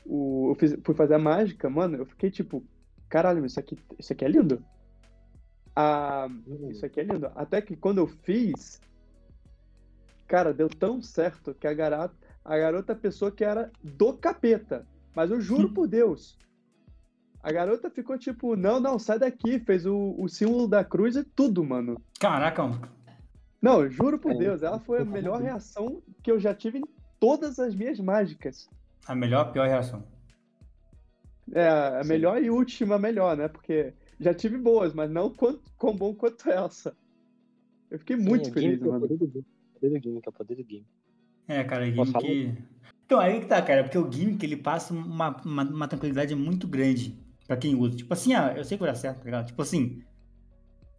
o 0.06 0.50
eu 0.50 0.54
fiz- 0.54 0.78
fui 0.84 0.94
fazer 0.94 1.14
a 1.14 1.18
mágica, 1.18 1.68
mano, 1.70 1.96
eu 1.96 2.06
fiquei 2.06 2.30
tipo, 2.30 2.64
caralho, 3.08 3.44
isso 3.44 3.58
aqui, 3.60 3.78
isso 3.98 4.12
aqui 4.12 4.24
é 4.24 4.28
lindo. 4.28 4.62
Ah, 5.74 6.28
isso 6.70 6.84
aqui 6.84 7.00
é 7.00 7.04
lindo. 7.04 7.30
Até 7.34 7.60
que 7.62 7.76
quando 7.76 7.98
eu 7.98 8.06
fiz, 8.06 8.80
cara, 10.26 10.52
deu 10.52 10.68
tão 10.68 11.00
certo 11.00 11.54
que 11.54 11.66
a 11.66 11.72
garota, 11.74 12.14
a 12.44 12.56
garota 12.58 12.94
pensou 12.94 13.30
que 13.30 13.44
era 13.44 13.70
do 13.82 14.12
capeta. 14.14 14.86
Mas 15.14 15.30
eu 15.30 15.40
juro 15.40 15.70
por 15.70 15.86
Deus. 15.88 16.38
A 17.42 17.50
garota 17.50 17.88
ficou 17.90 18.18
tipo, 18.18 18.54
não, 18.54 18.78
não, 18.78 18.98
sai 18.98 19.18
daqui. 19.18 19.58
Fez 19.60 19.86
o, 19.86 20.14
o 20.18 20.28
símbolo 20.28 20.68
da 20.68 20.84
cruz 20.84 21.16
e 21.16 21.24
tudo, 21.24 21.64
mano. 21.64 22.00
Caraca, 22.18 22.62
mano. 22.64 22.88
Não, 23.62 23.88
juro 23.88 24.18
por 24.18 24.32
É, 24.32 24.34
Deus. 24.36 24.62
Ela 24.62 24.78
foi 24.78 25.00
a 25.00 25.04
melhor 25.04 25.40
reação 25.40 26.02
que 26.22 26.30
eu 26.30 26.38
já 26.38 26.54
tive 26.54 26.78
em 26.78 26.84
todas 27.18 27.58
as 27.58 27.74
minhas 27.74 27.98
mágicas. 27.98 28.68
A 29.06 29.14
melhor, 29.14 29.52
pior 29.52 29.66
reação. 29.68 30.04
É, 31.52 31.68
a 31.68 32.02
Sim. 32.02 32.08
melhor 32.08 32.42
e 32.42 32.50
última 32.50 32.98
melhor, 32.98 33.36
né? 33.36 33.48
Porque 33.48 33.92
já 34.20 34.32
tive 34.32 34.56
boas, 34.56 34.92
mas 34.94 35.10
não 35.10 35.30
quanto, 35.30 35.62
tão 35.78 35.94
bom 35.96 36.14
quanto 36.14 36.48
essa. 36.48 36.96
Eu 37.90 37.98
fiquei 37.98 38.16
muito 38.16 38.44
Sim, 38.46 38.50
o 38.50 38.54
feliz, 38.54 38.78
gimmick 38.78 38.84
é 38.84 38.88
o 38.88 38.92
mano. 38.92 39.00
poder 39.08 39.16
do 39.18 39.26
gimmick. 39.26 39.48
O 39.74 39.80
poder 39.80 40.00
do 40.00 40.18
é 40.18 40.30
poder 40.30 40.54
do 40.56 40.62
gimmick. 40.68 40.86
É, 41.48 41.64
cara, 41.64 41.84
o 41.84 41.92
Gimmick. 41.92 42.62
Então, 43.04 43.18
aí 43.18 43.40
que 43.40 43.46
tá, 43.46 43.60
cara, 43.60 43.82
porque 43.82 43.98
o 43.98 44.10
Gimmick 44.10 44.44
ele 44.46 44.56
passa 44.56 44.94
uma, 44.94 45.36
uma, 45.44 45.62
uma 45.64 45.88
tranquilidade 45.88 46.32
muito 46.36 46.68
grande 46.68 47.18
pra 47.44 47.56
quem 47.56 47.74
usa. 47.74 47.96
Tipo 47.96 48.14
assim, 48.14 48.34
ah, 48.34 48.54
eu 48.56 48.62
sei 48.64 48.76
que 48.78 48.84
vai 48.84 48.92
dar 48.92 48.96
certo, 48.98 49.18
tá 49.18 49.24
ligado? 49.24 49.46
Tipo 49.48 49.60
assim, 49.62 50.04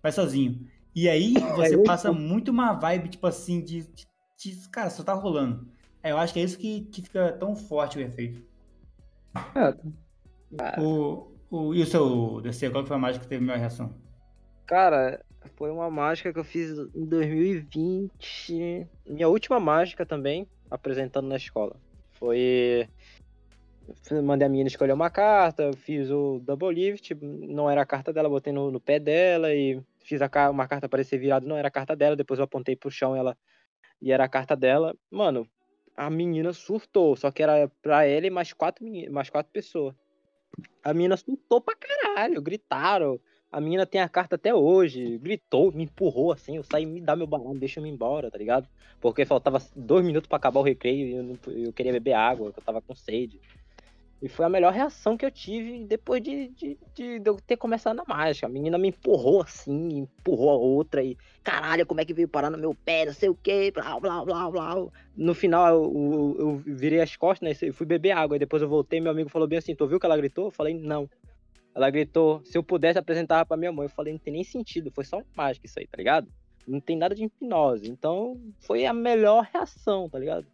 vai 0.04 0.12
sozinho. 0.12 0.68
E 0.94 1.08
aí 1.08 1.34
você 1.56 1.78
passa 1.84 2.12
muito 2.12 2.52
uma 2.52 2.74
vibe, 2.74 3.08
tipo 3.08 3.26
assim, 3.26 3.64
de, 3.64 3.84
de- 3.84 4.06
de- 4.38 4.70
Cara, 4.70 4.90
só 4.90 5.04
tá 5.06 5.14
rolando. 5.14 5.72
É, 6.04 6.12
eu 6.12 6.18
acho 6.18 6.34
que 6.34 6.40
é 6.40 6.44
isso 6.44 6.58
que, 6.58 6.82
que 6.86 7.02
fica 7.02 7.32
tão 7.34 7.56
forte 7.56 7.98
o 7.98 8.02
efeito. 8.02 8.42
É, 9.56 9.74
Ah, 10.60 10.82
O, 10.82 11.32
o, 11.50 11.74
e 11.74 11.82
o 11.82 11.86
seu 11.86 12.42
DC, 12.42 12.70
qual 12.70 12.86
foi 12.86 12.96
a 12.96 13.00
mágica 13.00 13.24
que 13.24 13.30
teve 13.30 13.44
melhor 13.44 13.60
reação? 13.60 13.94
Cara, 14.66 15.24
foi 15.56 15.70
uma 15.72 15.90
mágica 15.90 16.32
que 16.34 16.40
eu 16.40 16.44
fiz 16.44 16.72
em 16.96 17.06
2020. 17.06 18.88
Minha 19.06 19.28
última 19.28 19.60
mágica 19.60 20.06
também, 20.06 20.48
apresentando 20.70 21.28
na 21.28 21.36
escola. 21.38 21.76
Foi. 22.12 22.88
Mandei 24.24 24.46
a 24.46 24.50
menina 24.50 24.68
escolher 24.68 24.94
uma 24.94 25.10
carta, 25.10 25.72
fiz 25.74 26.10
o 26.10 26.40
double 26.40 26.74
lift, 26.74 27.14
não 27.22 27.70
era 27.70 27.82
a 27.82 27.86
carta 27.86 28.14
dela, 28.14 28.30
botei 28.30 28.54
no, 28.54 28.72
no 28.72 28.80
pé 28.80 29.00
dela 29.00 29.54
e 29.54 29.82
fiz 30.00 30.22
a, 30.22 30.50
uma 30.50 30.68
carta 30.68 30.88
parecer 30.88 31.18
virada, 31.18 31.46
não 31.46 31.58
era 31.58 31.68
a 31.68 31.72
carta 31.72 31.96
dela, 31.96 32.16
depois 32.16 32.40
eu 32.40 32.46
apontei 32.46 32.76
pro 32.76 32.90
chão 32.90 33.16
ela 33.16 33.38
e 34.02 34.12
era 34.12 34.24
a 34.24 34.30
carta 34.30 34.56
dela. 34.56 34.96
Mano, 35.10 35.46
a 35.96 36.10
menina 36.10 36.54
surtou, 36.54 37.16
só 37.16 37.32
que 37.32 37.44
era 37.44 37.70
pra 37.82 38.06
ela 38.06 38.28
e 38.28 38.30
mais 38.30 38.54
quatro, 38.54 38.86
mais 39.12 39.30
quatro 39.30 39.52
pessoas. 39.52 39.96
A 40.84 40.94
menina 40.94 41.16
surtou 41.18 41.62
pra 41.62 41.76
caralho, 41.76 42.42
gritaram. 42.42 43.20
A 43.52 43.60
menina 43.60 43.86
tem 43.86 44.00
a 44.00 44.08
carta 44.08 44.36
até 44.36 44.56
hoje, 44.56 45.18
gritou, 45.18 45.74
me 45.74 45.84
empurrou 45.84 46.32
assim, 46.32 46.56
eu 46.56 46.64
saí, 46.64 46.86
me 46.86 47.02
dá 47.02 47.18
meu 47.18 47.28
balão, 47.28 47.54
deixa 47.58 47.82
eu 47.82 47.86
ir 47.86 47.90
embora, 47.90 48.32
tá 48.32 48.38
ligado? 48.38 48.66
Porque 49.02 49.26
faltava 49.26 49.62
dois 49.76 50.06
minutos 50.06 50.28
pra 50.30 50.38
acabar 50.38 50.62
o 50.62 50.64
recreio 50.64 51.08
e 51.08 51.12
eu, 51.16 51.24
não- 51.24 51.38
eu 51.54 51.74
queria 51.74 51.92
beber 51.92 52.14
água, 52.14 52.48
eu 52.56 52.64
tava 52.64 52.82
com 52.82 52.96
sede. 52.96 53.42
E 54.22 54.30
foi 54.30 54.46
a 54.46 54.50
melhor 54.50 54.72
reação 54.72 55.18
que 55.18 55.26
eu 55.26 55.32
tive 55.32 55.84
depois 55.86 56.22
de, 56.22 56.50
de, 56.50 56.78
de- 56.94 57.20
de 57.20 57.28
eu 57.30 57.38
ter 57.38 57.58
começado 57.58 57.96
na 57.96 58.04
mágica. 58.08 58.46
A 58.46 58.50
menina 58.50 58.78
me 58.78 58.90
empurrou 58.90 59.42
assim, 59.42 59.98
empurrou 59.98 60.52
a 60.52 60.56
outra 60.56 61.04
e, 61.04 61.18
caralho, 61.44 61.88
como 61.88 62.02
é 62.02 62.06
que 62.06 62.14
veio 62.14 62.28
parar 62.28 62.52
no 62.52 62.58
meu 62.58 62.76
pé, 62.76 63.06
não 63.06 63.14
sei 63.14 63.30
o 63.30 63.36
que, 63.36 63.72
blá, 63.72 64.00
blá, 64.00 64.24
blá, 64.24 64.52
blá. 64.52 64.76
No 65.18 65.34
final 65.34 65.68
eu, 65.74 65.92
eu- 65.94 66.36
eu 66.40 66.56
virei 66.76 67.02
as 67.02 67.16
costas, 67.16 67.60
né, 67.62 67.68
e 67.68 67.72
fui 67.72 67.88
beber 67.88 68.12
água. 68.12 68.36
E 68.36 68.40
depois 68.40 68.62
eu 68.62 68.70
voltei, 68.70 69.02
meu 69.02 69.12
amigo 69.12 69.28
falou 69.30 69.48
bem 69.48 69.58
assim, 69.58 69.74
tu 69.76 69.82
ouviu 69.82 70.00
que 70.00 70.06
ela 70.06 70.18
gritou? 70.18 70.46
Eu 70.46 70.52
falei, 70.52 70.76
não. 70.76 71.10
Ela 71.74 71.90
gritou, 71.90 72.44
se 72.46 72.56
eu 72.56 72.62
pudesse 72.62 73.00
apresentar 73.00 73.44
pra 73.46 73.58
minha 73.58 73.72
mãe. 73.72 73.86
Eu 73.86 73.90
falei, 73.90 74.14
não 74.14 74.20
tem 74.20 74.34
nem 74.34 74.44
sentido, 74.44 74.92
foi 74.92 75.04
só 75.06 75.22
mágica 75.36 75.66
isso 75.66 75.80
aí, 75.80 75.88
tá 75.88 75.98
ligado? 75.98 76.28
Não 76.68 76.80
tem 76.80 76.96
nada 76.96 77.16
de 77.16 77.24
hipnose. 77.24 77.90
Então, 77.90 78.40
foi 78.60 78.86
a 78.86 78.94
melhor 78.94 79.48
reação, 79.52 80.08
tá 80.08 80.20
ligado? 80.20 80.46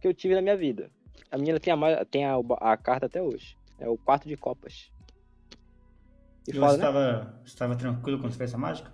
Que 0.00 0.08
eu 0.08 0.12
tive 0.14 0.34
na 0.34 0.42
minha 0.42 0.56
vida. 0.56 0.90
A 1.30 1.38
menina 1.38 1.58
tem 1.58 1.72
a, 1.72 2.04
tem 2.04 2.24
a, 2.24 2.34
a 2.60 2.76
carta 2.76 3.06
até 3.06 3.22
hoje. 3.22 3.56
É 3.78 3.88
o 3.88 3.98
quarto 3.98 4.28
de 4.28 4.36
copas. 4.36 4.90
E 6.46 6.52
E 6.52 6.52
foda, 6.52 6.72
você 6.72 6.78
né? 6.78 6.84
tava, 6.84 7.40
você 7.44 7.56
tava 7.56 7.76
tranquilo 7.76 8.18
quando 8.18 8.32
você 8.32 8.38
fez 8.38 8.50
essa 8.50 8.58
mágica? 8.58 8.92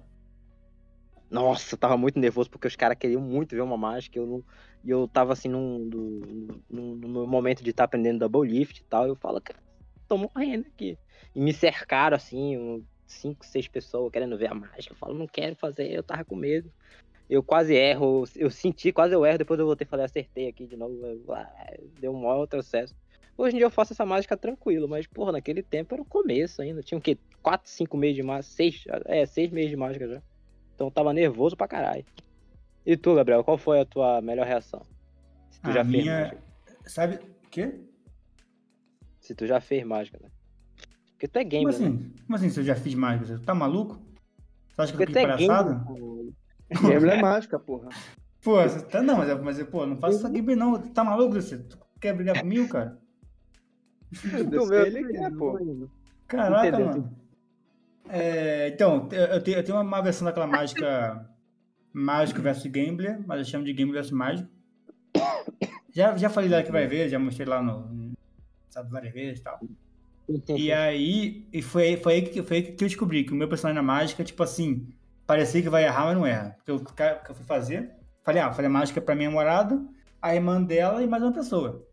Nossa, 1.30 1.74
eu 1.74 1.78
tava 1.78 1.96
muito 1.96 2.18
nervoso 2.18 2.50
porque 2.50 2.66
os 2.66 2.74
caras 2.74 2.98
queriam 2.98 3.20
muito 3.20 3.54
ver 3.54 3.60
uma 3.60 3.76
mágica. 3.76 4.18
E 4.18 4.20
eu, 4.20 4.26
não, 4.26 4.44
e 4.82 4.90
eu 4.90 5.06
tava 5.06 5.32
assim 5.32 5.48
num, 5.48 5.88
do- 5.88 6.64
num, 6.68 6.96
no 6.96 7.08
meu 7.08 7.26
momento 7.26 7.62
de 7.62 7.70
estar 7.70 7.84
aprendendo 7.84 8.18
double 8.28 8.50
lift 8.50 8.80
e 8.80 8.84
tal. 8.84 9.06
Eu 9.06 9.14
falo, 9.14 9.40
cara, 9.40 9.62
tô 10.08 10.16
morrendo 10.18 10.66
aqui. 10.66 10.98
E 11.34 11.40
me 11.40 11.52
cercaram 11.52 12.16
assim, 12.16 12.56
um- 12.56 12.84
cinco, 13.06 13.44
seis 13.46 13.68
pessoas 13.68 14.10
querendo 14.10 14.36
ver 14.36 14.48
a 14.50 14.54
mágica. 14.54 14.92
Eu 14.92 14.96
falo, 14.96 15.14
não 15.14 15.26
quero 15.28 15.54
fazer, 15.56 15.92
eu 15.92 16.02
tava 16.02 16.24
com 16.24 16.34
medo. 16.34 16.72
Eu 17.30 17.44
quase 17.44 17.72
erro, 17.74 18.24
eu 18.34 18.50
senti, 18.50 18.90
quase 18.90 19.14
eu 19.14 19.24
erro, 19.24 19.38
depois 19.38 19.60
eu 19.60 19.64
voltei 19.64 19.84
e 19.86 19.88
falei, 19.88 20.04
acertei 20.04 20.48
aqui 20.48 20.66
de 20.66 20.76
novo. 20.76 20.94
eu- 21.06 21.32
ah, 21.32 21.48
Deu 22.00 22.12
um 22.12 22.20
maior 22.22 22.44
processo. 22.48 22.92
Hoje 23.38 23.54
em 23.54 23.58
dia 23.58 23.66
eu 23.66 23.70
faço 23.70 23.92
essa 23.92 24.04
mágica 24.04 24.36
tranquilo, 24.36 24.88
mas, 24.88 25.06
porra, 25.06 25.30
naquele 25.30 25.62
tempo 25.62 25.94
era 25.94 26.02
o 26.02 26.04
começo 26.04 26.60
ainda. 26.60 26.82
Tinha 26.82 26.98
o 26.98 27.00
quê? 27.00 27.16
Quatro, 27.40 27.70
cinco 27.70 27.96
meses 27.96 28.16
de 28.16 28.22
mágica, 28.24 28.52
seis, 28.52 28.84
é, 29.06 29.24
seis 29.26 29.48
meses 29.50 29.70
de 29.70 29.76
mágica 29.76 30.08
já. 30.08 30.20
Então 30.74 30.88
eu 30.88 30.90
tava 30.90 31.12
nervoso 31.12 31.56
pra 31.56 31.68
caralho. 31.68 32.04
E 32.84 32.96
tu, 32.96 33.14
Gabriel, 33.14 33.44
qual 33.44 33.56
foi 33.56 33.80
a 33.80 33.84
tua 33.86 34.20
melhor 34.20 34.44
reação? 34.44 34.84
Se 35.50 35.60
tu 35.60 35.70
A 35.70 35.72
já 35.72 35.84
fez 35.84 36.02
minha- 36.04 36.20
mágica. 36.22 36.42
Sabe 36.86 37.14
o 37.14 37.48
quê? 37.48 37.80
Se 39.20 39.34
tu 39.36 39.46
já 39.46 39.60
fez 39.60 39.84
mágica, 39.84 40.18
né? 40.20 40.28
Porque 41.12 41.28
tu 41.28 41.38
é 41.38 41.44
Como 41.44 41.50
gamer, 41.50 41.66
né? 41.80 41.86
assim? 41.86 42.12
Como 42.26 42.36
assim 42.36 42.48
se 42.50 42.58
eu 42.60 42.64
já 42.64 42.74
fiz 42.74 42.94
mágica? 42.94 43.26
Você 43.38 43.44
tá 43.44 43.54
maluco? 43.54 43.94
Você 44.74 44.82
acha 44.82 44.92
que 44.92 45.02
eu 45.02 45.06
Porque 45.06 45.12
fiquei 45.12 45.14
tu 45.14 45.18
é 45.18 45.36
palhaçada? 45.46 45.84
gamer. 45.84 46.32
É 47.10 47.20
mágica, 47.20 47.58
porra. 47.58 47.88
Pô, 48.42 48.62
você 48.62 48.80
tá, 48.86 49.02
não, 49.02 49.18
mas, 49.18 49.28
eu- 49.28 49.42
mas 49.42 49.62
pô, 49.64 49.84
não 49.84 49.98
faço 49.98 50.18
isso 50.18 50.26
aqui 50.26 50.40
não. 50.56 50.80
Tá 50.80 51.04
maluco, 51.04 51.34
você? 51.34 51.58
Tu 51.58 51.78
quer 52.00 52.14
brigar 52.14 52.38
comigo, 52.40 52.68
cara? 52.68 52.98
Desse 54.10 54.68
que 54.68 54.74
ele 54.74 55.12
quer, 55.12 55.30
pô. 55.32 55.58
Caraca, 56.26 56.68
Entendeu? 56.68 56.86
mano. 56.86 57.16
É, 58.08 58.68
então, 58.68 59.08
eu 59.12 59.24
eu 59.26 59.42
tenho, 59.42 59.58
eu 59.58 59.64
tenho 59.64 59.80
uma 59.80 60.00
versão 60.00 60.24
daquela 60.24 60.46
mágica 60.46 61.28
Mágico 61.92 62.40
versus 62.40 62.66
Gambler, 62.66 63.20
mas 63.26 63.38
eu 63.40 63.44
chamo 63.44 63.64
de 63.64 63.72
Gambler 63.72 63.94
versus 63.94 64.12
Mágico. 64.12 64.48
Já, 65.92 66.16
já 66.16 66.30
falei 66.30 66.48
lá 66.48 66.62
que 66.62 66.70
vai 66.72 66.86
ver, 66.86 67.08
já 67.08 67.18
mostrei 67.18 67.46
lá 67.46 67.62
no. 67.62 68.12
Sabe, 68.68 68.90
várias 68.90 69.12
vezes 69.12 69.40
e 69.40 69.42
tal. 69.42 69.60
E 70.56 70.72
aí, 70.72 71.44
e 71.52 71.60
foi, 71.60 71.96
foi, 71.96 72.14
aí 72.14 72.22
que, 72.22 72.42
foi 72.42 72.56
aí 72.58 72.62
que 72.62 72.70
eu 72.84 72.88
descobri 72.88 73.24
que 73.24 73.32
o 73.32 73.36
meu 73.36 73.48
personagem 73.48 73.82
na 73.82 73.86
mágica, 73.86 74.22
tipo 74.22 74.40
assim, 74.42 74.88
parecia 75.30 75.62
que 75.62 75.70
vai 75.70 75.84
errar, 75.84 76.06
mas 76.06 76.16
não 76.16 76.26
erra. 76.26 76.56
Porque 76.66 76.92
cara 76.92 77.20
que 77.20 77.30
eu 77.30 77.36
fui 77.36 77.44
fazer, 77.44 77.94
falei, 78.20 78.42
ah, 78.42 78.52
falei 78.52 78.66
a 78.66 78.72
mágica 78.72 79.00
pra 79.00 79.14
minha 79.14 79.28
namorada, 79.28 79.80
a 80.20 80.34
irmã 80.34 80.60
dela 80.60 81.04
e 81.04 81.06
mais 81.06 81.22
uma 81.22 81.32
pessoa. 81.32 81.86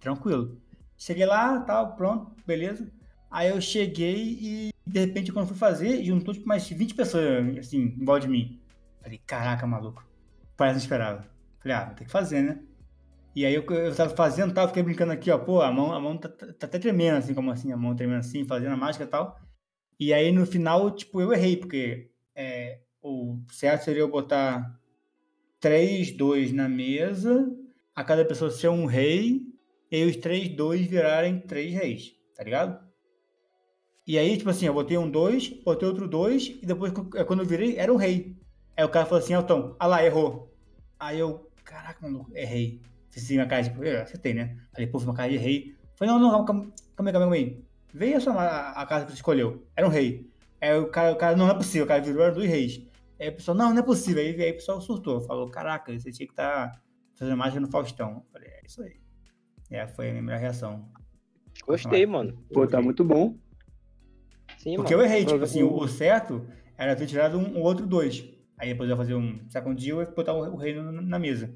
Tranquilo. 0.00 0.58
Cheguei 0.96 1.26
lá, 1.26 1.60
tal, 1.60 1.94
pronto, 1.96 2.32
beleza. 2.46 2.90
Aí 3.30 3.50
eu 3.50 3.60
cheguei 3.60 4.38
e, 4.40 4.70
de 4.86 5.00
repente, 5.00 5.32
quando 5.32 5.44
eu 5.44 5.48
fui 5.48 5.58
fazer, 5.58 6.02
juntou 6.02 6.32
tipo 6.32 6.48
mais 6.48 6.66
20 6.66 6.94
pessoas, 6.94 7.58
assim, 7.58 7.94
em 7.94 8.04
volta 8.06 8.22
de 8.22 8.28
mim. 8.28 8.58
Falei, 9.02 9.18
caraca, 9.26 9.66
maluco. 9.66 10.02
Parece 10.56 10.76
que 10.78 10.84
esperava. 10.84 11.26
Falei, 11.60 11.76
ah, 11.76 11.90
ter 11.90 12.06
que 12.06 12.10
fazer, 12.10 12.40
né? 12.40 12.60
E 13.34 13.44
aí 13.44 13.54
eu, 13.54 13.66
eu 13.66 13.94
tava 13.94 14.16
fazendo, 14.16 14.54
tava, 14.54 14.68
fiquei 14.68 14.82
brincando 14.82 15.12
aqui, 15.12 15.30
ó, 15.30 15.36
pô, 15.36 15.60
a 15.60 15.70
mão, 15.70 15.92
a 15.92 16.00
mão 16.00 16.16
tá, 16.16 16.30
tá, 16.30 16.46
tá 16.54 16.66
até 16.66 16.78
tremendo, 16.78 17.18
assim, 17.18 17.34
como 17.34 17.50
assim, 17.50 17.70
a 17.70 17.76
mão 17.76 17.94
tremendo 17.94 18.20
assim, 18.20 18.46
fazendo 18.46 18.72
a 18.72 18.78
mágica 18.78 19.04
e 19.04 19.08
tal. 19.08 19.38
E 20.00 20.14
aí 20.14 20.32
no 20.32 20.46
final, 20.46 20.90
tipo, 20.90 21.20
eu 21.20 21.34
errei, 21.34 21.58
porque 21.58 22.15
é, 22.36 22.80
o 23.02 23.38
certo 23.50 23.84
seria 23.84 24.02
eu 24.02 24.10
botar 24.10 24.78
3, 25.58 26.12
2 26.12 26.52
na 26.52 26.68
mesa, 26.68 27.50
a 27.94 28.04
cada 28.04 28.24
pessoa 28.24 28.50
ser 28.50 28.68
um 28.68 28.84
rei, 28.84 29.40
e 29.90 29.96
aí 29.96 30.04
os 30.04 30.16
3, 30.16 30.50
2 30.50 30.86
virarem 30.86 31.40
3 31.40 31.72
reis, 31.72 32.14
tá 32.36 32.44
ligado? 32.44 32.86
E 34.06 34.18
aí, 34.18 34.36
tipo 34.36 34.50
assim, 34.50 34.66
eu 34.66 34.74
botei 34.74 34.96
um 34.98 35.10
2, 35.10 35.48
botei 35.64 35.88
outro 35.88 36.06
2, 36.06 36.58
e 36.62 36.66
depois, 36.66 36.92
é, 37.16 37.24
quando 37.24 37.40
eu 37.40 37.46
virei, 37.46 37.76
era 37.76 37.92
um 37.92 37.96
rei. 37.96 38.36
Aí 38.76 38.84
o 38.84 38.88
cara 38.88 39.06
falou 39.06 39.18
assim, 39.18 39.32
Elton, 39.32 39.74
ah 39.80 39.86
lá, 39.86 40.04
errou. 40.04 40.54
Aí 41.00 41.18
eu, 41.18 41.50
caraca, 41.64 42.06
mano, 42.06 42.26
errei. 42.34 42.80
Fiz 43.10 43.24
assim, 43.24 43.34
minha 43.34 43.46
cara, 43.46 43.64
tipo, 43.64 43.82
eu 43.82 44.02
acertei, 44.02 44.34
né? 44.34 44.56
Falei, 44.72 44.86
pô, 44.86 44.98
uma 44.98 45.14
cara 45.14 45.30
de 45.30 45.38
rei. 45.38 45.74
Falei, 45.96 46.12
não, 46.12 46.20
não, 46.20 46.44
calma, 46.44 46.44
calma, 46.44 46.72
calma 46.94 47.10
aí, 47.10 47.12
calma 47.12 47.34
aí. 47.34 47.64
Veio 47.92 48.16
a, 48.18 48.20
sua, 48.20 48.34
a, 48.34 48.82
a 48.82 48.86
casa 48.86 49.06
que 49.06 49.12
você 49.12 49.16
escolheu. 49.16 49.66
Era 49.74 49.86
um 49.86 49.90
rei. 49.90 50.30
Aí 50.66 50.78
o 50.78 50.88
cara, 50.88 51.12
o 51.12 51.16
cara, 51.16 51.36
não, 51.36 51.46
não 51.46 51.54
é 51.54 51.56
possível, 51.56 51.84
o 51.84 51.88
cara 51.88 52.02
virou, 52.02 52.22
era 52.22 52.34
dois 52.34 52.48
reis. 52.48 52.82
Aí 53.20 53.28
a 53.28 53.32
pessoa, 53.32 53.56
não, 53.56 53.70
não 53.72 53.78
é 53.78 53.82
possível. 53.82 54.22
Aí, 54.22 54.40
aí 54.42 54.50
o 54.50 54.54
pessoal 54.54 54.80
surtou, 54.80 55.20
falou, 55.20 55.50
caraca, 55.50 55.92
você 55.98 56.10
tinha 56.10 56.26
que 56.26 56.32
estar 56.32 56.80
fazendo 57.14 57.36
mágica 57.36 57.60
no 57.60 57.70
Faustão. 57.70 58.22
Eu 58.26 58.32
falei, 58.32 58.48
é 58.48 58.60
isso 58.66 58.82
aí. 58.82 58.96
É, 59.70 59.86
foi 59.88 60.08
a 60.08 60.10
minha 60.12 60.22
melhor 60.22 60.40
reação. 60.40 60.88
Gostei, 61.66 62.04
mano. 62.06 62.36
Pô, 62.52 62.66
tá 62.66 62.80
muito 62.82 63.02
bom. 63.04 63.36
Sim, 64.58 64.76
Porque 64.76 64.94
mano. 64.94 65.04
eu 65.04 65.08
errei, 65.10 65.24
tipo 65.24 65.42
assim, 65.42 65.62
o, 65.62 65.74
o 65.76 65.88
certo 65.88 66.46
era 66.76 66.94
ter 66.96 67.06
tirado 67.06 67.38
um, 67.38 67.58
um 67.58 67.62
outro 67.62 67.86
dois. 67.86 68.24
Aí 68.58 68.68
depois 68.70 68.88
eu 68.88 68.94
ia 68.94 68.96
fazer 68.96 69.14
um 69.14 69.40
second 69.48 69.82
deal 69.82 70.02
e 70.02 70.06
botar 70.06 70.32
o, 70.32 70.54
o 70.54 70.56
rei 70.56 70.74
no- 70.74 70.92
na 71.02 71.18
mesa. 71.18 71.54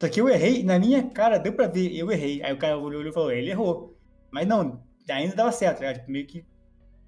Só 0.00 0.08
que 0.08 0.20
eu 0.20 0.28
errei, 0.28 0.64
na 0.64 0.78
minha 0.78 1.02
cara, 1.10 1.38
deu 1.38 1.52
pra 1.52 1.66
ver, 1.68 1.94
eu 1.96 2.10
errei. 2.10 2.42
Aí 2.42 2.52
o 2.52 2.58
cara 2.58 2.76
olhou 2.76 3.02
e 3.06 3.12
falou, 3.12 3.30
ele 3.32 3.50
errou. 3.50 3.96
Mas 4.30 4.46
não, 4.46 4.82
ainda 5.08 5.36
dava 5.36 5.52
certo, 5.52 5.80
né? 5.80 5.94
Tipo, 5.94 6.10
meio 6.10 6.26
que 6.26 6.44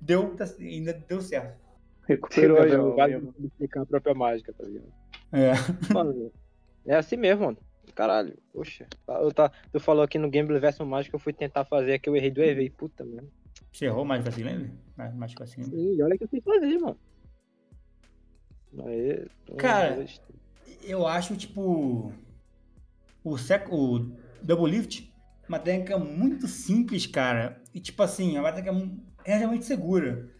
deu, 0.04 0.36
ainda 0.60 0.92
deu 0.92 1.20
certo. 1.20 1.58
Recuperou. 2.06 2.94
Vai 2.94 3.08
mesmo. 3.08 3.34
explicar 3.42 3.82
a 3.82 3.86
própria 3.86 4.14
mágica, 4.14 4.52
tá 4.52 4.64
ligado? 4.64 4.92
É. 5.32 5.52
Mano, 5.92 6.30
é 6.86 6.94
assim 6.94 7.16
mesmo, 7.16 7.46
mano. 7.46 7.58
Caralho, 7.94 8.36
poxa. 8.52 8.86
Eu 9.08 9.32
tá, 9.32 9.50
tu 9.72 9.80
falou 9.80 10.02
aqui 10.02 10.18
no 10.18 10.30
Gambler 10.30 10.60
vs 10.60 10.80
Mágica, 10.80 11.14
eu 11.14 11.20
fui 11.20 11.32
tentar 11.32 11.64
fazer 11.64 11.94
aqui, 11.94 12.08
eu 12.08 12.16
errei 12.16 12.30
do 12.30 12.42
EV. 12.42 12.70
Puta, 12.70 13.04
mano. 13.04 13.30
Você 13.72 13.86
errou 13.86 14.04
mais 14.04 14.26
assim, 14.26 14.42
lembra? 14.42 14.70
Mais, 14.96 15.14
mais 15.14 15.34
assim, 15.40 15.62
lembra? 15.62 15.78
Sim, 15.78 16.02
olha 16.02 16.18
que 16.18 16.24
eu 16.24 16.28
sei 16.28 16.40
fazer, 16.40 16.78
mano. 16.78 16.98
Aí, 18.86 19.26
Cara, 19.56 20.04
Eu 20.82 21.06
acho, 21.06 21.36
tipo, 21.36 22.12
o, 23.22 23.38
sec, 23.38 23.72
o 23.72 24.10
Double 24.42 24.70
Lift 24.70 25.14
uma 25.48 25.58
técnica 25.58 25.98
muito 25.98 26.48
simples, 26.48 27.06
cara. 27.06 27.60
E, 27.74 27.80
tipo 27.80 28.02
assim, 28.02 28.36
é 28.36 28.40
uma 28.40 28.52
técnica 28.52 28.72
mu- 29.24 29.32
relativamente 29.32 29.64
segura. 29.64 30.30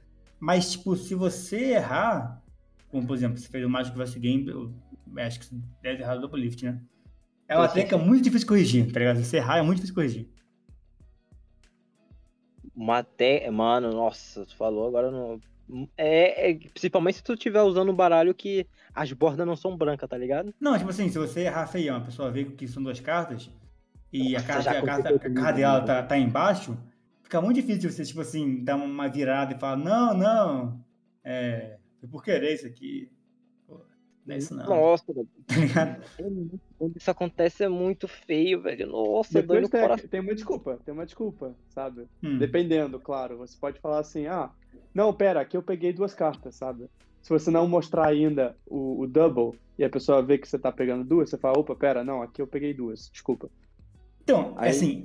Mas, 0.40 0.72
tipo, 0.72 0.96
se 0.96 1.14
você 1.14 1.72
errar, 1.72 2.42
como 2.88 3.06
por 3.06 3.16
exemplo, 3.16 3.38
você 3.38 3.48
fez 3.48 3.64
o 3.64 3.68
Magic 3.68 3.96
vs 3.96 4.14
Game, 4.16 4.48
eu 4.48 4.72
acho 5.16 5.40
que 5.40 5.46
você 5.46 5.56
deve 5.82 6.02
errar 6.02 6.16
o 6.16 6.20
Double 6.20 6.40
Lift, 6.40 6.64
né? 6.64 6.80
É 7.48 7.56
uma 7.56 7.68
técnica 7.68 7.98
muito 7.98 8.24
difícil 8.24 8.40
de 8.40 8.46
corrigir, 8.46 8.92
tá 8.92 8.98
ligado? 8.98 9.22
Você 9.22 9.36
errar 9.36 9.58
é 9.58 9.62
muito 9.62 9.76
difícil 9.76 9.94
de 9.94 10.00
corrigir. 10.00 10.28
Uma 12.74 13.02
te... 13.02 13.48
Mano, 13.50 13.90
nossa, 13.90 14.44
tu 14.46 14.56
falou 14.56 14.88
agora 14.88 15.10
não. 15.10 15.40
É, 15.96 16.50
é- 16.50 16.54
principalmente 16.72 17.16
se 17.16 17.24
tu 17.24 17.34
estiver 17.34 17.62
usando 17.62 17.90
um 17.90 17.94
baralho 17.94 18.34
que 18.34 18.66
as 18.94 19.12
bordas 19.12 19.46
não 19.46 19.56
são 19.56 19.76
brancas, 19.76 20.08
tá 20.08 20.16
ligado? 20.16 20.54
Não, 20.60 20.76
tipo 20.76 20.90
assim, 20.90 21.08
se 21.08 21.18
você 21.18 21.40
errar 21.42 21.66
feião, 21.66 21.96
a 21.96 22.00
pessoa 22.00 22.30
vê 22.30 22.44
que 22.44 22.66
são 22.68 22.82
duas 22.82 23.00
cartas 23.00 23.50
e 24.12 24.36
a 24.36 24.40
Nossa, 24.40 24.46
carta, 24.46 24.62
já 24.62 24.78
a 24.78 24.82
carta, 24.82 25.08
a 25.08 25.18
carta 25.18 25.52
dela 25.52 25.80
tá, 25.82 26.02
tá 26.02 26.18
embaixo, 26.18 26.76
fica 27.34 27.40
muito 27.40 27.56
difícil 27.56 27.90
você, 27.90 28.04
tipo 28.04 28.20
assim, 28.20 28.62
dar 28.62 28.76
uma 28.76 29.08
virada 29.08 29.54
e 29.54 29.58
falar, 29.58 29.76
não, 29.76 30.14
não, 30.16 30.84
é, 31.24 31.78
foi 31.98 32.08
por 32.08 32.22
querer 32.22 32.54
isso 32.54 32.66
aqui. 32.66 33.10
Pô, 33.66 33.80
não 34.24 34.34
é 34.36 34.38
isso 34.38 34.54
não, 34.54 34.64
Nossa, 34.64 35.04
tá 35.46 35.56
ligado? 35.56 36.04
é 36.18 36.58
quando 36.78 36.96
isso 36.96 37.10
acontece 37.10 37.64
é 37.64 37.68
muito 37.68 38.06
feio, 38.06 38.62
velho. 38.62 38.86
Nossa, 38.86 39.32
dói 39.32 39.42
Depois 39.42 39.62
no 39.62 39.68
tem, 39.68 39.80
coração. 39.80 40.08
tem 40.08 40.20
uma 40.20 40.34
desculpa, 40.34 40.78
tem 40.84 40.94
uma 40.94 41.04
desculpa, 41.04 41.56
sabe? 41.70 42.06
Hum. 42.22 42.38
Dependendo, 42.38 43.00
claro. 43.00 43.38
Você 43.38 43.56
pode 43.58 43.80
falar 43.80 43.98
assim, 43.98 44.26
ah, 44.28 44.50
não, 44.94 45.12
pera, 45.12 45.40
aqui 45.40 45.56
eu 45.56 45.62
peguei 45.62 45.92
duas 45.92 46.14
cartas, 46.14 46.54
sabe? 46.54 46.88
Se 47.20 47.30
você 47.30 47.50
não 47.50 47.66
mostrar 47.66 48.06
ainda 48.06 48.56
o, 48.64 49.00
o 49.00 49.06
double 49.08 49.58
e 49.76 49.82
a 49.82 49.90
pessoa 49.90 50.22
vê 50.22 50.38
que 50.38 50.46
você 50.48 50.58
tá 50.58 50.70
pegando 50.70 51.02
duas, 51.04 51.30
você 51.30 51.38
fala, 51.38 51.58
opa, 51.58 51.74
pera, 51.74 52.04
não, 52.04 52.22
aqui 52.22 52.40
eu 52.40 52.46
peguei 52.46 52.72
duas, 52.72 53.10
desculpa. 53.10 53.50
Então, 54.22 54.54
Aí- 54.56 54.70
assim, 54.70 55.02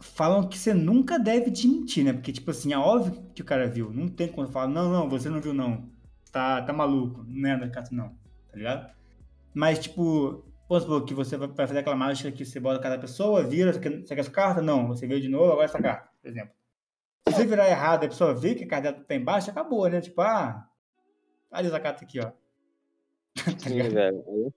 falam 0.00 0.48
que 0.48 0.58
você 0.58 0.74
nunca 0.74 1.18
deve 1.18 1.50
te 1.50 1.66
mentir, 1.66 2.04
né? 2.04 2.12
Porque, 2.12 2.32
tipo 2.32 2.50
assim, 2.50 2.72
é 2.72 2.78
óbvio 2.78 3.22
que 3.34 3.42
o 3.42 3.44
cara 3.44 3.66
viu. 3.66 3.92
Não 3.92 4.08
tem 4.08 4.28
como 4.28 4.48
falar, 4.48 4.68
não, 4.68 4.90
não, 4.90 5.08
você 5.08 5.28
não 5.28 5.40
viu, 5.40 5.54
não. 5.54 5.88
Tá, 6.30 6.62
tá 6.62 6.72
maluco. 6.72 7.24
Não 7.26 7.50
é 7.50 7.58
da 7.58 7.68
carta, 7.68 7.94
não. 7.94 8.08
Tá 8.50 8.56
ligado? 8.56 8.94
Mas, 9.54 9.78
tipo, 9.78 10.44
vamos 10.68 10.84
supor 10.84 11.04
que 11.04 11.14
você 11.14 11.36
vai 11.36 11.48
fazer 11.54 11.78
aquela 11.78 11.96
mágica 11.96 12.30
que 12.32 12.44
você 12.44 12.58
bota 12.58 12.80
cada 12.80 12.98
pessoa, 12.98 13.42
vira, 13.44 13.72
você 13.72 13.80
quer, 13.80 14.00
você 14.00 14.14
quer 14.14 14.20
essa 14.20 14.30
carta? 14.30 14.60
Não. 14.60 14.88
Você 14.88 15.06
veio 15.06 15.20
de 15.20 15.28
novo, 15.28 15.52
agora 15.52 15.64
essa 15.64 15.80
carta, 15.80 16.08
por 16.20 16.28
exemplo. 16.28 16.54
Se 17.28 17.34
você 17.34 17.46
virar 17.46 17.68
errado 17.68 18.02
e 18.02 18.06
a 18.06 18.08
pessoa 18.08 18.34
vê 18.34 18.54
que 18.54 18.64
a 18.64 18.68
carta 18.68 18.92
tá 18.92 19.14
embaixo, 19.14 19.50
acabou, 19.50 19.88
né? 19.88 20.00
Tipo, 20.00 20.20
ah, 20.20 20.68
olha 21.50 21.66
essa 21.66 21.80
carta 21.80 22.04
aqui, 22.04 22.20
ó. 22.20 22.32
Tá 23.44 23.68
Sim, 23.68 23.88
velho. 23.88 24.52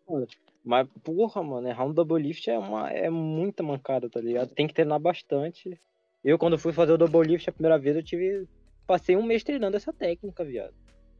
Mas, 0.67 0.85
porra, 1.01 1.41
mano, 1.41 1.65
errar 1.69 1.85
um 1.85 1.93
double 1.93 2.21
lift 2.21 2.49
é, 2.49 2.59
uma, 2.59 2.91
é 2.91 3.09
muita 3.09 3.63
mancada, 3.63 4.09
tá 4.09 4.19
ligado? 4.19 4.53
Tem 4.53 4.67
que 4.67 4.73
treinar 4.73 4.99
bastante. 4.99 5.79
Eu, 6.21 6.37
quando 6.37 6.59
fui 6.59 6.73
fazer 6.73 6.91
o 6.91 6.97
double 6.97 7.25
lift 7.25 7.49
a 7.49 7.53
primeira 7.53 7.79
vez, 7.79 7.95
eu 7.95 8.03
tive. 8.03 8.45
Passei 8.85 9.15
um 9.15 9.23
mês 9.23 9.45
treinando 9.45 9.77
essa 9.77 9.93
técnica, 9.93 10.43
viado. 10.43 10.73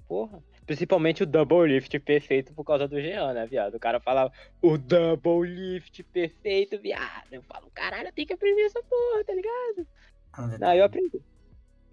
Porra. 0.05 0.43
Principalmente 0.65 1.23
o 1.23 1.25
double 1.25 1.65
lift 1.65 1.97
perfeito 1.99 2.53
por 2.53 2.65
causa 2.65 2.89
do 2.89 2.99
Jean, 2.99 3.31
né, 3.31 3.45
viado? 3.45 3.75
O 3.75 3.79
cara 3.79 4.01
falava 4.01 4.33
o 4.61 4.77
double 4.77 5.49
lift 5.49 6.03
perfeito, 6.03 6.77
viado. 6.77 7.31
Eu 7.31 7.41
falo, 7.43 7.71
caralho, 7.73 8.11
tenho 8.11 8.27
que 8.27 8.33
aprender 8.33 8.63
essa 8.63 8.83
porra, 8.83 9.23
tá 9.23 9.33
ligado? 9.33 9.87
Ah, 10.33 10.71
Aí 10.71 10.79
eu 10.79 10.85
aprendi. 10.85 11.21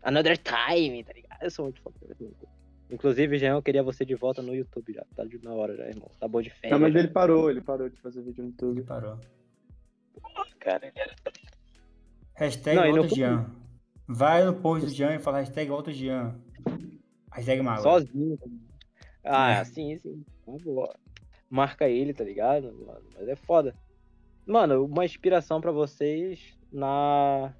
Another 0.02 0.36
time, 0.36 1.04
tá 1.04 1.12
ligado? 1.12 1.40
Eu 1.40 1.50
sou 1.52 1.66
muito 1.66 1.80
foda. 1.80 1.96
Inclusive, 2.90 3.38
Jean, 3.38 3.54
eu 3.54 3.62
queria 3.62 3.82
você 3.82 4.04
de 4.04 4.14
volta 4.14 4.42
no 4.42 4.54
YouTube 4.54 4.92
já. 4.92 5.04
Tá 5.16 5.24
de- 5.24 5.42
na 5.42 5.52
hora 5.52 5.74
já, 5.76 5.84
irmão. 5.88 6.10
Tá 6.20 6.28
bom 6.28 6.40
de 6.42 6.50
férias. 6.50 6.72
Não, 6.72 6.78
mas 6.78 6.92
já. 6.92 6.98
ele 6.98 7.08
parou, 7.08 7.50
ele 7.50 7.60
parou 7.60 7.88
de 7.88 7.96
fazer 8.00 8.22
vídeo 8.22 8.42
no 8.44 8.48
Ele 8.50 8.52
YouTube. 8.52 8.82
parou. 8.86 9.18
Cara, 10.60 10.86
ele 10.86 10.94
era 10.98 11.14
Hashtag 12.34 12.76
Não, 12.76 12.94
volta 12.96 13.14
Jean. 13.14 13.50
Vai 14.06 14.44
no 14.44 14.54
post 14.54 14.86
do 14.86 14.92
Jean 14.92 15.14
e 15.14 15.18
fala 15.18 15.38
hashtag 15.38 15.68
volta 15.70 15.92
Jean. 15.92 16.38
Hashtag 17.32 17.62
Mago. 17.62 17.82
sozinho. 17.82 18.36
tá? 18.36 18.46
Ah, 19.24 19.50
É. 19.52 19.64
sim, 19.64 19.96
sim. 19.98 20.24
Tá. 20.44 20.52
Marca 21.48 21.88
ele, 21.88 22.12
tá 22.12 22.24
ligado? 22.24 22.72
Mano, 22.86 23.02
mas 23.14 23.28
é 23.28 23.36
foda. 23.36 23.74
Mano, 24.46 24.84
uma 24.84 25.04
inspiração 25.04 25.60
pra 25.60 25.72
vocês 25.72 26.58
na. 26.70 27.54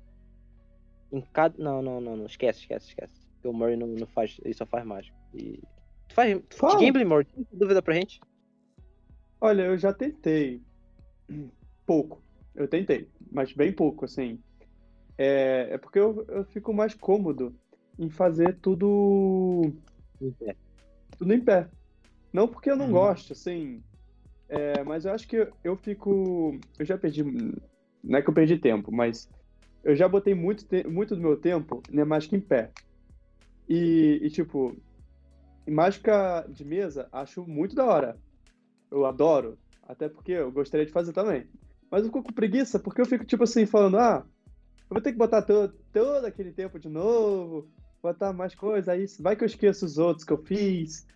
Em 1.11 1.20
cada. 1.20 1.57
Não, 1.62 1.81
não, 1.81 2.01
não, 2.01 2.16
não. 2.16 2.27
Esquece, 2.27 2.61
esquece, 2.61 2.89
esquece. 2.89 3.24
Porque 3.45 3.49
o 3.49 3.53
Murray 3.53 3.77
não, 3.77 3.87
não 3.89 4.07
faz. 4.07 4.41
Ele 4.43 4.55
só 4.55 4.65
faz 4.65 4.85
mágica. 4.87 5.15
E. 5.35 5.61
Tu 6.09 6.15
faz. 6.15 6.41
Fala. 6.55 6.81
gameplay, 6.81 7.05
Murray? 7.05 7.25
Tem 7.27 7.47
dúvida 7.53 7.83
pra 7.83 7.95
gente? 7.95 8.19
Olha, 9.41 9.63
eu 9.63 9.77
já 9.77 9.93
tentei. 9.93 10.63
Pouco. 11.87 12.23
Eu 12.55 12.67
tentei, 12.69 13.11
mas 13.33 13.53
bem 13.53 13.73
pouco, 13.73 14.05
assim. 14.05 14.41
É, 15.19 15.71
é 15.73 15.79
porque 15.79 15.99
eu, 15.99 16.25
eu 16.29 16.45
fico 16.45 16.73
mais 16.73 16.95
cômodo 16.95 17.53
em 17.99 18.09
fazer 18.09 18.59
tudo, 18.61 19.73
É. 20.43 20.55
tudo 21.19 21.35
em 21.35 21.41
pé. 21.41 21.69
Não 22.33 22.47
porque 22.47 22.71
eu 22.71 22.77
não 22.77 22.87
Uhum. 22.87 22.93
gosto, 22.93 23.33
assim. 23.33 23.83
é, 24.49 24.83
mas 24.85 25.05
eu 25.05 25.13
acho 25.13 25.27
que 25.27 25.37
eu, 25.37 25.53
eu 25.65 25.77
fico. 25.77 26.57
Eu 26.79 26.87
já 26.87 26.97
perdi. 26.97 27.25
Não 27.25 28.19
é 28.19 28.23
que 28.23 28.31
eu 28.31 28.35
perdi 28.35 28.57
tempo, 28.57 28.93
mas 28.93 29.29
eu 29.83 29.97
já 29.97 30.09
botei 30.09 30.33
muito, 30.35 30.65
muito 30.89 31.17
do 31.17 31.21
meu 31.21 31.37
tempo 31.37 31.83
na 31.91 32.05
mágica 32.05 32.37
em 32.37 32.41
pé. 32.41 32.71
E, 33.69 34.21
e, 34.23 34.31
tipo, 34.31 34.77
mágica 35.69 36.47
de 36.49 36.65
mesa, 36.65 37.09
acho 37.12 37.47
muito 37.47 37.75
da 37.75 37.85
hora. 37.85 38.19
Eu 38.91 39.07
adoro. 39.07 39.59
Até 39.83 40.09
porque 40.09 40.33
eu 40.33 40.51
gostaria 40.51 40.87
de 40.87 40.93
fazer 40.93 41.12
também. 41.12 41.47
Mas 41.91 42.01
eu 42.01 42.07
fico 42.07 42.23
com 42.23 42.33
preguiça, 42.33 42.79
porque 42.79 43.01
eu 43.01 43.07
fico, 43.07 43.25
tipo 43.25 43.45
assim, 43.45 43.67
falando, 43.67 43.99
ah, 43.99 44.25
eu 44.91 44.95
vou 44.95 45.01
ter 45.01 45.12
que 45.12 45.19
botar 45.19 45.43
todo, 45.43 45.75
todo 45.93 46.25
aquele 46.25 46.53
tempo 46.53 46.79
de 46.79 46.89
novo, 46.89 47.69
botar 48.03 48.33
mais 48.33 48.55
coisa, 48.55 48.93
aí 48.93 49.07
vai 49.21 49.37
que 49.37 49.45
eu 49.45 49.47
esqueço 49.47 49.85
os 49.85 49.99
outros 49.99 50.25
que 50.25 50.33
eu 50.33 50.39
fiz. 50.39 51.07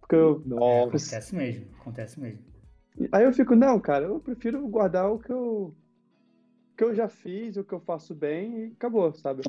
Porque 0.00 0.16
eu. 0.16 0.42
É, 0.60 0.84
acontece 0.84 1.34
mesmo, 1.34 1.66
acontece 1.80 2.20
mesmo. 2.20 2.42
Aí 3.10 3.24
eu 3.24 3.32
fico, 3.32 3.54
não, 3.54 3.80
cara, 3.80 4.06
eu 4.06 4.20
prefiro 4.20 4.66
guardar 4.68 5.10
o 5.10 5.18
que 5.18 5.30
eu. 5.30 5.74
o 5.74 6.76
que 6.76 6.84
eu 6.84 6.94
já 6.94 7.08
fiz, 7.08 7.56
o 7.56 7.64
que 7.64 7.72
eu 7.72 7.80
faço 7.80 8.14
bem 8.14 8.64
e 8.64 8.72
acabou, 8.72 9.14
sabe? 9.14 9.42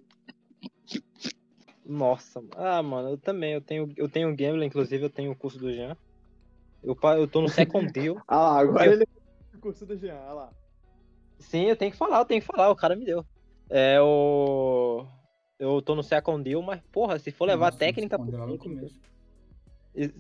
Nossa, 1.85 2.41
ah, 2.55 2.81
mano, 2.81 3.09
eu 3.09 3.17
também, 3.17 3.53
eu 3.53 3.61
tenho, 3.61 3.91
eu 3.97 4.07
tenho 4.09 4.35
Gambler, 4.35 4.63
inclusive 4.67 5.03
eu 5.03 5.09
tenho 5.09 5.31
o 5.31 5.35
curso 5.35 5.59
do 5.59 5.71
Jean. 5.73 5.97
Eu, 6.81 6.95
pa- 6.95 7.17
eu 7.17 7.27
tô 7.27 7.41
no 7.41 7.49
Second 7.49 7.91
Deal. 7.91 8.17
Ah 8.27 8.37
lá, 8.37 8.59
agora 8.59 8.85
Eu- 8.85 8.93
ele 8.93 9.05
o 9.53 9.59
curso 9.59 9.85
do 9.85 9.97
Jean, 9.97 10.15
ah 10.15 10.33
lá. 10.33 10.49
Sim, 11.39 11.65
eu 11.65 11.75
tenho 11.75 11.91
que 11.91 11.97
falar, 11.97 12.19
eu 12.19 12.25
tenho 12.25 12.41
que 12.41 12.47
falar, 12.47 12.69
o 12.69 12.75
cara 12.75 12.95
me 12.95 13.05
deu. 13.05 13.25
É 13.69 13.99
o. 14.01 15.05
Eu 15.59 15.81
tô 15.81 15.95
no 15.95 16.03
Second 16.03 16.43
Deal, 16.43 16.61
mas, 16.61 16.81
porra, 16.91 17.19
se 17.19 17.31
for 17.31 17.45
levar 17.45 17.67
Nossa, 17.67 17.77
técnica. 17.79 18.17
lá 18.17 18.47
no 18.47 18.57
começo. 18.57 18.99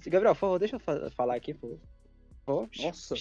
Gabriel, 0.05 0.35
por 0.35 0.39
favor, 0.39 0.59
deixa 0.59 0.75
eu 0.75 0.79
fa- 0.79 1.09
falar 1.11 1.35
aqui, 1.35 1.53
por 1.53 1.79
favor. 2.45 2.69
Nossa. 2.79 3.15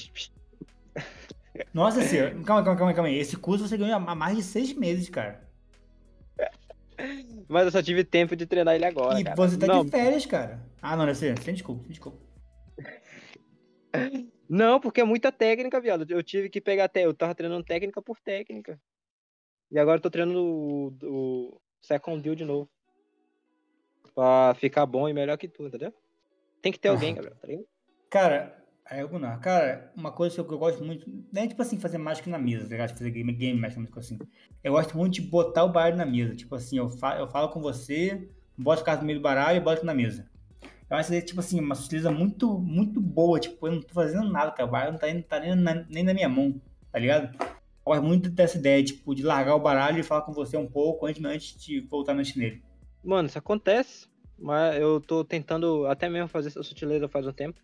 Nossa 1.73 2.03
senhora, 2.03 2.31
calma, 2.45 2.63
calma, 2.65 2.77
calma, 2.77 2.95
calma 2.95 3.09
aí. 3.09 3.17
Esse 3.17 3.37
curso 3.37 3.67
você 3.69 3.77
ganhou 3.77 3.97
há 3.97 4.15
mais 4.15 4.37
de 4.37 4.43
seis 4.43 4.73
meses, 4.73 5.09
cara. 5.09 5.49
Mas 7.53 7.67
eu 7.67 7.71
só 7.71 7.83
tive 7.83 8.03
tempo 8.03 8.35
de 8.35 8.47
treinar 8.47 8.75
ele 8.75 8.87
agora. 8.87 9.21
e 9.21 9.25
cara. 9.25 9.37
você 9.37 9.59
tá 9.59 9.67
não, 9.67 9.85
de 9.85 9.91
férias, 9.91 10.25
cara. 10.25 10.59
Ah, 10.81 10.97
não, 10.97 11.05
deve 11.05 11.19
ser. 11.19 11.39
Sem 11.41 11.53
desculpa, 11.53 11.83
sem 11.83 11.91
desculpa. 11.91 12.19
não, 14.49 14.81
porque 14.81 15.03
é 15.03 15.05
muita 15.05 15.31
técnica, 15.31 15.81
viado. 15.81 16.07
Eu 16.09 16.23
tive 16.23 16.49
que 16.49 16.61
pegar 16.61 16.85
até. 16.85 17.05
Eu 17.05 17.13
tava 17.13 17.35
treinando 17.35 17.63
técnica 17.63 18.01
por 18.01 18.19
técnica. 18.19 18.81
E 19.71 19.79
agora 19.79 19.99
eu 19.99 20.03
tô 20.03 20.11
treinando 20.11 20.43
o, 20.43 20.87
o 21.03 21.61
Second 21.83 22.23
Deal 22.23 22.35
de 22.35 22.45
novo. 22.45 22.71
Pra 24.15 24.55
ficar 24.59 24.87
bom 24.87 25.09
e 25.09 25.13
melhor 25.13 25.37
que 25.37 25.49
tu, 25.49 25.67
entendeu? 25.67 25.93
Tem 26.63 26.73
que 26.73 26.79
ter 26.79 26.89
alguém, 26.89 27.15
Gabriel, 27.15 27.37
tá 27.37 27.47
ligado? 27.47 27.67
Cara, 28.09 28.62
aí 28.85 29.01
eu 29.01 29.19
não. 29.19 29.39
Cara, 29.41 29.93
uma 29.97 30.13
coisa 30.13 30.35
que 30.35 30.41
eu, 30.41 30.59
gosto 30.59 30.85
muito, 30.85 31.09
não 31.33 31.43
é 31.43 31.47
tipo 31.47 31.63
assim, 31.63 31.79
fazer 31.79 31.99
mágica 31.99 32.31
na 32.31 32.39
mesa, 32.39 32.65
tá 32.65 32.71
ligado? 32.71 32.91
Fazer 32.97 33.11
game, 33.11 33.33
game 33.33 33.59
mágica, 33.59 33.81
coisa 33.91 34.15
assim. 34.15 34.19
Eu 34.63 34.73
gosto 34.73 34.97
muito 34.97 35.15
de 35.15 35.23
botar 35.23 35.65
o 35.65 35.69
baralho 35.73 35.97
na 35.97 36.07
mesa. 36.07 36.35
Tipo 36.35 36.55
assim, 36.55 36.79
eu, 36.79 36.89
fa 36.89 37.19
eu 37.19 37.27
falo 37.27 37.49
com 37.49 37.61
você, 37.61 38.29
boto 38.57 38.83
a 38.83 38.85
carta 38.85 39.03
no 39.03 39.07
meio 39.07 39.19
do 39.19 39.23
baralho 39.23 39.57
e 39.57 39.61
boto 39.61 39.85
na 39.85 39.95
mesa. 39.95 40.31
Eu 40.91 40.97
acho 40.97 41.11
que, 41.11 41.23
tipo 41.23 41.41
assim, 41.41 41.59
uma 41.59 41.75
sutileza 41.75 42.11
muito, 42.11 42.59
muito 42.59 43.01
boa. 43.01 43.41
Tipo, 43.41 43.67
eu 43.67 43.73
não 43.73 43.81
tô 43.81 43.95
fazendo 43.95 44.31
nada, 44.31 44.51
cara. 44.51 44.69
O 44.69 44.73
baralho 44.73 44.93
não 44.93 44.99
tá, 44.99 45.07
nem- 45.07 45.23
tá 45.23 45.41
nem, 45.41 45.55
na, 45.55 45.75
nem 45.89 46.05
na 46.05 46.13
minha 46.13 46.29
mão, 46.29 46.61
tá 46.91 46.99
ligado? 46.99 47.35
Eu 47.41 47.49
gosto 47.87 48.03
muito 48.03 48.29
dessa 48.31 48.59
ideia, 48.59 48.85
tipo, 48.85 49.15
de 49.15 49.23
largar 49.23 49.55
o 49.55 49.61
baralho 49.61 49.99
e 49.99 50.03
falar 50.03 50.23
com 50.23 50.33
você 50.33 50.57
um 50.57 50.69
pouco 50.69 51.07
antes, 51.07 51.25
antes 51.25 51.57
de 51.57 51.81
voltar 51.81 52.15
mexer 52.15 52.39
nele. 52.39 52.63
Mano, 53.03 53.27
isso 53.27 53.39
acontece. 53.39 54.07
Mas 54.39 54.77
eu 54.81 55.01
tô 55.01 55.25
tentando 55.25 55.87
até 55.87 56.09
mesmo 56.09 56.29
fazer 56.29 56.49
essa 56.49 56.63
sutileza 56.63 57.09
faz 57.09 57.27
um 57.27 57.33
tempo. 57.33 57.61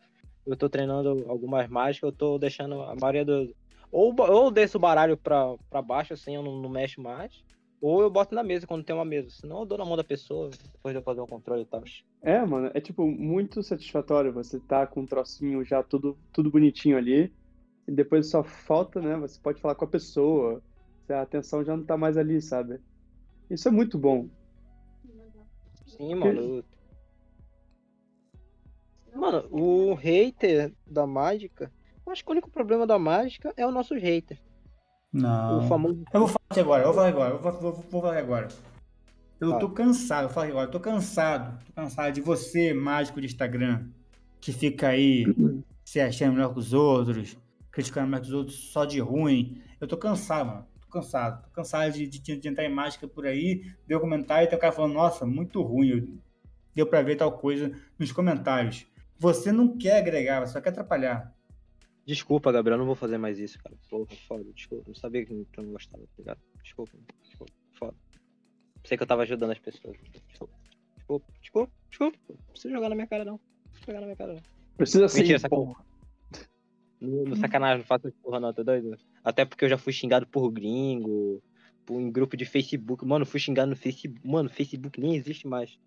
Eu 0.49 0.57
tô 0.57 0.69
treinando 0.69 1.27
algumas 1.29 1.69
mágicas, 1.69 2.09
eu 2.11 2.17
tô 2.17 2.39
deixando 2.39 2.81
a 2.81 2.97
maioria 2.97 3.25
do. 3.25 3.55
Ou, 3.93 4.15
ou 4.19 4.47
eu 4.47 4.51
desço 4.51 4.79
o 4.79 4.81
baralho 4.81 5.17
pra, 5.17 5.55
pra 5.69 5.83
baixo, 5.83 6.15
assim, 6.15 6.35
eu 6.35 6.43
não, 6.43 6.57
não 6.57 6.71
mexo 6.71 7.03
mais. 7.03 7.45
Ou 7.83 8.01
eu 8.01 8.11
boto 8.11 8.35
na 8.35 8.43
mesa 8.43 8.67
quando 8.67 8.83
tem 8.83 8.97
uma 8.97 9.05
mesa. 9.05 9.29
Senão 9.31 9.61
eu 9.61 9.67
dou 9.67 9.77
na 9.77 9.85
mão 9.85 9.97
da 9.97 10.03
pessoa, 10.03 10.51
depois 10.73 10.95
de 10.95 10.99
eu 11.01 11.03
fazer 11.03 11.21
o 11.21 11.27
controle 11.27 11.63
e 11.63 11.67
tal. 11.67 11.83
É, 12.23 12.45
mano, 12.47 12.71
é 12.75 12.81
tipo 12.81 13.07
muito 13.07 13.63
satisfatório 13.63 14.33
você 14.33 14.59
tá 14.59 14.87
com 14.87 15.03
um 15.03 15.07
trocinho 15.07 15.65
já 15.65 15.83
tudo, 15.83 16.19
tudo 16.33 16.51
bonitinho 16.51 16.97
ali, 16.97 17.33
e 17.87 17.93
depois 17.93 18.29
só 18.31 18.43
falta, 18.43 19.01
né? 19.01 19.17
Você 19.19 19.39
pode 19.41 19.61
falar 19.61 19.75
com 19.75 19.85
a 19.85 19.89
pessoa, 19.89 20.63
a 21.11 21.21
atenção 21.21 21.63
já 21.63 21.77
não 21.77 21.85
tá 21.85 21.97
mais 21.97 22.17
ali, 22.17 22.41
sabe? 22.41 22.81
Isso 23.51 23.69
é 23.69 23.71
muito 23.71 23.99
bom. 23.99 24.29
Sim, 25.87 26.15
mano. 26.17 26.41
eu- 26.41 26.65
Mano, 29.19 29.49
o 29.51 29.95
hater 29.95 30.73
da 30.87 31.05
mágica. 31.07 31.73
Eu 32.07 32.13
acho 32.13 32.23
que 32.25 32.31
o 32.31 32.33
único 32.33 32.49
problema 32.51 32.87
da 32.87 32.99
mágica 32.99 33.53
é 33.57 33.67
o 33.67 33.73
nosso 33.73 33.95
hater. 33.95 34.39
Não. 35.13 35.59
O 35.59 35.69
famoso. 35.69 36.05
Eu 36.13 36.21
vou 36.21 36.29
falar 36.29 36.41
aqui 36.51 36.61
agora, 36.61 36.83
eu 36.83 36.87
vou 36.87 36.95
falar 36.95 37.09
agora, 37.09 37.35
eu 37.35 37.39
vou, 37.41 37.53
vou, 37.53 37.73
vou 37.91 38.01
falar 38.03 38.17
agora. 38.19 38.49
Eu 39.41 39.49
Fala. 39.51 39.61
tô 39.61 39.71
cansado, 39.71 40.25
eu 40.25 40.29
falo 40.31 40.51
agora, 40.51 40.67
eu 40.67 40.71
tô 40.71 40.81
cansado, 40.81 41.59
tô 41.65 41.73
cansado 41.73 42.13
de 42.13 42.21
você, 42.21 42.73
mágico 42.73 43.21
de 43.21 43.27
Instagram, 43.27 43.89
que 44.41 44.53
fica 44.53 44.89
aí 44.89 45.25
se 45.85 46.01
achando 46.01 46.35
melhor 46.35 46.53
que 46.53 46.61
os 46.61 46.73
outros, 46.73 47.37
criticando 47.73 48.09
mais 48.09 48.23
que 48.23 48.29
os 48.29 48.35
outros 48.35 48.71
só 48.71 48.85
de 48.85 49.01
ruim. 49.01 49.61
Eu 49.81 49.89
tô 49.89 49.97
cansado, 49.97 50.47
mano. 50.47 50.67
Tô 50.81 50.89
cansado. 50.89 51.43
Tô 51.45 51.51
cansado 51.51 51.93
de, 51.93 52.07
de, 52.07 52.37
de 52.37 52.49
entrar 52.49 52.65
em 52.65 52.73
mágica 52.73 53.07
por 53.09 53.27
aí, 53.27 53.63
ver 53.87 53.97
o 53.97 54.01
comentário 54.01 54.47
e 54.47 54.49
tem 54.49 54.57
o 54.57 54.61
cara 54.61 54.73
falando, 54.73 54.95
nossa, 54.95 55.27
muito 55.27 55.61
ruim. 55.63 55.89
eu- 55.89 56.09
Deu 56.75 56.87
pra 56.87 57.03
ver 57.03 57.17
tal 57.17 57.33
coisa 57.33 57.73
nos 57.99 58.13
comentários. 58.13 58.87
Você 59.19 59.51
não 59.51 59.77
quer 59.77 59.99
agregar, 59.99 60.41
você 60.41 60.53
só 60.53 60.61
quer 60.61 60.71
atrapalhar. 60.71 61.35
Desculpa, 62.07 62.53
Gabriel, 62.53 62.77
eu 62.77 62.79
não 62.79 62.87
vou 62.87 62.95
fazer 62.95 63.19
mais 63.19 63.39
isso, 63.39 63.59
cara. 63.63 63.77
Porra, 63.91 64.07
foda, 64.27 64.45
desculpa. 64.55 64.85
Não 64.87 64.95
sabia 64.95 65.27
que 65.27 65.35
tu 65.53 65.63
não 65.63 65.73
gostava, 65.73 66.03
tá 66.05 66.13
ligado? 66.19 66.41
Desculpa, 66.63 66.93
desculpa, 67.23 67.53
foda. 67.75 67.95
Sei 68.85 68.97
que 68.97 69.03
eu 69.03 69.07
tava 69.07 69.23
ajudando 69.23 69.51
as 69.51 69.59
pessoas. 69.59 69.97
Desculpa, 70.29 70.55
desculpa, 70.97 71.27
desculpa, 71.41 71.73
desculpa. 71.91 72.19
Não 72.29 72.37
precisa 72.53 72.75
jogar 72.75 72.89
na 72.89 72.95
minha 72.95 73.07
cara, 73.07 73.25
não. 73.25 73.33
Não 73.33 73.41
precisa 73.73 73.87
jogar 73.87 74.01
na 74.01 74.07
minha 74.07 74.17
cara, 74.17 74.33
não. 74.35 74.43
Precisa 74.77 75.09
sim, 75.09 75.21
Mentira, 75.21 75.49
porra. 75.49 75.85
No, 77.01 77.25
no 77.25 77.37
sacanagem, 77.37 77.79
não 77.79 77.85
faço 77.85 78.09
essa 78.09 78.17
porra 78.23 78.41
não, 78.41 78.53
tá 78.53 78.63
doido? 78.63 78.97
Até 79.23 79.45
porque 79.45 79.65
eu 79.65 79.69
já 79.69 79.77
fui 79.77 79.93
xingado 79.93 80.27
por 80.27 80.51
gringo, 80.51 81.43
por, 81.85 82.01
em 82.01 82.11
grupo 82.11 82.37
de 82.37 82.45
Facebook. 82.45 83.05
Mano, 83.05 83.27
fui 83.27 83.39
xingado 83.39 83.71
no 83.71 83.77
Facebook. 83.77 84.27
Mano, 84.27 84.49
Facebook 84.49 85.01
nem 85.01 85.15
existe 85.15 85.47
mais. 85.47 85.79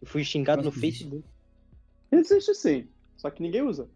Eu 0.00 0.06
fui 0.06 0.24
xingado 0.24 0.62
Nossa, 0.62 0.76
no 0.76 0.84
existe. 0.84 1.04
Facebook. 1.04 1.37
Existe 2.10 2.54
sim, 2.54 2.88
só 3.16 3.30
que 3.30 3.42
ninguém 3.42 3.62
usa. 3.62 3.88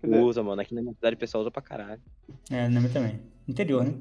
Quer 0.00 0.08
dizer, 0.08 0.22
Usa, 0.22 0.42
mano. 0.42 0.60
Aqui 0.62 0.74
na 0.74 0.80
minha 0.82 0.94
cidade 0.94 1.16
o 1.16 1.18
pessoal 1.18 1.42
usa 1.42 1.50
pra 1.50 1.62
caralho. 1.62 2.00
É, 2.50 2.68
na 2.68 2.80
minha 2.80 2.92
também. 2.92 3.20
Interior, 3.48 3.84
né? 3.84 3.94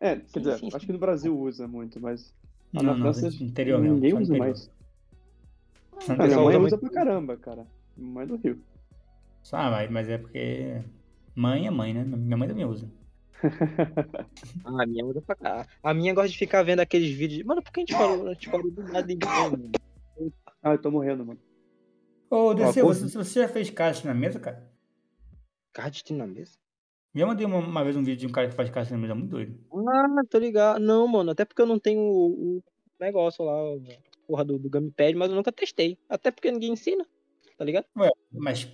É, 0.00 0.16
quer 0.16 0.26
Sim, 0.26 0.38
dizer, 0.40 0.58
sim, 0.58 0.66
acho 0.68 0.80
sim. 0.80 0.86
que 0.86 0.92
no 0.92 0.98
Brasil 0.98 1.38
usa 1.38 1.68
muito, 1.68 2.00
mas 2.00 2.34
Não, 2.72 2.82
na 2.82 2.94
não, 2.96 3.12
França, 3.12 3.28
interior 3.42 3.78
mesmo. 3.80 3.94
ninguém 3.96 4.14
usa 4.14 4.22
interior. 4.34 4.38
mais. 4.46 4.70
Ah, 6.08 6.26
minha 6.26 6.36
mãe 6.38 6.56
usa 6.56 6.58
usa 6.66 6.78
pra 6.78 6.90
caramba, 6.90 7.36
cara. 7.36 7.66
Minha 7.96 8.12
mãe 8.12 8.26
do 8.26 8.36
Rio. 8.36 8.60
Ah, 9.52 9.70
mas, 9.70 9.90
mas 9.90 10.08
é 10.08 10.18
porque 10.18 10.80
mãe 11.34 11.66
é 11.66 11.70
mãe, 11.70 11.92
né? 11.94 12.02
Minha 12.04 12.36
mãe 12.36 12.48
também 12.48 12.64
usa. 12.64 12.90
Ah, 14.64 14.82
a 14.82 14.86
minha 14.86 15.04
usa 15.04 15.20
pra 15.22 15.34
caralho. 15.34 15.68
A 15.82 15.94
minha 15.94 16.14
gosta 16.14 16.30
de 16.30 16.38
ficar 16.38 16.62
vendo 16.62 16.80
aqueles 16.80 17.10
vídeos. 17.16 17.42
Mano, 17.44 17.62
por 17.62 17.72
que 17.72 17.80
a 17.80 17.82
gente 17.82 17.92
falou? 17.94 18.28
A 18.28 18.34
gente 18.34 18.48
falou 18.50 18.70
do 18.70 18.82
nada 18.82 19.02
de 19.02 19.14
ninguém, 19.14 19.50
mano. 19.50 19.70
Ah, 20.62 20.72
eu 20.72 20.78
tô 20.80 20.90
morrendo, 20.90 21.24
mano. 21.24 21.38
Ô, 22.30 22.54
DC, 22.54 22.82
você, 22.82 23.06
você 23.08 23.40
já 23.42 23.48
fez 23.48 23.68
caixa 23.70 24.06
na 24.06 24.14
mesa, 24.14 24.38
cara? 24.40 24.70
Card 25.72 26.02
na 26.12 26.26
mesa? 26.26 26.58
Já 27.14 27.26
mandei 27.26 27.44
uma, 27.44 27.58
uma 27.58 27.84
vez 27.84 27.96
um 27.96 28.04
vídeo 28.04 28.20
de 28.20 28.26
um 28.26 28.32
cara 28.32 28.48
que 28.48 28.54
faz 28.54 28.70
caixa 28.70 28.92
na 28.92 28.98
mesa 28.98 29.14
muito 29.14 29.30
doido. 29.30 29.58
Ah, 29.72 30.22
tô 30.28 30.38
ligado. 30.38 30.80
Não, 30.80 31.06
mano, 31.06 31.30
até 31.30 31.44
porque 31.44 31.60
eu 31.62 31.66
não 31.66 31.78
tenho 31.78 32.00
o, 32.00 32.58
o 32.58 32.62
negócio 33.00 33.44
lá, 33.44 33.52
porra 34.26 34.44
do, 34.44 34.58
do 34.58 34.70
Gamepad, 34.70 35.14
mas 35.16 35.30
eu 35.30 35.36
nunca 35.36 35.52
testei. 35.52 35.98
Até 36.08 36.30
porque 36.30 36.50
ninguém 36.50 36.72
ensina, 36.72 37.04
tá 37.56 37.64
ligado? 37.64 37.86
Mas, 38.32 38.68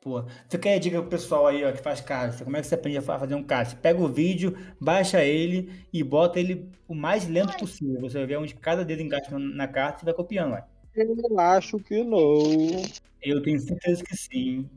pô, 0.00 0.24
fica 0.50 0.68
aí 0.68 0.76
a 0.76 0.78
dica 0.78 1.00
pro 1.00 1.10
pessoal 1.10 1.46
aí, 1.46 1.64
ó, 1.64 1.72
que 1.72 1.78
faz 1.82 2.00
caixa. 2.00 2.44
Como 2.44 2.56
é 2.56 2.60
que 2.60 2.66
você 2.66 2.74
aprende 2.74 2.98
a 2.98 3.02
fa- 3.02 3.18
fazer 3.18 3.34
um 3.34 3.44
caixa? 3.44 3.76
Pega 3.76 4.00
o 4.00 4.08
vídeo, 4.08 4.56
baixa 4.80 5.24
ele 5.24 5.70
e 5.92 6.02
bota 6.02 6.40
ele 6.40 6.70
o 6.88 6.94
mais 6.94 7.28
lento 7.28 7.56
possível. 7.56 8.00
Você 8.00 8.18
vai 8.18 8.26
ver 8.26 8.38
onde 8.38 8.54
cada 8.54 8.84
dedo 8.84 9.02
encaixa 9.02 9.30
na, 9.30 9.38
na 9.38 9.68
carta 9.68 10.02
e 10.02 10.06
vai 10.06 10.14
copiando, 10.14 10.52
ué. 10.54 10.66
Eu 10.94 11.40
acho 11.40 11.78
que 11.78 12.04
não. 12.04 12.22
Eu 13.22 13.42
tenho 13.42 13.58
certeza 13.60 14.04
que 14.04 14.16
sim. 14.16 14.68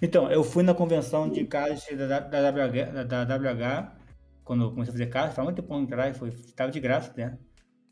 Então, 0.00 0.30
eu 0.30 0.44
fui 0.44 0.62
na 0.62 0.74
convenção 0.74 1.28
de 1.28 1.44
caixa 1.44 1.96
da, 1.96 2.20
da, 2.20 2.50
WH, 2.50 3.04
da, 3.06 3.24
da 3.24 3.36
WH, 3.36 3.96
quando 4.44 4.64
eu 4.64 4.70
comecei 4.70 4.90
a 4.90 4.92
fazer 4.92 5.06
caixa, 5.06 5.34
faz 5.34 5.46
muito 5.46 5.62
tempo 5.62 5.74
atrás, 5.74 6.16
foi, 6.18 6.30
tava 6.54 6.70
de 6.70 6.80
graça, 6.80 7.12
né? 7.16 7.38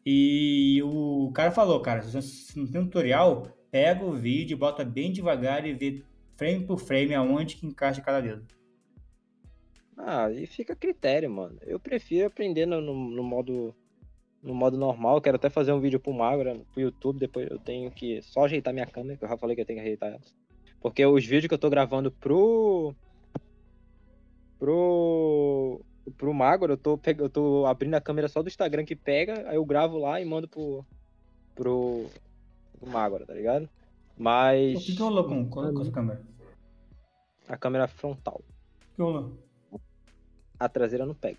E 0.05 0.83
o 0.85 1.31
cara 1.33 1.51
falou, 1.51 1.81
cara, 1.81 2.03
se 2.03 2.59
não 2.59 2.67
tem 2.67 2.81
um 2.81 2.85
tutorial, 2.85 3.47
pega 3.71 4.05
o 4.05 4.13
vídeo, 4.13 4.57
bota 4.57 4.85
bem 4.85 5.13
devagar 5.13 5.65
e 5.65 5.73
vê 5.73 6.03
frame 6.37 6.67
por 6.67 6.79
frame 6.79 7.15
aonde 7.15 7.57
que 7.57 7.67
encaixa 7.67 8.01
cada 8.01 8.21
dedo. 8.21 8.47
Ah, 9.97 10.31
e 10.31 10.47
fica 10.47 10.73
a 10.73 10.77
critério, 10.77 11.31
mano. 11.31 11.59
Eu 11.63 11.79
prefiro 11.79 12.27
aprender 12.27 12.67
no, 12.67 12.81
no, 12.81 12.95
no 12.95 13.23
modo 13.23 13.75
no 14.43 14.55
modo 14.55 14.77
normal. 14.77 15.21
Quero 15.21 15.37
até 15.37 15.49
fazer 15.49 15.73
um 15.73 15.81
vídeo 15.81 16.01
pro 16.01 16.13
Magra, 16.13 16.59
pro 16.73 16.83
YouTube. 16.83 17.21
Depois 17.21 17.49
eu 17.51 17.59
tenho 17.59 17.91
que 17.91 18.21
só 18.23 18.45
ajeitar 18.45 18.75
minha 18.75 18.87
câmera, 18.87 19.17
que 19.17 19.25
eu 19.25 19.29
já 19.29 19.37
falei 19.37 19.55
que 19.55 19.63
eu 19.63 19.67
tenho 19.67 19.79
que 19.79 19.87
ajeitar 19.87 20.11
ela. 20.11 20.21
Porque 20.81 21.07
os 21.07 21.25
vídeos 21.25 21.47
que 21.47 21.55
eu 21.55 21.59
tô 21.59 21.71
gravando 21.71 22.11
pro. 22.11 22.95
Pro. 24.59 25.81
Pro 26.19 26.35
Magro, 26.35 26.73
eu 26.73 26.77
tô, 26.77 26.99
peg... 26.99 27.21
eu 27.21 27.31
tô 27.31 27.65
abrindo 27.65 27.95
a 27.95 28.01
câmera 28.01 28.27
só 28.27 28.43
do 28.43 28.49
Instagram 28.49 28.85
que 28.85 28.97
pega, 28.97 29.49
aí 29.49 29.55
eu 29.55 29.65
gravo 29.65 29.99
lá 29.99 30.21
e 30.21 30.25
mando 30.25 30.49
pro. 30.49 30.85
pro. 31.55 32.07
pro 32.79 32.91
Magro, 32.91 33.25
tá 33.25 33.33
ligado? 33.33 33.67
O 34.19 34.23
Mas. 34.23 34.85
que, 34.85 34.97
que 34.97 35.01
rolou 35.01 35.25
com, 35.25 35.49
com, 35.49 35.81
essa 35.81 35.93
câmera? 35.93 36.21
A 37.49 37.57
câmera 37.57 37.87
frontal. 37.87 38.41
O 38.41 38.97
que 38.97 39.03
rolou? 39.03 39.33
A 40.59 40.69
traseira 40.69 41.07
não 41.07 41.15
pega. 41.15 41.39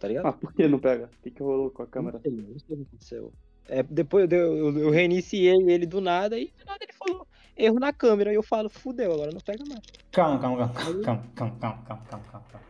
Tá 0.00 0.08
ligado? 0.08 0.26
Ah, 0.26 0.32
por 0.32 0.52
que 0.52 0.66
não 0.66 0.78
pega? 0.78 1.06
O 1.06 1.22
que, 1.22 1.30
que 1.30 1.42
rolou 1.42 1.70
com 1.70 1.82
a 1.82 1.86
câmera? 1.86 2.18
Não 2.18 2.22
sei, 2.22 2.32
não 2.32 2.58
sei 2.58 2.74
o 2.74 2.76
que 2.78 2.82
aconteceu. 2.88 3.32
É, 3.68 3.82
depois 3.82 4.30
eu, 4.32 4.56
eu, 4.56 4.78
eu 4.78 4.90
reiniciei 4.90 5.52
ele 5.70 5.84
do 5.86 6.00
nada 6.00 6.38
e 6.38 6.46
do 6.46 6.64
nada 6.64 6.78
ele 6.82 6.92
falou 6.94 7.26
erro 7.56 7.78
na 7.78 7.92
câmera. 7.92 8.32
E 8.32 8.36
eu 8.36 8.42
falo, 8.42 8.70
fudeu, 8.70 9.12
agora 9.12 9.30
não 9.30 9.40
pega 9.40 9.62
mais. 9.68 9.80
Calma, 10.10 10.38
calma, 10.40 10.68
calma, 10.68 10.74
calma, 11.02 11.02
calma, 11.02 11.24
calma, 11.34 11.56
calma, 11.58 11.82
calma, 11.84 12.02
calma, 12.30 12.46
calma. 12.50 12.66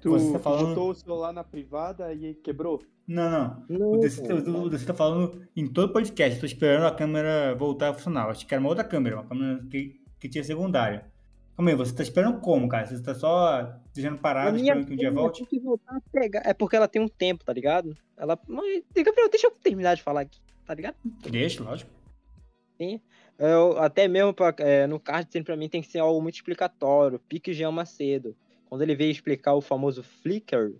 Tu, 0.00 0.10
Você 0.10 0.32
tá 0.32 0.38
falando- 0.38 0.68
botou 0.68 0.90
o 0.90 0.94
celular 0.94 1.32
na 1.32 1.44
privada 1.44 2.12
e 2.12 2.34
quebrou? 2.34 2.82
Não, 3.06 3.30
não. 3.30 3.64
Não, 3.68 3.92
O 3.92 3.98
DC, 3.98 4.22
cara. 4.22 4.34
o 4.40 4.68
DC 4.70 4.86
tá 4.86 4.94
falando 4.94 5.42
em 5.56 5.66
todo 5.66 5.92
podcast. 5.92 6.38
Tô 6.38 6.46
esperando 6.46 6.84
a 6.86 6.94
câmera 6.94 7.54
voltar 7.54 7.90
a 7.90 7.94
funcionar. 7.94 8.28
Acho 8.28 8.46
que 8.46 8.54
era 8.54 8.60
uma 8.60 8.68
outra 8.68 8.84
câmera, 8.84 9.16
uma 9.16 9.24
câmera 9.24 9.62
que, 9.70 10.00
que 10.18 10.28
tinha 10.28 10.44
secundária. 10.44 11.06
Calma 11.56 11.70
aí, 11.70 11.76
você 11.76 11.94
tá 11.94 12.02
esperando 12.02 12.40
como, 12.40 12.68
cara? 12.68 12.86
Você 12.86 13.02
tá 13.02 13.14
só 13.14 13.74
A 13.98 14.16
parado, 14.16 14.56
esperando 14.56 14.86
que 14.86 14.92
um 14.92 14.96
dia 14.96 15.10
volte? 15.10 15.38
tem 15.38 15.46
que 15.46 15.60
voltar 15.60 15.96
a 15.96 16.00
pegar. 16.12 16.42
É 16.44 16.54
porque 16.54 16.76
ela 16.76 16.86
tem 16.86 17.02
um 17.02 17.08
tempo, 17.08 17.44
tá 17.44 17.52
ligado? 17.52 17.96
Ela. 18.16 18.38
Mas, 18.46 18.84
Gabriel, 18.94 19.28
deixa 19.28 19.48
eu 19.48 19.50
terminar 19.50 19.96
de 19.96 20.02
falar 20.02 20.22
aqui, 20.22 20.40
tá 20.64 20.74
ligado? 20.74 20.96
Deixa, 21.04 21.62
lógico. 21.62 21.90
Eu, 23.38 23.78
até 23.78 24.08
mesmo 24.08 24.32
pra, 24.32 24.54
é, 24.58 24.86
no 24.86 24.98
card 24.98 25.30
sempre 25.30 25.46
pra 25.46 25.56
mim 25.56 25.68
tem 25.68 25.82
que 25.82 25.88
ser 25.88 25.98
algo 25.98 26.20
muito 26.22 26.36
explicatório. 26.36 27.18
Pique 27.18 27.52
Jean 27.52 27.70
Macedo. 27.70 28.36
Quando 28.66 28.82
ele 28.82 28.94
veio 28.94 29.10
explicar 29.10 29.54
o 29.54 29.60
famoso 29.60 30.02
Flickr, 30.02 30.72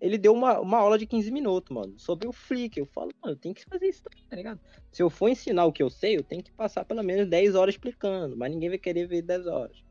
ele 0.00 0.18
deu 0.18 0.32
uma, 0.32 0.58
uma 0.60 0.78
aula 0.78 0.98
de 0.98 1.06
15 1.06 1.30
minutos, 1.30 1.74
mano, 1.74 1.98
sobre 1.98 2.26
o 2.26 2.32
Flickr. 2.32 2.80
Eu 2.80 2.86
falo, 2.86 3.10
mano, 3.22 3.34
eu 3.34 3.38
tenho 3.38 3.54
que 3.54 3.64
fazer 3.64 3.86
isso 3.86 4.02
também, 4.02 4.24
tá 4.28 4.36
ligado? 4.36 4.60
Se 4.90 5.02
eu 5.02 5.10
for 5.10 5.28
ensinar 5.28 5.66
o 5.66 5.72
que 5.72 5.82
eu 5.82 5.90
sei, 5.90 6.16
eu 6.16 6.22
tenho 6.22 6.42
que 6.42 6.52
passar 6.52 6.84
pelo 6.84 7.02
menos 7.02 7.28
10 7.28 7.54
horas 7.54 7.74
explicando, 7.74 8.36
mas 8.36 8.50
ninguém 8.50 8.70
vai 8.70 8.78
querer 8.78 9.06
ver 9.06 9.22
10 9.22 9.46
horas. 9.46 9.85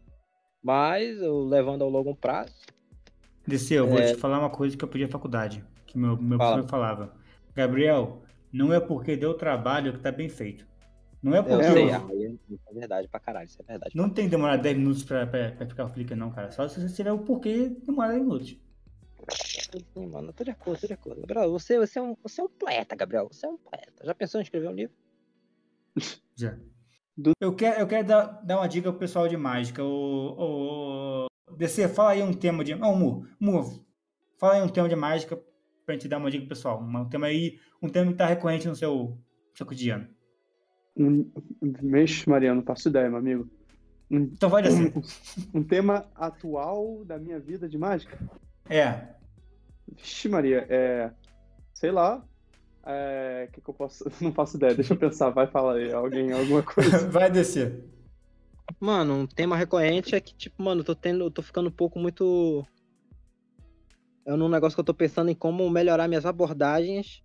Mas 0.66 1.22
eu 1.22 1.44
levando 1.46 1.84
ao 1.84 1.90
longo 1.92 2.16
prazo. 2.16 2.52
DC, 3.46 3.76
eu 3.76 3.88
vou 3.88 4.00
É. 4.00 4.08
te 4.14 4.16
falar 4.16 4.40
uma 4.40 4.50
coisa 4.50 4.76
que 4.76 4.84
eu 4.84 4.88
pedi 4.88 5.04
à 5.04 5.08
faculdade. 5.08 5.64
Que 5.86 5.96
meu, 5.96 6.18
meu 6.20 6.40
Fala. 6.40 6.54
professor 6.56 6.70
falava. 6.72 7.14
Gabriel, 7.54 8.24
não 8.52 8.74
é 8.74 8.80
porque 8.80 9.16
deu 9.16 9.36
trabalho 9.36 9.94
que 9.94 10.00
tá 10.00 10.12
bem 10.12 10.28
feito. 10.28 10.66
Não 11.22 11.36
é 11.36 11.38
Eu 11.40 11.44
porque. 11.44 11.64
sei, 11.72 11.90
eu- 11.92 11.94
ah, 11.96 12.08
é 12.72 12.74
verdade 12.74 13.08
pra 13.08 13.20
caralho, 13.20 13.46
isso 13.46 13.62
é 13.62 13.64
verdade. 13.64 13.96
Não 13.96 14.10
tem 14.10 14.26
que 14.26 14.32
demorar 14.32 14.58
10 14.58 14.76
minutos 14.76 15.04
pra, 15.04 15.28
pra, 15.28 15.52
pra 15.52 15.68
ficar 15.68 15.86
o 15.86 15.90
Flickr, 15.90 16.16
não, 16.16 16.32
cara. 16.32 16.50
Só 16.52 16.68
se 16.68 16.82
você 16.82 16.96
tiver 16.96 17.12
o 17.12 17.20
porquê, 17.20 17.70
demora 17.86 18.14
10 18.14 18.24
minutos. 18.24 18.58
Sim, 19.94 20.08
mano, 20.08 20.30
eu 20.30 20.34
tô 20.34 20.44
de 20.44 20.50
acordo, 20.52 20.82
tô 20.82 20.88
de 20.88 20.94
acordo. 20.94 21.22
Gabriel, 21.22 21.52
você, 21.52 21.78
você, 21.78 22.00
é 22.00 22.02
um, 22.02 22.16
você 22.24 22.42
é 22.42 22.44
um 22.44 22.50
poeta, 22.50 22.96
Gabriel. 22.96 23.28
Você 23.32 23.46
é 23.46 23.50
um 23.50 23.58
poeta. 23.58 24.04
Já 24.04 24.16
pensou 24.16 24.40
em 24.40 24.44
escrever 24.44 24.68
um 24.70 24.74
livro? 24.74 24.96
Já. 26.36 26.58
Do- 27.18 27.32
Eu 27.40 27.56
quero, 27.56 27.80
eu 27.80 27.88
quero 27.88 28.08
dar, 28.08 28.26
dar 28.44 28.58
uma 28.58 28.68
dica 28.68 28.92
pro 28.92 29.00
pessoal 29.00 29.28
de 29.28 29.38
mágica. 29.38 29.84
O, 29.84 31.28
o, 31.50 31.56
DC, 31.56 31.88
fala 31.88 32.12
aí 32.12 32.22
um 32.24 32.34
tema 32.34 32.64
de. 32.64 32.76
Não, 32.76 32.96
Mu, 32.96 33.26
Mu, 33.40 33.86
fala 34.38 34.56
aí 34.56 34.62
um 34.62 34.68
tema 34.70 34.90
de 34.90 34.96
mágica 34.96 35.40
pra 35.86 35.94
gente 35.96 36.08
dar 36.08 36.18
uma 36.18 36.30
dica 36.30 36.42
pro 36.46 36.50
pessoal. 36.56 36.82
Um, 36.82 36.98
um 36.98 37.10
tema 37.10 37.28
aí, 37.28 37.58
um 37.82 37.88
tema 37.90 38.12
que 38.12 38.18
tá 38.18 38.26
recorrente 38.26 38.68
no 38.68 38.76
seu, 38.76 39.18
seu 39.54 39.66
cotidiano. 39.66 40.08
Um, 40.98 41.30
Mexe, 41.82 42.30
Mariano, 42.30 42.60
não 42.62 42.66
faço 42.66 42.90
ideia, 42.90 43.10
meu 43.10 43.20
amigo. 43.20 43.50
Um, 44.12 44.24
Então 44.34 44.50
vai 44.50 44.62
DC. 44.64 44.94
um 45.54 45.64
tema 45.64 46.06
atual 46.16 47.04
da 47.06 47.18
minha 47.18 47.40
vida 47.40 47.68
de 47.70 47.78
mágica? 47.78 48.20
É. 48.70 49.16
Vixe, 49.96 50.28
Maria, 50.28 50.66
é. 50.70 51.12
Sei 51.74 51.92
lá. 51.92 52.24
É. 52.86 53.48
O 53.50 53.52
que, 53.52 53.62
que 53.62 53.70
eu 53.70 53.74
posso. 53.74 54.06
Não 54.22 54.32
faço 54.32 54.58
ideia, 54.58 54.76
deixa 54.76 54.94
eu 54.94 54.98
pensar, 54.98 55.30
vai 55.30 55.48
falar 55.48 55.76
aí, 55.76 55.92
alguém, 55.92 56.32
alguma 56.32 56.62
coisa. 56.62 57.08
Vai 57.10 57.32
descer. 57.32 57.84
Mano, 58.80 59.14
um 59.14 59.28
tema 59.28 59.56
recorrente 59.56 60.16
é 60.16 60.20
que, 60.20 60.34
tipo, 60.36 60.62
mano, 60.62 60.82
eu 60.82 60.86
tô 60.86 60.96
tendo. 60.96 61.24
Eu 61.24 61.32
tô 61.32 61.42
ficando 61.42 61.70
um 61.70 61.72
pouco 61.72 62.00
muito. 62.00 62.66
É 64.26 64.36
num 64.36 64.50
negócio 64.50 64.76
que 64.76 64.80
eu 64.80 64.86
tô 64.86 64.94
pensando 64.94 65.30
em 65.30 65.36
como 65.36 65.70
melhorar 65.70 66.08
minhas 66.08 66.26
abordagens 66.26 67.24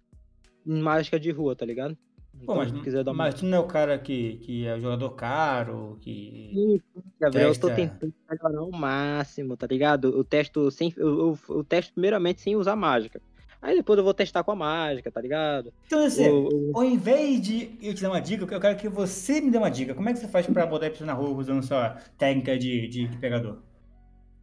em 0.67 0.81
mágica 0.81 1.19
de 1.19 1.31
rua, 1.31 1.57
tá 1.57 1.65
ligado? 1.65 1.97
Então, 2.35 2.55
Pô, 2.55 2.57
mas, 2.57 2.69
se 2.69 2.75
tu 2.75 2.83
quiser 2.83 3.05
dar 3.05 3.13
uma 3.13 3.25
mas 3.25 3.35
tu 3.35 3.47
não 3.47 3.59
é 3.59 3.61
o 3.61 3.67
cara 3.67 3.99
que, 3.99 4.37
que 4.39 4.67
é 4.67 4.79
jogador 4.79 5.11
caro, 5.11 5.99
que. 6.01 6.51
Sim, 6.55 6.81
Gabriel, 7.19 7.49
eu 7.49 7.59
tô 7.59 7.69
Testa. 7.69 7.83
tentando 7.83 8.15
melhorar 8.29 8.59
ao 8.59 8.71
máximo, 8.71 9.57
tá 9.57 9.67
ligado? 9.67 10.09
Eu 10.09 10.25
testo 10.25 10.71
sem. 10.71 10.93
Eu, 10.97 11.19
eu, 11.19 11.39
eu 11.57 11.65
testo 11.65 11.93
primeiramente 11.93 12.41
sem 12.41 12.57
usar 12.57 12.77
mágica. 12.77 13.21
Aí 13.61 13.77
depois 13.77 13.99
eu 13.99 14.05
vou 14.05 14.15
testar 14.15 14.43
com 14.45 14.53
a 14.53 14.57
mágica, 14.57 15.13
tá 15.13 15.21
ligado? 15.21 15.73
Então, 15.87 16.05
assim, 16.07 16.25
O- 16.25 16.73
ao 16.73 16.85
invés 16.85 17.41
de 17.41 17.77
eu 17.83 17.95
te 17.95 18.03
dar 18.03 18.11
uma 18.11 18.21
dica, 18.21 18.45
eu 18.55 18.61
quero 18.61 18.79
que 18.79 18.89
você 18.89 19.41
me 19.41 19.51
dê 19.51 19.59
uma 19.59 19.71
dica. 19.71 19.95
Como 19.95 20.09
é 20.09 20.13
que 20.13 20.19
você 20.21 20.29
faz 20.29 20.47
pra 20.47 20.67
botar 20.67 20.87
a 20.87 20.91
pessoa 20.91 21.07
na 21.07 21.13
rua 21.15 21.31
usando 21.31 21.63
sua 21.65 21.91
técnica 22.17 22.57
de, 22.59 22.89
de, 22.89 23.09
de 23.09 23.19
pegador? 23.19 23.63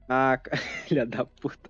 Ah, 0.09 0.39
filha 0.87 1.05
da 1.05 1.25
puta. 1.25 1.69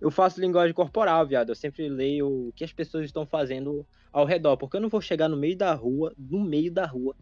Eu 0.00 0.10
faço 0.10 0.40
linguagem 0.40 0.74
corporal, 0.74 1.26
viado. 1.26 1.50
Eu 1.50 1.54
sempre 1.54 1.88
leio 1.88 2.48
o 2.48 2.52
que 2.52 2.64
as 2.64 2.72
pessoas 2.72 3.04
estão 3.06 3.26
fazendo 3.26 3.86
ao 4.12 4.24
redor. 4.26 4.56
Porque 4.56 4.76
eu 4.76 4.80
não 4.80 4.88
vou 4.88 5.00
chegar 5.00 5.28
no 5.28 5.36
meio 5.36 5.56
da 5.56 5.74
rua, 5.74 6.12
no 6.18 6.42
meio 6.44 6.72
da 6.72 6.86
rua, 6.86 7.16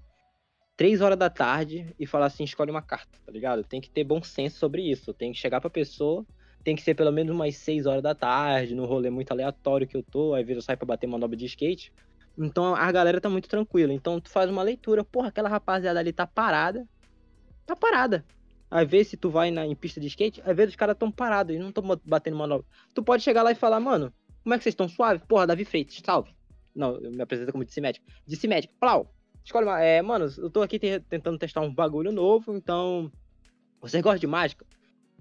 três 0.76 1.00
horas 1.02 1.18
da 1.18 1.30
tarde 1.30 1.94
e 1.98 2.06
falar 2.06 2.26
assim, 2.26 2.44
escolhe 2.44 2.70
uma 2.70 2.82
carta, 2.82 3.18
tá 3.24 3.32
ligado? 3.32 3.64
Tem 3.64 3.80
que 3.80 3.90
ter 3.90 4.04
bom 4.04 4.22
senso 4.22 4.58
sobre 4.58 4.82
isso. 4.90 5.14
Tem 5.14 5.32
que 5.32 5.38
chegar 5.38 5.60
pra 5.60 5.70
pessoa, 5.70 6.26
tem 6.66 6.74
que 6.74 6.82
ser 6.82 6.96
pelo 6.96 7.12
menos 7.12 7.32
umas 7.32 7.56
seis 7.58 7.86
horas 7.86 8.02
da 8.02 8.12
tarde, 8.12 8.74
no 8.74 8.86
rolê 8.86 9.08
muito 9.08 9.30
aleatório 9.30 9.86
que 9.86 9.96
eu 9.96 10.02
tô. 10.02 10.34
Às 10.34 10.44
vezes 10.44 10.56
eu 10.56 10.62
saio 10.62 10.76
pra 10.76 10.84
bater 10.84 11.06
manobra 11.06 11.36
de 11.36 11.46
skate. 11.46 11.92
Então 12.36 12.74
a 12.74 12.90
galera 12.90 13.20
tá 13.20 13.30
muito 13.30 13.48
tranquila. 13.48 13.92
Então 13.92 14.20
tu 14.20 14.28
faz 14.28 14.50
uma 14.50 14.64
leitura, 14.64 15.04
porra, 15.04 15.28
aquela 15.28 15.48
rapaziada 15.48 16.00
ali 16.00 16.12
tá 16.12 16.26
parada. 16.26 16.84
Tá 17.64 17.76
parada. 17.76 18.24
Às 18.68 18.88
vezes, 18.88 19.10
se 19.10 19.16
tu 19.16 19.30
vai 19.30 19.52
na, 19.52 19.64
em 19.64 19.76
pista 19.76 20.00
de 20.00 20.08
skate, 20.08 20.42
às 20.44 20.56
vezes 20.56 20.72
os 20.72 20.76
caras 20.76 20.96
tão 20.98 21.08
parados 21.08 21.54
e 21.54 21.58
não 21.60 21.70
tão 21.70 21.84
batendo 22.04 22.36
manobra. 22.36 22.66
Tu 22.92 23.00
pode 23.00 23.22
chegar 23.22 23.44
lá 23.44 23.52
e 23.52 23.54
falar, 23.54 23.78
mano, 23.78 24.12
como 24.42 24.52
é 24.52 24.58
que 24.58 24.64
vocês 24.64 24.72
estão 24.72 24.88
suave? 24.88 25.22
Porra, 25.28 25.46
Davi 25.46 25.64
Freitas, 25.64 26.02
salve. 26.04 26.34
Não, 26.74 26.96
eu 26.96 27.12
me 27.12 27.22
apresento 27.22 27.52
como 27.52 27.64
DC 27.64 27.80
Médico. 27.80 28.04
DC 28.26 28.48
Médico, 28.48 28.74
plau. 28.80 29.14
Escolhe 29.44 29.66
uma. 29.66 29.80
É, 29.80 30.02
mano, 30.02 30.26
eu 30.36 30.50
tô 30.50 30.62
aqui 30.62 30.80
te- 30.80 30.98
tentando 31.08 31.38
testar 31.38 31.60
um 31.60 31.72
bagulho 31.72 32.10
novo, 32.10 32.56
então. 32.56 33.08
Vocês 33.80 34.02
gostam 34.02 34.18
de 34.18 34.26
mágica? 34.26 34.66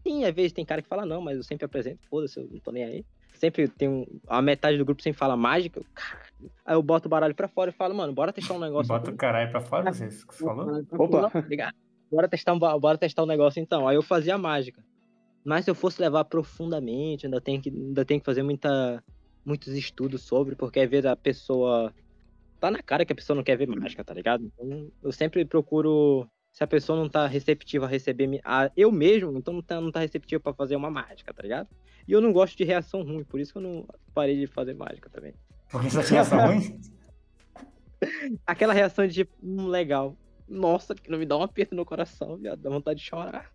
Sim, 0.06 0.24
às 0.24 0.36
vezes 0.36 0.54
tem 0.54 0.64
cara 0.64 0.84
que 0.84 0.88
fala 0.88 1.04
não, 1.04 1.20
mas 1.20 1.36
eu 1.38 1.44
sempre 1.44 1.66
apresento, 1.66 2.08
foda-se, 2.08 2.40
eu 2.40 2.48
não 2.52 2.60
tô 2.60 2.72
nem 2.72 2.84
aí. 2.84 3.06
Sempre 3.34 3.68
tem 3.68 3.90
um. 3.90 4.06
A 4.28 4.42
metade 4.42 4.78
do 4.78 4.86
grupo 4.86 5.02
sempre 5.02 5.18
fala 5.18 5.36
mágica. 5.36 5.80
eu. 5.80 5.86
Aí 6.64 6.76
eu 6.76 6.84
boto 6.84 7.08
o 7.08 7.10
baralho 7.10 7.34
pra 7.34 7.48
fora 7.48 7.72
e 7.72 7.74
falo, 7.74 7.96
mano, 7.96 8.14
bora 8.14 8.32
testar 8.32 8.54
um 8.54 8.60
negócio. 8.60 8.88
Bota 8.88 9.10
o 9.10 9.16
caralho 9.16 9.50
pra 9.50 9.60
fora, 9.60 9.92
você 9.92 10.08
que 10.08 10.36
você 10.36 10.44
falou? 10.44 10.86
Opa. 10.92 11.32
Ligado? 11.50 11.74
Bora 12.12 12.30
testar, 12.30 12.54
um, 12.54 12.60
bora 12.60 12.98
testar 12.98 13.24
um 13.24 13.28
negócio 13.28 13.60
então. 13.60 13.88
Aí 13.88 13.96
eu 13.96 14.04
fazia 14.04 14.38
mágica. 14.38 14.82
Mas 15.44 15.66
se 15.66 15.72
eu 15.72 15.76
fosse 15.76 16.00
levar 16.00 16.24
profundamente, 16.26 17.26
ainda 17.26 17.42
tem 17.42 17.60
que, 17.60 17.70
ainda 17.70 18.06
tem 18.06 18.20
que 18.20 18.26
fazer 18.26 18.44
muita, 18.44 19.04
muitos 19.44 19.74
estudos 19.74 20.22
sobre, 20.22 20.56
porque 20.56 20.80
às 20.80 20.90
vezes 20.90 21.06
a 21.06 21.16
pessoa. 21.16 21.94
Tá 22.60 22.72
na 22.72 22.82
cara 22.82 23.06
que 23.06 23.12
a 23.12 23.16
pessoa 23.16 23.36
não 23.36 23.44
quer 23.44 23.58
ver 23.58 23.68
mágica, 23.68 24.04
tá 24.04 24.14
ligado? 24.14 24.46
Então 24.46 24.88
eu 25.04 25.12
sempre 25.12 25.44
procuro. 25.46 26.28
Se 26.56 26.64
a 26.64 26.68
pessoa 26.68 26.98
não 26.98 27.10
tá 27.10 27.28
receptiva 27.28 27.86
a 27.86 27.90
receber. 27.90 28.40
A, 28.46 28.72
eu 28.78 28.90
mesmo, 28.90 29.38
então 29.38 29.54
não 29.56 29.62
tá, 29.62 29.82
não 29.82 29.92
tá 29.92 30.00
receptiva 30.00 30.42
pra 30.42 30.54
fazer 30.54 30.78
uma 30.78 30.90
mágica, 30.90 31.34
tá 31.34 31.44
ligado? 31.44 31.68
E 32.08 32.14
eu 32.14 32.22
não 32.22 32.32
gosto 32.32 32.56
de 32.56 32.64
reação 32.64 33.04
ruim, 33.04 33.26
por 33.26 33.42
isso 33.42 33.52
que 33.52 33.58
eu 33.58 33.62
não 33.62 33.86
parei 34.14 34.40
de 34.40 34.48
fazer 34.48 34.74
mágica 34.74 35.10
também. 35.10 35.34
Porque 35.70 35.90
você 35.90 36.16
essa 36.16 36.38
ruim? 36.48 36.80
Aquela 38.48 38.72
reação 38.72 39.06
de 39.06 39.14
tipo, 39.16 39.36
hum, 39.44 39.68
legal. 39.68 40.16
Nossa, 40.48 40.96
que 40.96 41.12
não 41.12 41.18
me 41.20 41.26
dá 41.26 41.36
um 41.38 41.42
aperto 41.42 41.76
no 41.76 41.84
coração, 41.84 42.38
viado. 42.38 42.62
Dá 42.62 42.70
vontade 42.70 43.02
de 43.02 43.06
chorar. 43.06 43.52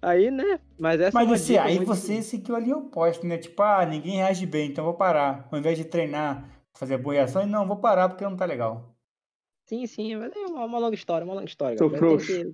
Aí, 0.00 0.30
né? 0.30 0.60
Mas 0.78 1.00
essa 1.00 1.18
Mas 1.18 1.28
você, 1.40 1.58
aí 1.58 1.74
muito- 1.74 1.88
você 1.88 2.22
seguiu 2.22 2.54
ali 2.54 2.72
o 2.72 2.78
oposto, 2.78 3.26
né? 3.26 3.36
Tipo, 3.36 3.60
ah, 3.64 3.84
ninguém 3.84 4.18
reage 4.18 4.46
bem, 4.46 4.68
então 4.70 4.84
vou 4.84 4.94
parar. 4.94 5.48
Ao 5.50 5.58
invés 5.58 5.76
de 5.76 5.84
treinar, 5.84 6.48
fazer 6.72 6.98
boa 6.98 7.14
reação, 7.16 7.44
não, 7.48 7.66
vou 7.66 7.78
parar 7.78 8.08
porque 8.08 8.22
não 8.22 8.36
tá 8.36 8.44
legal. 8.44 8.94
Sim, 9.70 9.86
sim, 9.86 10.16
mas 10.16 10.32
é 10.34 10.38
uma, 10.46 10.64
uma 10.64 10.78
longa 10.80 10.96
história, 10.96 11.24
uma 11.24 11.34
longa 11.34 11.46
história. 11.46 11.76
Tem 11.78 11.90
frouxo. 11.90 12.26
que- 12.26 12.52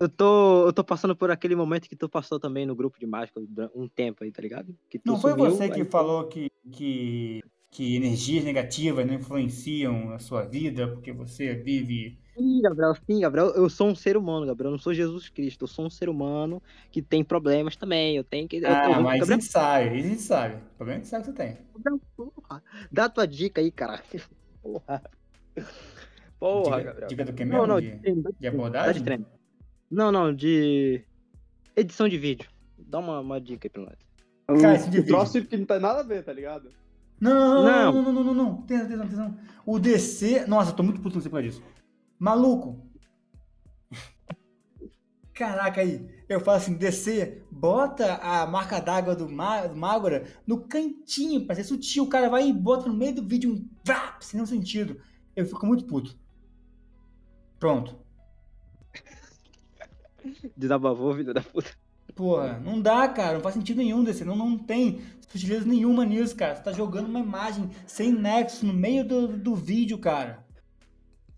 Eu 0.00 0.08
tô, 0.08 0.66
eu 0.66 0.72
tô 0.72 0.82
passando 0.82 1.14
por 1.14 1.30
aquele 1.30 1.54
momento 1.54 1.86
que 1.90 1.94
tu 1.94 2.08
passou 2.08 2.40
também 2.40 2.64
no 2.64 2.74
grupo 2.74 2.98
de 2.98 3.06
mágica 3.06 3.38
um 3.74 3.86
tempo 3.86 4.24
aí, 4.24 4.32
tá 4.32 4.40
ligado? 4.40 4.74
Que 4.88 4.98
tu 4.98 5.06
Não 5.12 5.20
foi 5.20 5.32
sumiu, 5.32 5.50
você 5.50 5.68
que 5.68 5.80
aí- 5.82 5.84
falou 5.84 6.26
que, 6.28 6.50
que, 6.72 7.42
que 7.70 7.96
energias 7.96 8.42
negativas 8.44 9.06
não 9.06 9.12
influenciam 9.12 10.10
a 10.14 10.18
sua 10.18 10.42
vida 10.46 10.88
porque 10.88 11.12
você 11.12 11.54
vive. 11.54 12.18
Sim, 12.34 12.62
Gabriel, 12.62 12.94
sim, 13.06 13.20
Gabriel. 13.20 13.48
Eu 13.50 13.68
sou 13.68 13.88
um 13.88 13.94
ser 13.94 14.16
humano, 14.16 14.46
Gabriel. 14.46 14.68
Eu 14.70 14.72
não 14.72 14.78
sou 14.78 14.94
Jesus 14.94 15.28
Cristo. 15.28 15.64
Eu 15.64 15.68
sou 15.68 15.84
um 15.84 15.90
ser 15.90 16.08
humano 16.08 16.62
que 16.90 17.02
tem 17.02 17.22
problemas 17.22 17.76
também. 17.76 18.16
Eu 18.16 18.24
tenho 18.24 18.48
que. 18.48 18.56
eu- 18.56 18.66
Ah, 18.66 18.84
eu- 18.86 19.02
mas 19.02 19.16
a 19.16 19.18
Gabriel, 19.18 19.26
gente 19.40 19.44
sabe, 19.44 19.88
a 19.90 20.02
gente 20.02 20.22
sabe. 20.22 20.54
O 20.56 20.76
problema 20.78 20.98
é 20.98 21.02
que 21.02 21.08
sabe 21.08 21.24
que 21.26 21.30
você 21.30 21.36
tem. 21.36 21.58
Gabriel, 21.76 22.00
porra. 22.16 22.64
Dá 22.90 23.06
tua 23.10 23.26
dica 23.26 23.60
aí, 23.60 23.70
cara. 23.70 24.02
Porra. 24.62 25.02
Porra, 26.42 26.78
dica, 26.78 26.84
Gabriel. 26.90 27.08
dica 27.08 27.24
do 27.24 27.32
que 27.32 27.44
Não, 27.44 27.52
mesmo? 27.52 27.66
não, 27.68 27.80
de, 27.80 27.90
treino, 27.98 28.22
de 28.22 28.32
de 28.40 28.46
abordagem? 28.48 29.02
treino. 29.04 29.26
Não, 29.90 30.10
não, 30.10 30.34
de 30.34 31.04
edição 31.76 32.08
de 32.08 32.18
vídeo. 32.18 32.48
Dá 32.78 32.98
uma, 32.98 33.20
uma 33.20 33.40
dica 33.40 33.66
aí 33.66 33.70
pra 33.70 33.82
nós. 33.82 34.60
Cara, 34.60 34.74
esse 34.74 34.90
de 34.90 35.00
um 35.00 35.04
troço 35.06 35.44
que 35.44 35.56
não 35.56 35.64
tem 35.66 35.78
nada 35.78 36.00
a 36.00 36.02
ver, 36.02 36.24
tá 36.24 36.32
ligado? 36.32 36.70
Não, 37.20 37.32
não, 37.32 37.62
Não. 37.62 37.92
não, 37.92 38.02
não, 38.02 38.12
não, 38.12 38.24
não, 38.24 38.34
não. 38.34 38.52
Atenção, 38.64 38.84
atenção, 38.86 39.04
atenção. 39.04 39.38
O 39.64 39.78
DC. 39.78 40.46
Nossa, 40.46 40.72
eu 40.72 40.76
tô 40.76 40.82
muito 40.82 41.00
puto 41.00 41.14
com 41.14 41.20
você 41.20 41.28
por 41.28 41.36
causa 41.36 41.48
disso. 41.48 41.62
Maluco. 42.18 42.84
Caraca 45.32 45.80
aí, 45.80 46.06
eu 46.28 46.40
falo 46.40 46.58
assim, 46.58 46.74
DC, 46.74 47.42
bota 47.50 48.16
a 48.16 48.46
marca 48.46 48.80
d'água 48.80 49.14
do, 49.14 49.28
Ma 49.30 49.66
do 49.66 49.76
Magora 49.76 50.24
no 50.46 50.60
cantinho, 50.66 51.46
pra 51.46 51.54
ser 51.54 51.64
sutil. 51.64 52.04
O 52.04 52.08
cara 52.08 52.28
vai 52.28 52.48
e 52.48 52.52
bota 52.52 52.88
no 52.88 52.94
meio 52.94 53.14
do 53.14 53.26
vídeo 53.26 53.50
um 53.52 53.68
vrap, 53.84 54.20
sem 54.22 54.36
nenhum 54.38 54.46
sentido. 54.46 55.00
Eu 55.34 55.46
fico 55.46 55.64
muito 55.66 55.84
puto. 55.86 56.20
Pronto. 57.62 57.94
Desabafou, 60.56 61.14
filho 61.14 61.32
da 61.32 61.40
puta. 61.40 61.70
Porra, 62.12 62.58
não 62.58 62.80
dá, 62.80 63.06
cara. 63.06 63.34
Não 63.34 63.40
faz 63.40 63.54
sentido 63.54 63.76
nenhum 63.76 64.02
desse. 64.02 64.24
Não, 64.24 64.34
não 64.34 64.58
tem 64.58 65.00
sutileza 65.28 65.64
nenhuma 65.64 66.04
nisso, 66.04 66.34
cara. 66.34 66.56
Você 66.56 66.62
tá 66.64 66.72
jogando 66.72 67.06
uma 67.06 67.20
imagem 67.20 67.70
sem 67.86 68.10
nexo 68.10 68.66
no 68.66 68.72
meio 68.72 69.04
do, 69.04 69.28
do 69.28 69.54
vídeo, 69.54 69.96
cara. 69.96 70.44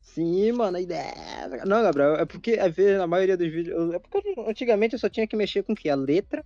Sim, 0.00 0.52
mano, 0.52 0.78
a 0.78 0.80
ideia. 0.80 1.12
Não, 1.66 1.82
Gabriel, 1.82 2.14
é 2.14 2.24
porque 2.24 2.52
às 2.52 2.74
vezes 2.74 2.96
na 2.96 3.06
maioria 3.06 3.36
dos 3.36 3.52
vídeos. 3.52 3.92
É 3.92 3.98
porque 3.98 4.34
antigamente 4.48 4.94
eu 4.94 4.98
só 4.98 5.10
tinha 5.10 5.26
que 5.26 5.36
mexer 5.36 5.62
com 5.62 5.74
o 5.74 5.76
quê? 5.76 5.90
A 5.90 5.94
letra, 5.94 6.42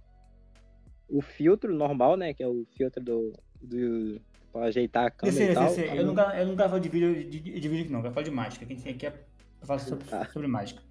o 1.09 1.23
filtro 1.23 1.73
normal, 1.73 2.17
né? 2.17 2.35
Que 2.35 2.43
é 2.43 2.49
o 2.49 2.67
filtro 2.77 3.01
do. 3.01 3.33
do 3.63 4.21
pra 4.53 4.63
ajeitar 4.63 5.07
a 5.07 5.11
câmera 5.13 5.39
DC, 5.39 5.53
e 5.53 5.55
tal. 5.55 5.69
DC. 5.69 5.99
Eu 6.01 6.05
nunca, 6.05 6.37
eu 6.37 6.47
nunca 6.49 6.69
falo 6.69 6.81
de 6.81 6.89
vídeo 6.89 7.15
de, 7.15 7.39
de, 7.39 7.61
de 7.61 7.69
vídeo 7.69 7.85
aqui, 7.85 7.93
não. 7.93 8.05
Eu 8.05 8.11
falo 8.11 8.25
de 8.25 8.33
mágica. 8.33 8.67
Quem 8.67 8.77
tem 8.77 8.93
aqui 8.93 9.07
é. 9.07 9.29
Eu 9.61 9.67
falo 9.67 9.81
sobre, 9.81 10.07
Ah. 10.13 10.25
sobre 10.27 10.49
mágica. 10.49 10.83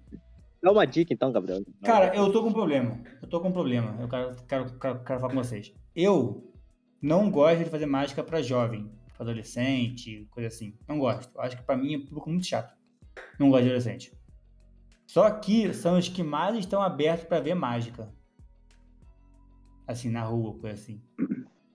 Dá 0.62 0.72
uma 0.72 0.84
dica 0.86 1.12
então, 1.12 1.30
Gabriel. 1.32 1.62
Cara, 1.82 2.14
eu 2.16 2.32
tô 2.32 2.42
com 2.42 2.48
um 2.48 2.52
problema. 2.52 3.00
Eu 3.22 3.28
tô 3.28 3.40
com 3.40 3.48
um 3.48 3.52
problema. 3.52 3.96
Eu 4.00 4.08
quero, 4.08 4.36
quero, 4.46 4.78
quero, 4.78 5.04
quero 5.04 5.20
falar 5.20 5.32
com 5.32 5.38
vocês. 5.42 5.72
Eu 5.94 6.52
não 7.00 7.30
gosto 7.30 7.64
de 7.64 7.70
fazer 7.70 7.86
mágica 7.86 8.24
pra 8.24 8.42
jovem, 8.42 8.90
pra 9.14 9.22
adolescente, 9.22 10.26
coisa 10.30 10.48
assim. 10.48 10.76
Não 10.88 10.98
gosto. 10.98 11.32
Eu 11.34 11.40
acho 11.42 11.56
que 11.56 11.62
pra 11.62 11.76
mim 11.76 11.94
é 11.94 11.98
um 11.98 12.04
público 12.04 12.28
muito 12.28 12.46
chato. 12.46 12.76
Não 13.38 13.50
gosto 13.50 13.62
de 13.62 13.68
adolescente. 13.68 14.12
Só 15.06 15.30
que 15.30 15.72
são 15.72 15.96
os 15.96 16.08
que 16.08 16.22
mais 16.22 16.56
estão 16.58 16.82
abertos 16.82 17.24
pra 17.26 17.40
ver 17.40 17.54
mágica. 17.54 18.12
Assim, 19.86 20.10
na 20.10 20.22
rua, 20.22 20.58
coisa 20.58 20.74
assim. 20.74 21.00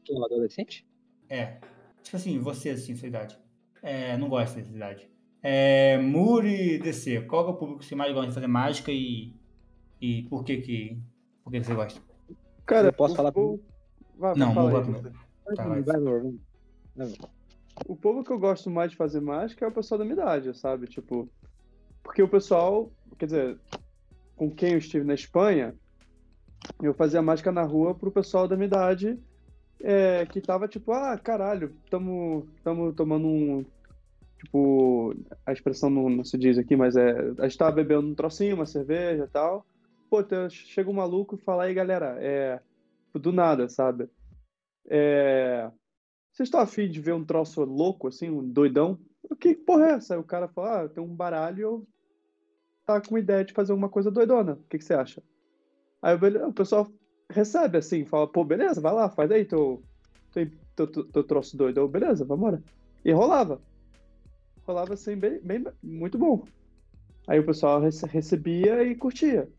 Quem 0.03 0.15
é 0.15 0.19
um 0.19 0.25
adolescente? 0.25 0.87
É. 1.29 1.59
Tipo 2.03 2.17
assim, 2.17 2.37
você, 2.39 2.71
assim, 2.71 2.95
sua 2.95 3.07
idade. 3.07 3.39
É, 3.81 4.15
não 4.17 4.29
gosto 4.29 4.55
dessa 4.55 4.69
idade. 4.75 5.09
É, 5.43 5.97
Muri 5.97 6.77
DC, 6.79 7.21
qual 7.23 7.43
que 7.43 7.51
é 7.51 7.53
o 7.53 7.57
público 7.57 7.79
que 7.81 7.85
você 7.85 7.95
mais 7.95 8.13
gosta 8.13 8.29
de 8.29 8.33
fazer 8.33 8.47
mágica 8.47 8.91
e. 8.91 9.33
E 9.99 10.23
por 10.23 10.43
que 10.43 10.57
que. 10.57 10.97
Por 11.43 11.51
que 11.51 11.61
você 11.63 11.75
gosta? 11.75 12.01
Cara, 12.65 12.87
Eu 12.87 12.93
posso 12.93 13.13
o- 13.13 13.17
falar 13.17 13.33
o... 13.35 13.59
Vai, 14.17 14.35
Não, 14.35 14.53
vou-. 14.53 14.71
Tá, 15.55 15.63
vai. 15.67 15.83
O 17.87 17.95
povo 17.95 18.23
que 18.23 18.31
eu 18.31 18.39
gosto 18.39 18.69
mais 18.69 18.91
de 18.91 18.97
fazer 18.97 19.19
mágica 19.19 19.65
é 19.65 19.67
o 19.67 19.71
pessoal 19.71 19.97
da 19.97 20.05
minha 20.05 20.13
idade, 20.15 20.57
sabe? 20.57 20.87
Tipo, 20.87 21.27
porque 22.01 22.21
o 22.21 22.27
pessoal, 22.27 22.91
quer 23.17 23.25
dizer, 23.25 23.59
com 24.35 24.49
quem 24.49 24.73
eu 24.73 24.77
estive 24.77 25.03
na 25.03 25.13
Espanha, 25.13 25.75
eu 26.81 26.93
fazia 26.93 27.21
mágica 27.21 27.51
na 27.51 27.63
rua 27.63 27.93
pro 27.95 28.11
pessoal 28.11 28.47
da 28.47 28.55
minha 28.55 28.67
idade, 28.67 29.19
é, 29.81 30.25
que 30.25 30.39
tava 30.39 30.67
tipo, 30.67 30.91
ah, 30.93 31.17
caralho, 31.17 31.75
tamo, 31.89 32.47
tamo 32.63 32.93
tomando 32.93 33.27
um. 33.27 33.65
Tipo, 34.43 35.15
a 35.45 35.53
expressão 35.53 35.89
não, 35.89 36.09
não 36.09 36.23
se 36.23 36.37
diz 36.37 36.57
aqui, 36.57 36.75
mas 36.75 36.95
é. 36.95 37.33
A 37.39 37.47
gente 37.47 37.57
tava 37.57 37.71
bebendo 37.71 38.07
um 38.07 38.15
trocinho, 38.15 38.55
uma 38.55 38.65
cerveja 38.65 39.23
e 39.23 39.27
tal. 39.27 39.65
Pô, 40.09 40.17
chega 40.49 40.89
um 40.89 40.93
maluco 40.93 41.35
e 41.35 41.43
fala 41.43 41.63
aí, 41.63 41.73
galera, 41.73 42.17
é. 42.19 42.59
Do 43.13 43.31
nada, 43.31 43.69
sabe? 43.69 44.09
É. 44.87 45.69
Vocês 46.31 46.47
estão 46.47 46.59
afim 46.59 46.89
de 46.89 46.99
ver 46.99 47.13
um 47.13 47.23
troço 47.23 47.63
louco, 47.63 48.07
assim, 48.07 48.29
um 48.29 48.43
doidão? 48.43 48.99
O 49.29 49.35
que 49.35 49.55
porra 49.55 49.87
é 49.87 49.91
essa? 49.93 50.15
Aí 50.15 50.19
o 50.19 50.23
cara 50.23 50.47
fala, 50.47 50.83
ah, 50.83 50.89
tem 50.89 51.03
um 51.03 51.15
baralho 51.15 51.61
eu 51.61 51.87
tá 52.85 53.01
com 53.01 53.17
ideia 53.17 53.43
de 53.43 53.53
fazer 53.53 53.71
alguma 53.71 53.89
coisa 53.89 54.11
doidona. 54.11 54.53
O 54.53 54.67
que, 54.69 54.77
que 54.77 54.83
você 54.83 54.93
acha? 54.93 55.21
Aí 56.01 56.15
o 56.15 56.53
pessoal 56.53 56.87
recebe 57.29 57.77
assim, 57.77 58.05
fala, 58.05 58.27
pô, 58.27 58.43
beleza, 58.43 58.81
vai 58.81 58.93
lá, 58.93 59.09
faz 59.09 59.31
aí 59.31 59.45
teu, 59.45 59.81
teu, 60.31 60.51
teu, 60.75 60.87
teu, 60.87 61.23
troço 61.23 61.55
doido. 61.55 61.79
Eu, 61.79 61.87
beleza, 61.87 62.25
vambora. 62.25 62.61
E 63.05 63.11
rolava. 63.11 63.61
Rolava 64.65 64.93
assim, 64.93 65.15
bem, 65.15 65.39
bem 65.41 65.65
muito 65.81 66.17
bom. 66.17 66.45
Aí 67.27 67.39
o 67.39 67.45
pessoal 67.45 67.81
rece- 67.81 68.05
recebia 68.07 68.83
e 68.83 68.95
curtia. 68.95 69.49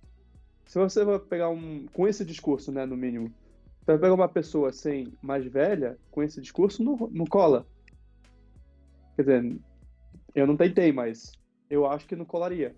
Se 0.67 0.79
você 0.79 1.05
vai 1.05 1.19
pegar 1.19 1.49
um. 1.51 1.87
Com 1.93 2.09
esse 2.09 2.25
discurso, 2.25 2.73
né, 2.73 2.85
no 2.87 2.97
mínimo. 2.97 3.29
Você 3.81 3.93
vai 3.93 3.99
pegar 3.99 4.15
uma 4.15 4.29
pessoa 4.29 4.71
assim, 4.71 5.13
mais 5.23 5.45
velha, 5.45 5.99
com 6.11 6.23
esse 6.23 6.41
discurso, 6.41 6.83
não, 6.83 6.97
não 7.13 7.27
cola. 7.27 7.67
Quer 9.17 9.23
dizer, 9.23 9.61
eu 10.35 10.47
não 10.47 10.57
tentei, 10.57 10.91
mas 10.91 11.33
eu 11.69 11.87
acho 11.87 12.07
que 12.07 12.17
não 12.17 12.25
colaria. 12.25 12.75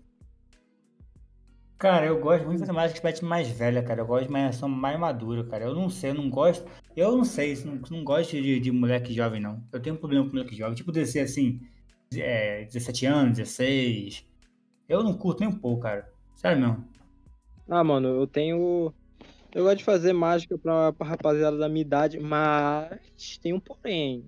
Cara, 1.77 2.07
eu 2.07 2.19
gosto 2.19 2.45
muito 2.45 2.73
mágica 2.73 2.95
de 2.95 3.01
pet 3.01 3.23
mais 3.23 3.47
velha, 3.49 3.83
cara. 3.83 4.01
Eu 4.01 4.07
gosto 4.07 4.23
de 4.23 4.29
imersão 4.29 4.67
mais 4.67 4.99
madura, 4.99 5.43
cara. 5.45 5.65
Eu 5.65 5.75
não 5.75 5.89
sei, 5.89 6.09
eu 6.09 6.15
não 6.15 6.29
gosto. 6.29 6.67
Eu 6.95 7.15
não 7.15 7.23
sei, 7.23 7.55
não, 7.63 7.79
não 7.91 8.03
gosto 8.03 8.31
de, 8.31 8.59
de 8.59 8.71
moleque 8.71 9.13
jovem, 9.13 9.39
não. 9.39 9.63
Eu 9.71 9.79
tenho 9.79 9.95
um 9.95 9.99
problema 9.99 10.25
com 10.25 10.35
moleque 10.35 10.55
jovem. 10.55 10.73
Tipo, 10.75 10.91
descer 10.91 11.19
assim, 11.19 11.61
é, 12.15 12.63
17 12.65 13.05
anos, 13.05 13.37
16. 13.37 14.25
Eu 14.87 15.03
não 15.03 15.17
curto 15.17 15.41
nem 15.41 15.49
um 15.49 15.57
pouco, 15.57 15.83
cara. 15.83 16.11
Sério 16.35 16.59
mesmo. 16.59 16.87
Ah, 17.69 17.83
mano, 17.83 18.07
eu 18.07 18.27
tenho. 18.27 18.93
Eu 19.53 19.63
gosto 19.63 19.77
de 19.79 19.83
fazer 19.83 20.13
mágica 20.13 20.57
pra, 20.57 20.93
pra 20.93 21.07
rapaziada 21.07 21.57
da 21.57 21.67
minha 21.67 21.81
idade, 21.81 22.19
mas 22.19 23.37
tem 23.41 23.53
um 23.53 23.59
porém. 23.59 24.23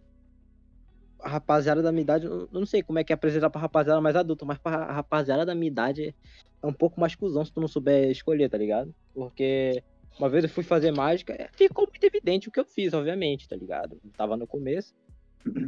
A 1.22 1.30
rapaziada 1.30 1.82
da 1.82 1.92
minha 1.92 2.02
idade, 2.02 2.26
eu 2.26 2.42
eu 2.42 2.60
não 2.60 2.66
sei 2.66 2.82
como 2.82 3.00
é 3.00 3.04
que 3.04 3.12
é 3.12 3.16
apresentar 3.16 3.50
pra 3.50 3.62
rapaziada 3.62 4.00
mais 4.02 4.16
adulta, 4.16 4.46
mas 4.46 4.58
pra 4.58 4.92
rapaziada 4.92 5.46
da 5.46 5.54
minha 5.54 5.68
idade 5.68 6.16
é 6.62 6.68
um 6.68 6.74
pouco 6.74 7.00
mais 7.00 7.16
cuzão 7.16 7.44
se 7.44 7.52
tu 7.52 7.60
não 7.60 7.68
souber 7.68 8.10
escolher, 8.10 8.50
tá 8.50 8.58
ligado? 8.58 8.94
Porque 9.14 9.84
uma 10.18 10.30
vez 10.30 10.44
eu 10.44 10.50
fui 10.50 10.64
fazer 10.64 10.92
mágica, 10.92 11.34
é, 11.34 11.50
ficou 11.54 11.88
muito 11.88 12.04
evidente 12.04 12.50
o 12.50 12.52
que 12.52 12.60
eu 12.60 12.66
fiz, 12.66 12.94
obviamente, 12.94 13.48
tá 13.48 13.56
ligado? 13.56 14.00
Tava 14.18 14.36
no 14.36 14.48
começo. 14.48 14.94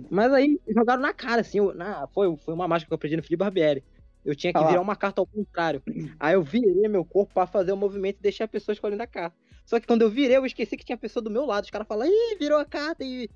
Mas 0.09 0.31
aí 0.33 0.59
jogaram 0.67 1.01
na 1.01 1.13
cara, 1.13 1.41
assim, 1.41 1.59
eu- 1.59 1.73
na, 1.73 2.07
foi, 2.07 2.35
foi 2.37 2.53
uma 2.53 2.67
mágica 2.67 2.89
que 2.89 2.93
eu 2.93 2.95
aprendi 2.95 3.15
no 3.17 3.23
Felipe 3.23 3.37
Barbieri. 3.37 3.83
Eu 4.23 4.35
tinha 4.35 4.53
que 4.53 4.59
Ah 4.59 4.67
virar 4.67 4.81
uma 4.81 4.95
carta 4.95 5.19
ao 5.21 5.25
contrário. 5.25 5.81
Aí 6.19 6.35
eu 6.35 6.43
virei 6.43 6.87
meu 6.87 7.03
corpo 7.03 7.33
pra 7.33 7.47
fazer 7.47 7.71
o 7.71 7.77
movimento 7.77 8.17
e 8.19 8.21
deixei 8.21 8.43
a 8.43 8.47
pessoa 8.47 8.73
escolhendo 8.73 9.01
a 9.01 9.07
carta. 9.07 9.35
Só 9.65 9.79
que 9.79 9.87
quando 9.87 10.03
eu 10.03 10.09
virei, 10.09 10.37
eu 10.37 10.45
esqueci 10.45 10.77
que 10.77 10.85
tinha 10.85 10.97
pessoa 10.97 11.23
do 11.23 11.29
meu 11.31 11.45
lado. 11.45 11.63
Os 11.63 11.69
caras 11.71 11.87
falaram, 11.87 12.11
ih, 12.11 12.37
virou 12.37 12.59
a 12.59 12.65
carta 12.65 13.03
e 13.03 13.27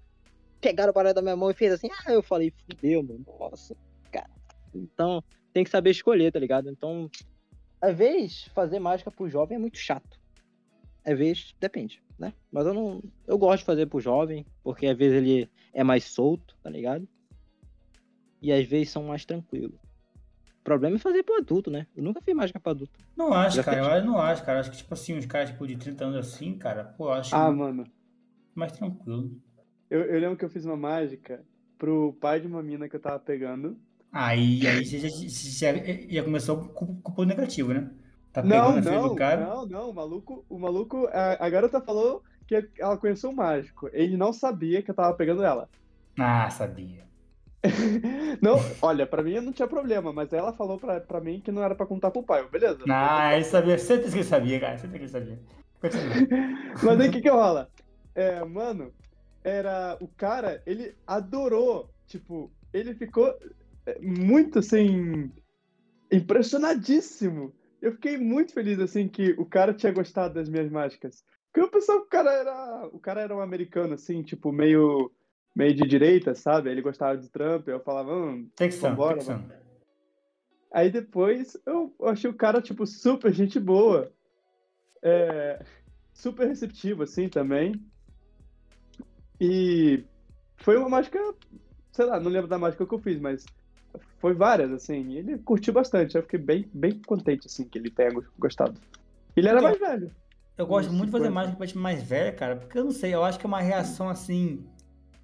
pegaram 0.61 0.91
o 0.91 0.93
baralho 0.93 1.15
da 1.15 1.21
minha 1.21 1.35
mão 1.35 1.49
e 1.49 1.53
fez 1.55 1.73
assim. 1.73 1.87
Ah, 2.05 2.11
eu 2.13 2.21
falei, 2.21 2.53
fudeu, 2.69 3.01
mano. 3.01 3.25
Nossa, 3.39 3.75
cara. 4.11 4.29
Então, 4.73 5.23
tem 5.53 5.63
que 5.63 5.69
saber 5.69 5.89
escolher, 5.91 6.31
tá 6.31 6.39
ligado? 6.39 6.69
Então, 6.69 7.09
às 7.81 7.97
vezes, 7.97 8.43
fazer 8.53 8.77
mágica 8.79 9.09
pro 9.09 9.29
jovem 9.29 9.55
é 9.55 9.59
muito 9.59 9.77
chato. 9.77 10.19
Às 11.05 11.17
vezes, 11.17 11.55
depende, 11.59 12.01
né? 12.17 12.33
Mas 12.51 12.65
eu 12.65 12.73
não. 12.73 13.03
Eu 13.27 13.37
gosto 13.37 13.59
de 13.59 13.65
fazer 13.65 13.85
pro 13.85 13.99
jovem, 13.99 14.45
porque 14.63 14.87
às 14.87 14.97
vezes 14.97 15.17
ele 15.17 15.49
é 15.73 15.83
mais 15.83 16.03
solto, 16.05 16.57
tá 16.63 16.69
ligado? 16.69 17.07
E 18.41 18.51
às 18.51 18.65
vezes 18.65 18.89
são 18.89 19.03
mais 19.03 19.25
tranquilos. 19.25 19.79
O 20.59 20.63
problema 20.63 20.95
é 20.95 20.99
fazer 20.99 21.21
pro 21.23 21.35
adulto, 21.37 21.69
né? 21.69 21.85
Eu 21.95 22.03
nunca 22.03 22.21
fiz 22.21 22.33
mágica 22.35 22.59
pra 22.59 22.71
adulto. 22.71 22.99
Não 23.15 23.31
acho, 23.33 23.57
Já 23.57 23.63
cara. 23.63 23.83
fez? 23.83 23.97
Eu 23.97 24.05
não 24.05 24.17
acho, 24.19 24.43
cara. 24.43 24.59
Acho 24.59 24.71
que, 24.71 24.77
tipo 24.77 24.93
assim, 24.93 25.15
uns 25.15 25.25
caras 25.27 25.51
tipo, 25.51 25.67
de 25.67 25.75
30 25.77 26.05
anos 26.05 26.17
assim, 26.17 26.57
cara, 26.57 26.83
pô, 26.83 27.05
eu 27.05 27.13
acho 27.13 27.35
Ah, 27.35 27.51
mano. 27.51 27.85
mais 28.55 28.71
tranquilo. 28.71 29.39
Eu, 29.89 30.01
eu 30.01 30.19
lembro 30.19 30.35
que 30.37 30.43
eu 30.43 30.49
fiz 30.49 30.65
uma 30.65 30.75
mágica 30.75 31.45
pro 31.77 32.13
pai 32.19 32.39
de 32.39 32.47
uma 32.47 32.63
mina 32.63 32.89
que 32.89 32.95
eu 32.95 32.99
tava 32.99 33.19
pegando. 33.19 33.77
Aí, 34.11 34.65
aí 34.65 34.83
já, 34.83 34.97
já, 34.97 35.07
já, 35.09 35.83
já 36.09 36.23
começou 36.23 36.57
com 36.69 36.99
com 37.01 37.11
o 37.11 37.15
ponto 37.15 37.25
negativo, 37.27 37.73
né? 37.73 37.91
Tá 38.35 38.43
Não, 38.43 38.81
não, 38.81 39.15
não, 39.15 39.65
não. 39.65 39.89
O 39.89 39.93
maluco, 39.93 40.45
o 40.49 40.59
maluco, 40.59 41.07
a, 41.13 41.45
a 41.45 41.49
garota 41.49 41.79
falou 41.79 42.21
que 42.45 42.69
ela 42.77 42.97
conheceu 42.97 43.29
um 43.29 43.33
mágico. 43.33 43.89
Ele 43.93 44.17
não 44.17 44.33
sabia 44.33 44.81
que 44.81 44.91
eu 44.91 44.95
tava 44.95 45.15
pegando 45.15 45.41
ela. 45.41 45.69
Ah, 46.19 46.49
sabia. 46.49 47.05
Não, 48.41 48.57
olha, 48.79 49.07
pra 49.07 49.23
mim 49.23 49.39
não 49.39 49.51
tinha 49.51 49.67
problema, 49.67 50.13
mas 50.13 50.31
ela 50.31 50.53
falou 50.53 50.77
pra, 50.77 50.99
pra 50.99 51.19
mim 51.19 51.39
que 51.39 51.51
não 51.51 51.63
era 51.63 51.73
pra 51.73 51.87
contar 51.87 52.11
pro 52.11 52.21
pai. 52.21 52.47
Beleza. 52.47 52.83
Ah, 52.87 53.33
ele 53.33 53.43
sabia. 53.43 53.79
Certeza 53.79 54.11
que 54.11 54.17
ele 54.17 54.23
sabia, 54.23 54.59
cara. 54.59 54.77
Certeza 54.77 54.97
que 54.99 55.03
ele 55.03 55.11
sabia. 55.11 55.39
Mas 56.83 56.99
aí 56.99 57.09
o 57.09 57.11
que 57.11 57.21
que 57.21 57.29
rola? 57.29 57.67
É, 58.13 58.43
mano, 58.45 58.93
era. 59.43 59.97
O 59.99 60.07
cara, 60.07 60.61
ele 60.63 60.95
adorou. 61.07 61.89
Tipo, 62.05 62.51
ele 62.71 62.93
ficou 62.93 63.35
é, 63.85 63.97
muito 63.99 64.59
assim. 64.59 65.31
impressionadíssimo. 66.11 67.51
Eu 67.85 67.91
fiquei 67.91 68.17
muito 68.17 68.51
feliz, 68.51 68.79
assim, 68.79 69.07
que 69.07 69.35
o 69.37 69.45
cara 69.45 69.71
tinha 69.71 69.91
gostado 69.91 70.33
das 70.33 70.49
minhas 70.49 70.71
mágicas. 70.71 71.23
Porque 71.53 71.61
eu 71.61 71.69
pensava 71.69 71.99
que 71.99 72.07
o 72.07 72.09
cara 72.09 72.33
era. 72.33 72.89
O 72.91 72.97
cara 72.97 73.21
era 73.21 73.35
um 73.35 73.39
americano, 73.39 73.93
assim, 73.93 74.23
tipo, 74.23 74.51
meio. 74.51 75.11
meio 75.55 75.71
de 75.75 75.83
direita, 75.83 76.33
sabe? 76.33 76.71
Ele 76.71 76.81
gostava 76.81 77.15
de 77.15 77.29
Trump, 77.29 77.67
eu 77.67 77.79
falava, 77.79 78.11
hum, 78.11 78.49
Texano, 78.55 78.95
Vambora, 78.95 79.17
texano. 79.19 79.53
Aí 80.73 80.89
depois 80.89 81.55
eu 81.63 81.93
achei 82.05 82.27
o 82.27 82.33
cara, 82.33 82.59
tipo, 82.59 82.87
super 82.87 83.31
gente 83.31 83.59
boa. 83.59 84.11
É, 85.03 85.63
super 86.11 86.47
receptivo, 86.47 87.03
assim, 87.03 87.29
também. 87.29 87.79
E 89.39 90.03
foi 90.57 90.75
uma 90.75 90.89
mágica, 90.89 91.19
sei 91.91 92.05
lá, 92.05 92.19
não 92.19 92.31
lembro 92.31 92.47
da 92.47 92.57
mágica 92.57 92.83
que 92.83 92.93
eu 92.95 92.99
fiz, 92.99 93.19
mas 93.19 93.45
foi 94.19 94.33
várias, 94.33 94.71
assim. 94.71 95.09
E 95.09 95.17
ele 95.17 95.37
curtiu 95.39 95.73
bastante. 95.73 96.15
Eu 96.15 96.23
fiquei 96.23 96.39
bem, 96.39 96.69
bem 96.73 96.99
contente, 97.05 97.47
assim, 97.47 97.63
que 97.65 97.77
ele 97.77 97.89
tenha 97.89 98.11
go- 98.11 98.23
gostado. 98.37 98.79
Ele 99.35 99.47
era 99.49 99.61
mais 99.61 99.79
velho. 99.79 100.11
Eu 100.57 100.65
gosto 100.65 100.89
muito 100.91 101.07
de 101.07 101.11
fazer 101.11 101.25
50. 101.25 101.33
mágica 101.33 101.57
pra 101.57 101.65
gente 101.65 101.77
mais 101.77 102.01
velha, 102.03 102.31
cara, 102.31 102.55
porque 102.55 102.77
eu 102.77 102.85
não 102.85 102.91
sei, 102.91 103.13
eu 103.13 103.23
acho 103.25 103.37
que 103.37 103.45
é 103.45 103.47
uma 103.47 103.59
reação 103.61 104.07
assim. 104.09 104.65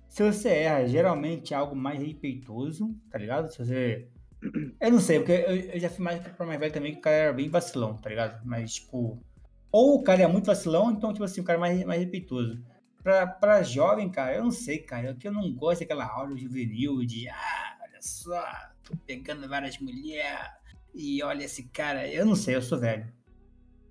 Se 0.09 0.21
você 0.29 0.49
erra, 0.49 0.85
geralmente 0.87 1.53
é 1.53 1.57
algo 1.57 1.73
mais 1.75 1.97
respeitoso, 2.01 2.93
tá 3.09 3.17
ligado? 3.17 3.49
Se 3.49 3.57
você. 3.59 4.07
Eu 4.81 4.91
não 4.91 4.99
sei, 4.99 5.19
porque 5.19 5.31
eu, 5.31 5.55
eu 5.55 5.79
já 5.79 5.87
fiz 5.87 5.99
mágica 5.99 6.31
pra 6.31 6.45
mais 6.47 6.59
velho 6.59 6.73
também, 6.73 6.93
que 6.93 6.97
o 6.97 7.01
cara 7.01 7.15
era 7.15 7.33
bem 7.33 7.47
vacilão, 7.47 7.95
tá 7.95 8.09
ligado? 8.09 8.41
Mas, 8.43 8.73
tipo. 8.73 9.23
Ou 9.71 9.95
o 9.99 10.03
cara 10.03 10.21
é 10.23 10.27
muito 10.27 10.47
vacilão, 10.47 10.91
então, 10.91 11.13
tipo 11.13 11.23
assim, 11.23 11.39
o 11.41 11.43
cara 11.43 11.57
é 11.57 11.61
mais, 11.61 11.83
mais 11.85 12.01
respeitoso. 12.01 12.59
Pra, 13.03 13.25
pra 13.25 13.63
jovem, 13.63 14.09
cara, 14.09 14.35
eu 14.35 14.43
não 14.43 14.51
sei, 14.51 14.79
cara. 14.79 15.11
O 15.11 15.15
que 15.15 15.27
eu 15.27 15.31
não 15.31 15.53
gosto 15.53 15.81
é 15.81 15.85
aquela 15.85 16.05
aula 16.05 16.35
juvenil 16.35 17.05
de. 17.05 17.29
Ah, 17.29 17.70
só, 18.01 18.43
tô 18.83 18.95
pegando 19.05 19.47
várias 19.47 19.77
mulheres. 19.79 20.49
E 20.93 21.23
olha 21.23 21.45
esse 21.45 21.63
cara. 21.69 22.07
Eu 22.07 22.25
não 22.25 22.35
sei, 22.35 22.55
eu 22.55 22.61
sou 22.61 22.79
velho. 22.79 23.11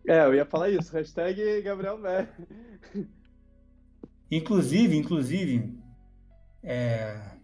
É, 0.06 0.20
eu 0.24 0.34
ia 0.34 0.44
falar 0.46 0.70
isso. 0.70 0.92
Hashtag 0.92 1.62
Gabriel 1.62 2.00
Velho. 2.00 2.28
Inclusive, 4.30 4.96
inclusive, 4.96 5.76
é... 6.62 7.38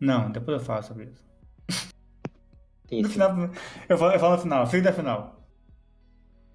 Não, 0.00 0.30
depois 0.30 0.58
eu 0.58 0.64
falo 0.64 0.82
sobre 0.82 1.06
isso. 1.06 1.24
Sim, 2.88 3.02
No 3.02 3.08
sim. 3.08 3.14
final, 3.14 3.50
eu 3.88 3.98
falo, 3.98 4.12
eu 4.12 4.20
falo 4.20 4.36
no 4.36 4.42
final, 4.42 4.66
fim 4.66 4.82
da 4.82 4.92
final. 4.92 5.44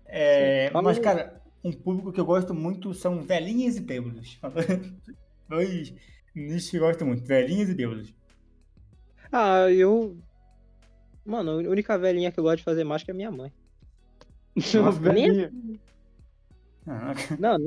É, 0.06 0.70
mas, 0.82 1.00
cara, 1.00 1.42
um 1.64 1.72
público 1.72 2.12
que 2.12 2.20
eu 2.20 2.26
gosto 2.26 2.54
muito 2.54 2.94
são 2.94 3.22
velhinhas 3.24 3.78
e 3.78 3.82
bêbados. 3.82 4.40
Dois 5.48 5.94
nichos 6.36 6.70
que 6.70 6.78
eu 6.78 6.82
gosto 6.82 7.06
muito, 7.06 7.26
velhinhas 7.26 7.70
e 7.70 7.76
bêbados. 7.76 8.14
Ah, 9.32 9.72
eu. 9.72 10.18
Mano, 11.26 11.52
a 11.52 11.70
única 11.70 11.98
velhinha 11.98 12.32
que 12.32 12.40
eu 12.40 12.44
gosto 12.44 12.58
de 12.58 12.64
fazer 12.64 12.84
mágica 12.84 13.12
é 13.12 13.16
minha 13.16 13.32
mãe. 13.32 13.52
Uma 14.76 14.92
velhinha. 14.92 15.52
Não, 17.40 17.58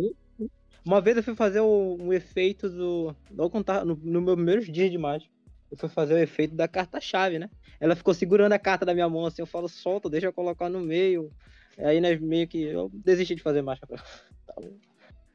uma 0.84 1.00
vez 1.00 1.16
eu 1.16 1.22
fui 1.22 1.34
fazer 1.34 1.60
o, 1.60 1.96
um 1.98 2.12
efeito 2.12 2.68
do. 2.68 3.16
Vou 3.30 3.48
contar, 3.48 3.84
no, 3.84 3.96
no 3.96 4.20
meu 4.20 4.36
primeiros 4.36 4.66
dias 4.70 4.90
de 4.90 4.98
mágica. 4.98 5.32
Eu 5.70 5.78
fui 5.78 5.88
fazer 5.88 6.14
o 6.14 6.18
efeito 6.18 6.54
da 6.54 6.68
carta-chave, 6.68 7.38
né? 7.38 7.48
Ela 7.80 7.96
ficou 7.96 8.12
segurando 8.12 8.52
a 8.52 8.58
carta 8.58 8.84
da 8.84 8.92
minha 8.92 9.08
mão 9.08 9.24
assim, 9.24 9.42
eu 9.42 9.46
falo, 9.46 9.68
solta, 9.68 10.10
deixa 10.10 10.26
eu 10.26 10.32
colocar 10.32 10.68
no 10.68 10.80
meio. 10.80 11.30
Aí, 11.78 12.00
né, 12.00 12.16
meio 12.16 12.46
que 12.46 12.62
eu 12.62 12.90
desisti 12.92 13.34
de 13.34 13.42
fazer 13.42 13.62
mágica 13.62 13.86
pra 13.86 13.96
tá. 14.46 14.54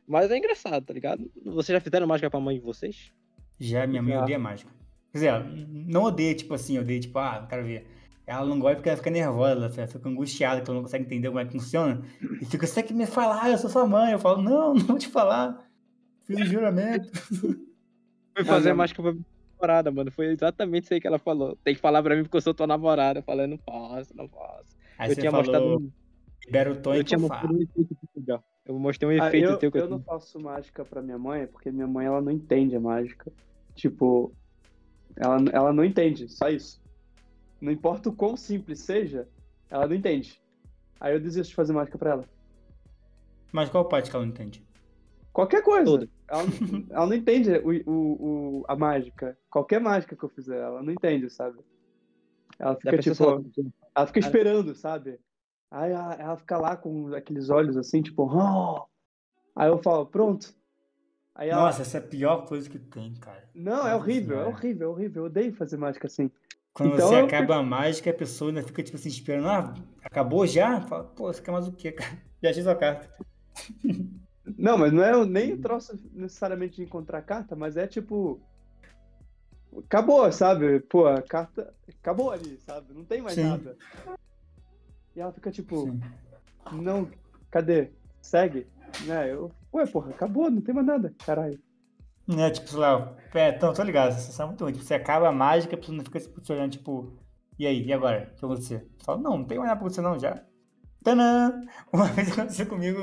Mas 0.07 0.32
é 0.32 0.38
engraçado, 0.38 0.86
tá 0.86 0.93
ligado? 0.93 1.30
Vocês 1.43 1.75
já 1.75 1.82
fizeram 1.82 2.07
mágica 2.07 2.30
pra 2.30 2.39
mãe 2.39 2.57
de 2.57 2.63
vocês? 2.63 3.11
Já 3.59 3.86
minha 3.86 4.01
mãe 4.01 4.17
odeia 4.17 4.39
mágica. 4.39 4.71
Quer 5.12 5.18
dizer, 5.18 5.68
não 5.88 6.03
odeia, 6.03 6.36
tipo 6.36 6.53
assim, 6.53 6.78
odeia, 6.78 6.99
tipo, 6.99 7.18
ah, 7.20 7.39
não 7.41 7.47
quero 7.47 7.64
ver. 7.64 7.88
Ela 8.28 8.45
não 8.45 8.60
gosta 8.60 8.76
porque 8.76 8.89
ela 8.89 8.97
fica 8.97 9.10
nervosa, 9.10 9.66
ela 9.80 9.88
fica- 9.88 10.07
angustiada, 10.07 10.62
que 10.62 10.70
ela 10.70 10.76
não 10.78 10.84
consegue 10.84 11.03
entender 11.05 11.30
como 11.30 11.39
é 11.39 11.45
que 11.45 11.51
funciona. 11.53 12.01
E 12.39 12.45
fica, 12.45 12.68
você 12.68 12.76
tem 12.76 12.84
que 12.84 12.93
me 12.93 13.07
falar, 13.07 13.49
eu 13.49 13.57
sou 13.57 13.70
sua 13.72 13.88
mãe. 13.88 14.12
Eu 14.12 14.20
falo, 14.20 14.41
não, 14.41 14.74
não 14.76 14.86
vou 14.86 14.97
te 14.99 15.07
falar. 15.07 15.68
Fiz 16.26 16.39
um 16.39 16.45
juramento. 16.45 17.10
Fui 17.32 18.43
Ah, 18.43 18.45
fazer 18.45 18.66
minha- 18.70 18.76
mágica 18.76 19.01
pra 19.01 19.12
minha 19.14 19.26
namorada, 19.55 19.91
mano. 19.91 20.12
Foi 20.12 20.28
exatamente 20.28 20.84
isso 20.84 20.93
aí 20.93 21.01
que 21.01 21.07
ela 21.07 21.18
falou. 21.18 21.57
Tem 21.64 21.74
que 21.74 21.82
falar 21.82 22.03
pra 22.03 22.16
mim 22.16 22.22
porque 22.22 22.38
eu 22.38 22.41
sou 22.41 22.53
tua 22.53 22.68
namorada. 22.68 23.20
Eu 23.20 23.24
falei, 23.24 23.47
não 23.47 23.57
posso, 23.57 24.16
não 24.16 24.28
posso. 24.28 24.76
Aí 24.99 25.10
eu 25.10 25.16
você 25.16 25.22
tinha 25.22 25.32
falou, 25.32 25.45
mostrado 25.45 25.91
libera 26.45 26.72
o 26.72 26.76
tom 26.76 26.93
eu 26.93 27.01
e 27.01 27.03
que 27.03 27.10
tinha 27.10 27.18
eu 27.18 27.22
mostrado 27.22 27.47
falo. 27.47 27.57
um 27.60 27.62
efeito. 27.64 28.43
Eu 28.66 28.78
mostrei 28.80 29.10
um 29.18 29.24
Ah, 29.24 29.28
efeito 29.28 29.49
eu, 29.49 29.57
teu 29.57 29.72
que 29.72 29.78
eu, 29.80 29.82
eu 29.86 29.89
não 29.89 29.99
faço 30.03 30.39
mágica 30.39 30.86
pra 30.86 31.01
minha 31.01 31.18
mãe, 31.18 31.47
porque 31.47 31.72
minha 31.72 31.88
mãe 31.88 32.05
ela 32.05 32.22
não 32.22 32.32
entende 32.32 32.76
a 32.76 32.80
mágica. 32.80 33.32
Tipo, 33.74 34.32
ela, 35.16 35.38
ela 35.51 35.74
não 35.74 35.84
entende, 35.84 36.28
só 36.30 36.49
isso. 36.49 36.82
Não 37.62 37.72
importa 37.72 38.10
o 38.10 38.14
quão 38.14 38.38
simples 38.38 38.80
seja, 38.80 39.28
ela 39.70 39.88
não 39.88 39.95
entende. 39.95 40.41
Aí 40.99 41.14
eu 41.14 41.20
desisto 41.20 41.49
de 41.49 41.55
fazer 41.55 41.74
mágica 41.74 41.97
pra 41.97 42.12
ela. 42.12 42.26
Mas 43.51 43.70
qual 43.70 43.86
parte 43.86 44.10
que 44.10 44.16
ela 44.16 44.26
não 44.26 44.32
entende? 44.32 44.64
Qualquer 45.34 45.64
coisa. 45.64 45.86
Tudo. 45.86 46.10
Ela, 46.28 46.43
não- 46.43 46.86
ela 46.89 47.05
não 47.07 47.14
entende 47.14 47.49
o, 47.57 47.89
o, 47.91 48.60
o- 48.62 48.66
a 48.68 48.76
mágica. 48.76 49.38
Qualquer 49.49 49.80
mágica 49.80 50.16
que 50.16 50.24
eu 50.24 50.30
fizer, 50.30 50.57
ela 50.60 50.82
não 50.84 50.91
entende, 50.93 51.30
sabe? 51.30 51.60
Ela 52.57 52.76
fica 52.76 53.01
se 53.14 53.24
ela- 53.24 53.43
tipo. 53.43 53.74
Ela 53.95 54.07
fica 54.07 54.20
esperando, 54.20 54.76
sabe? 54.76 55.20
Aí 55.72 55.91
ela, 55.91 56.14
ela 56.16 56.38
fica 56.38 56.57
lá 56.57 56.76
com 56.76 57.14
aqueles 57.14 57.49
olhos 57.49 57.78
assim, 57.78 58.01
tipo. 58.01 58.24
"Oh". 58.24 58.86
Aí 59.55 59.70
eu 59.70 59.78
falo, 59.82 60.05
pronto. 60.05 60.53
Aí 61.39 61.47
ela. 61.47 61.61
Nossa, 61.61 61.83
essa 61.83 61.99
é 61.99 62.01
a 62.01 62.03
pior 62.03 62.45
coisa 62.45 62.69
que 62.69 62.77
tem, 62.77 63.13
cara. 63.13 63.41
Não, 63.55 63.71
é 63.71 63.77
Nossa 63.77 63.95
horrível, 63.95 64.39
é 64.41 64.45
horrível, 64.45 64.89
é 64.89 64.91
horrível. 64.91 65.21
Eu 65.23 65.25
odeio 65.27 65.53
fazer 65.53 65.77
mágica 65.77 66.05
assim. 66.05 66.29
Quando 66.73 66.95
Então 66.95 67.07
você 67.07 67.15
eu 67.15 67.25
acaba 67.25 67.55
a 67.55 67.63
mágica, 67.63 68.09
a 68.09 68.13
pessoa 68.13 68.51
ainda 68.51 68.61
fica, 68.61 68.83
tipo 68.83 68.97
assim, 68.97 69.07
esperando. 69.07 69.47
Ah, 69.47 69.73
acabou 70.03 70.45
já? 70.45 70.81
Fala, 70.81 71.05
pô, 71.05 71.31
você 71.31 71.41
quer 71.41 71.51
mais 71.51 71.65
o 71.65 71.71
quê, 71.71 71.93
cara? 71.93 72.11
Já 72.43 72.49
achei 72.49 72.63
sua 72.63 72.75
carta. 72.75 73.09
Não, 74.57 74.77
mas 74.79 74.91
não 74.91 75.03
é 75.03 75.25
nem 75.27 75.53
o 75.53 75.61
troço 75.61 75.95
necessariamente 76.11 76.77
de 76.77 76.83
encontrar 76.83 77.21
carta, 77.21 77.55
mas 77.55 77.77
é 77.77 77.85
tipo. 77.85 78.41
Acabou, 79.85 80.29
sabe? 80.31 80.79
Pô, 80.79 81.05
a 81.05 81.21
carta 81.21 81.71
acabou 82.01 82.31
ali, 82.31 82.57
sabe? 82.65 82.91
Não 82.93 83.05
tem 83.05 83.21
mais 83.21 83.35
Sim. 83.35 83.43
nada. 83.43 83.77
E 85.15 85.21
ela 85.21 85.31
fica 85.31 85.51
tipo, 85.51 85.83
Sim. 85.83 86.01
não, 86.71 87.07
cadê? 87.51 87.91
Segue? 88.21 88.65
Né? 89.05 89.31
Eu, 89.31 89.51
ué, 89.74 89.86
porra, 89.88 90.11
acabou, 90.11 90.49
não 90.49 90.61
tem 90.61 90.74
mais 90.74 90.88
nada, 90.88 91.13
caralho. 91.26 91.59
É, 92.38 92.49
tipo, 92.51 92.67
sei 92.70 92.80
lá, 92.80 93.15
é, 93.34 93.49
então, 93.49 93.74
tô 93.74 93.82
ligado, 93.84 94.09
essa 94.09 94.20
sensação 94.20 94.45
é 94.45 94.47
muito 94.49 94.63
ruim. 94.63 94.74
Tipo, 94.74 94.86
você 94.86 94.93
acaba 94.93 95.28
a 95.30 95.32
mágica, 95.32 95.76
a 95.76 95.80
pessoa 95.80 95.97
não 95.97 96.05
fica 96.05 96.20
se 96.20 96.51
olhando, 96.51 96.72
tipo, 96.72 97.11
e 97.57 97.65
aí, 97.65 97.84
e 97.84 97.91
agora? 97.91 98.30
O 98.32 98.36
que 98.36 98.41
vai 98.41 98.51
acontecer? 98.51 98.88
Você 98.97 99.05
fala, 99.05 99.20
não, 99.20 99.38
não 99.39 99.45
tem 99.45 99.57
mais 99.57 99.67
nada 99.70 99.80
pra 99.80 99.88
acontecer 99.88 100.01
não, 100.01 100.20
já. 100.20 100.43
Tanã! 101.03 101.61
Uma 101.91 102.05
vez 102.07 102.32
aconteceu 102.32 102.67
comigo 102.67 102.99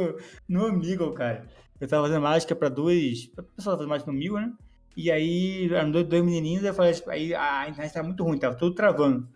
no 0.49 0.67
Amigo, 0.67 1.12
cara. 1.12 1.47
Eu 1.81 1.89
tava 1.89 2.07
fazendo 2.07 2.23
mágica 2.23 2.55
pra 2.55 2.69
dois, 2.69 3.27
pra 3.27 3.43
pessoa 3.45 3.77
fazer 3.77 3.89
mágica 3.89 4.11
no 4.11 4.17
Amigo, 4.17 4.39
né? 4.39 4.53
E 4.97 5.11
aí, 5.11 5.69
eram 5.73 5.91
dois, 5.91 6.07
dois 6.07 6.25
menininhos, 6.25 6.64
eu 6.64 6.73
falei, 6.73 6.93
tipo, 6.93 7.11
aí 7.11 7.35
a 7.35 7.69
internet 7.69 7.93
tava 7.93 8.07
muito 8.07 8.23
ruim, 8.25 8.39
tava 8.39 8.55
tudo 8.57 8.75
travando. 8.75 9.29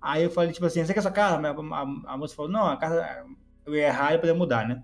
Aí 0.00 0.22
eu 0.24 0.30
falei, 0.30 0.52
tipo 0.52 0.66
assim, 0.66 0.84
você 0.84 0.92
quer 0.94 1.00
essa 1.00 1.10
carta? 1.10 1.46
A, 1.48 1.50
a- 1.52 2.14
a 2.14 2.16
moça 2.18 2.34
falou, 2.34 2.50
não, 2.50 2.66
a 2.66 2.76
carta, 2.76 3.26
eu 3.66 3.74
ia 3.74 3.88
errar 3.88 4.14
e 4.14 4.18
poder 4.18 4.32
mudar, 4.34 4.66
né? 4.68 4.82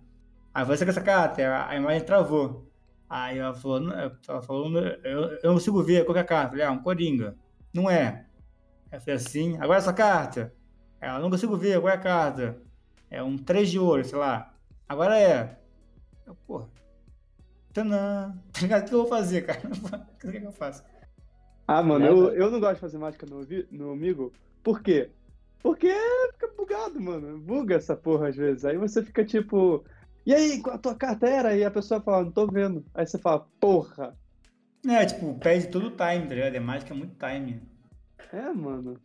Aí 0.53 0.65
você 0.65 0.85
quer 0.85 0.91
essa 0.91 1.01
carta? 1.01 1.67
A, 1.67 1.77
imagem 1.77 2.05
travou. 2.05 2.67
Aí 3.09 3.39
ela 3.39 3.55
falou, 3.55 3.93
ela 3.93 4.43
falou 4.43 4.77
eu, 4.79 5.21
eu 5.31 5.41
não 5.45 5.55
consigo 5.55 5.83
ver 5.83 6.05
qual 6.05 6.17
é 6.17 6.21
a 6.21 6.25
carta. 6.25 6.47
Eu 6.47 6.51
falei, 6.51 6.65
ah, 6.65 6.73
um 6.73 6.83
Coringa. 6.83 7.37
Não 7.73 7.89
é. 7.91 8.27
Eu 8.91 9.01
falei 9.01 9.15
assim, 9.17 9.57
agora 9.59 9.79
essa 9.79 9.93
carta. 9.93 10.53
Ela, 11.01 11.19
não 11.21 11.31
consigo 11.31 11.57
ver 11.57 11.81
qual 11.81 11.93
é 11.93 11.97
a 11.97 12.01
carta. 12.01 12.61
É 13.11 13.23
um 13.23 13.37
3 13.37 13.71
de 13.71 13.79
ouro, 13.79 14.05
sei 14.05 14.19
lá. 14.19 14.53
Agora 14.89 15.19
é. 15.19 15.59
Eu, 16.27 16.35
porra. 16.47 16.69
Tanã. 17.73 18.37
Tá 18.53 18.61
ligado? 18.63 18.83
O 18.83 18.89
que 18.89 18.95
eu 18.95 18.99
vou 19.01 19.09
fazer, 19.09 19.43
cara? 19.43 19.61
O 20.19 20.31
que, 20.31 20.41
que 20.41 20.47
eu 20.47 20.53
faço? 20.53 20.83
Ah, 21.67 21.83
mano, 21.83 22.07
eu, 22.07 22.35
eu 22.35 22.51
não 22.51 22.59
gosto 22.59 22.75
de 22.75 22.81
fazer 22.81 22.99
mágica 22.99 23.27
no, 23.27 23.47
no 23.71 23.93
amigo. 23.93 24.33
Por 24.63 24.83
quê? 24.83 25.11
Porque 25.63 25.93
fica 26.33 26.49
bugado, 26.57 27.01
mano. 27.01 27.39
Buga 27.39 27.75
essa 27.75 27.95
porra 27.97 28.29
às 28.29 28.37
vezes. 28.37 28.65
Aí 28.65 28.77
você 28.77 29.03
fica 29.03 29.25
tipo. 29.25 29.85
E 30.29 30.35
aí, 30.35 30.61
qual 30.61 30.77
a 30.77 30.79
tua 30.79 30.95
carta 30.95 31.27
era? 31.27 31.57
E 31.57 31.65
a 31.65 31.71
pessoa 31.71 32.03
fala, 32.03 32.25
não 32.25 32.31
tô 32.31 32.47
vendo. 32.47 32.85
Aí 32.93 33.07
você 33.07 33.17
fala, 33.17 33.49
porra. 33.59 34.15
É, 34.87 35.07
tipo, 35.07 35.39
perde 35.39 35.69
todo 35.69 35.87
o 35.87 35.91
time, 35.91 36.29
tá 36.29 36.35
ligado? 36.35 36.55
É 36.55 36.61
mágica, 36.61 36.93
é 36.93 36.97
muito 36.99 37.17
time. 37.17 37.63
É, 38.31 38.53
mano. 38.53 39.01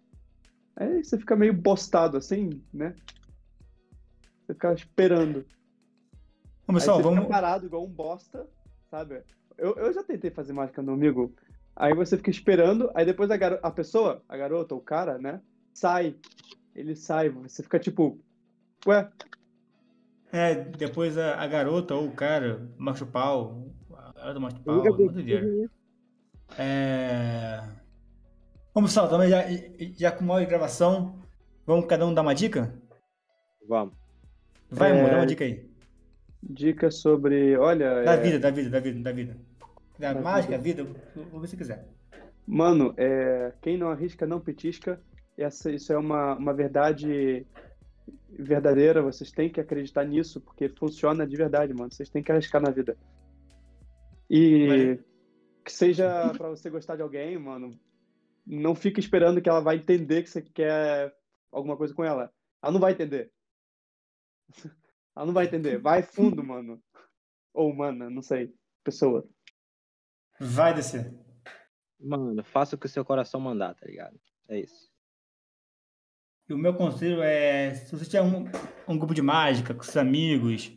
Aí 0.75 1.01
você 1.01 1.17
fica 1.17 1.33
meio 1.37 1.53
bostado 1.53 2.17
assim, 2.17 2.61
né? 2.73 2.93
Você 4.41 4.53
fica 4.53 4.73
esperando. 4.73 5.45
Aí 6.67 6.73
pessoal, 6.73 6.97
você 6.97 7.03
vamos. 7.03 7.19
fica 7.21 7.33
parado 7.33 7.65
igual 7.67 7.85
um 7.85 7.89
bosta, 7.89 8.45
sabe? 8.91 9.23
Eu, 9.57 9.75
eu 9.75 9.93
já 9.93 10.03
tentei 10.03 10.29
fazer 10.29 10.51
mágica 10.51 10.81
no 10.81 10.91
amigo. 10.91 11.33
Aí 11.73 11.93
você 11.93 12.17
fica 12.17 12.31
esperando, 12.31 12.91
aí 12.93 13.05
depois 13.05 13.31
a, 13.31 13.37
garo- 13.37 13.59
a 13.63 13.71
pessoa, 13.71 14.21
a 14.27 14.35
garota 14.35 14.75
ou 14.75 14.81
o 14.81 14.83
cara, 14.83 15.17
né? 15.17 15.39
Sai. 15.73 16.17
Ele 16.75 16.97
sai, 16.97 17.29
você 17.29 17.63
fica 17.63 17.79
tipo. 17.79 18.19
Ué, 18.85 19.09
É, 20.33 20.55
depois 20.55 21.15
a, 21.17 21.35
a 21.35 21.47
garota 21.47 21.93
ou 21.93 22.07
o 22.07 22.11
cara, 22.11 22.67
macho 22.77 23.05
pau. 23.05 23.71
A 23.95 24.11
garota 24.13 24.39
macho 24.39 24.59
pau, 24.63 24.81
doideira. 24.81 25.55
É... 26.57 27.61
Vamos, 28.73 28.89
pessoal, 28.91 29.07
também 29.09 29.29
já, 29.29 29.43
já 29.95 30.11
com 30.11 30.23
uma 30.23 30.43
gravação, 30.43 31.19
vamos 31.67 31.85
cada 31.85 32.07
um 32.07 32.13
dar 32.13 32.23
uma 32.23 32.33
dica? 32.33 32.73
Vamos. 33.67 33.93
Vai, 34.71 34.91
É, 34.91 34.99
amor, 34.99 35.11
dá 35.11 35.17
uma 35.17 35.25
dica 35.27 35.43
aí. 35.45 35.69
dica 36.41 36.89
sobre. 36.89 37.55
Olha. 37.57 38.03
Da 38.03 38.13
é, 38.13 38.17
vida, 38.17 38.39
da 38.39 38.49
vida, 38.51 38.69
da 38.71 38.79
vida, 38.79 38.99
da 39.01 39.11
vida. 39.11 39.37
Da 39.99 40.13
Da 40.13 40.21
mágica, 40.21 40.57
vida, 40.57 40.83
o 40.83 41.25
que 41.25 41.39
você 41.39 41.55
quiser. 41.55 41.87
Mano, 42.47 42.93
é, 42.97 43.53
quem 43.61 43.77
não 43.77 43.89
arrisca 43.89 44.25
não 44.25 44.39
petisca. 44.39 44.99
Essa, 45.37 45.71
isso 45.71 45.93
é 45.93 45.97
uma, 45.97 46.35
uma 46.35 46.53
verdade 46.53 47.45
verdadeira. 48.29 49.01
Vocês 49.01 49.31
têm 49.31 49.49
que 49.49 49.59
acreditar 49.59 50.03
nisso, 50.05 50.41
porque 50.41 50.69
funciona 50.69 51.25
de 51.25 51.35
verdade, 51.35 51.73
mano. 51.73 51.91
Vocês 51.91 52.09
têm 52.09 52.23
que 52.23 52.31
arriscar 52.31 52.61
na 52.61 52.71
vida. 52.71 52.97
E 54.29 54.67
Valeu. 54.67 55.03
que 55.63 55.71
seja 55.71 56.29
pra 56.37 56.49
você 56.49 56.69
gostar 56.69 56.95
de 56.95 57.01
alguém, 57.01 57.37
mano. 57.37 57.79
Não 58.45 58.75
fica 58.75 58.99
esperando 58.99 59.41
que 59.41 59.49
ela 59.49 59.61
vai 59.61 59.77
entender 59.77 60.23
que 60.23 60.29
você 60.29 60.41
quer 60.41 61.15
alguma 61.51 61.77
coisa 61.77 61.93
com 61.93 62.03
ela. 62.03 62.31
Ela 62.61 62.71
não 62.73 62.79
vai 62.79 62.93
entender. 62.93 63.31
Ela 65.15 65.27
não 65.27 65.33
vai 65.33 65.45
entender. 65.45 65.77
Vai 65.77 66.01
fundo, 66.01 66.41
mano. 66.43 66.81
Ou 67.53 67.73
mana, 67.73 68.09
não 68.09 68.23
sei. 68.23 68.51
Pessoa. 68.83 69.23
Vai 70.39 70.73
descer. 70.73 71.13
Mano, 71.99 72.43
faça 72.43 72.75
o 72.75 72.79
que 72.79 72.87
o 72.87 72.89
seu 72.89 73.05
coração 73.05 73.39
mandar, 73.39 73.75
tá 73.75 73.85
ligado? 73.85 74.19
É 74.49 74.59
isso. 74.59 74.92
E 76.53 76.55
o 76.55 76.57
meu 76.59 76.75
conselho 76.75 77.19
é, 77.23 77.73
se 77.73 77.91
você 77.95 78.05
tiver 78.05 78.21
um, 78.21 78.45
um 78.87 78.95
grupo 78.95 79.15
de 79.15 79.23
mágica 79.23 79.73
com 79.73 79.81
seus 79.81 79.97
amigos, 79.97 80.71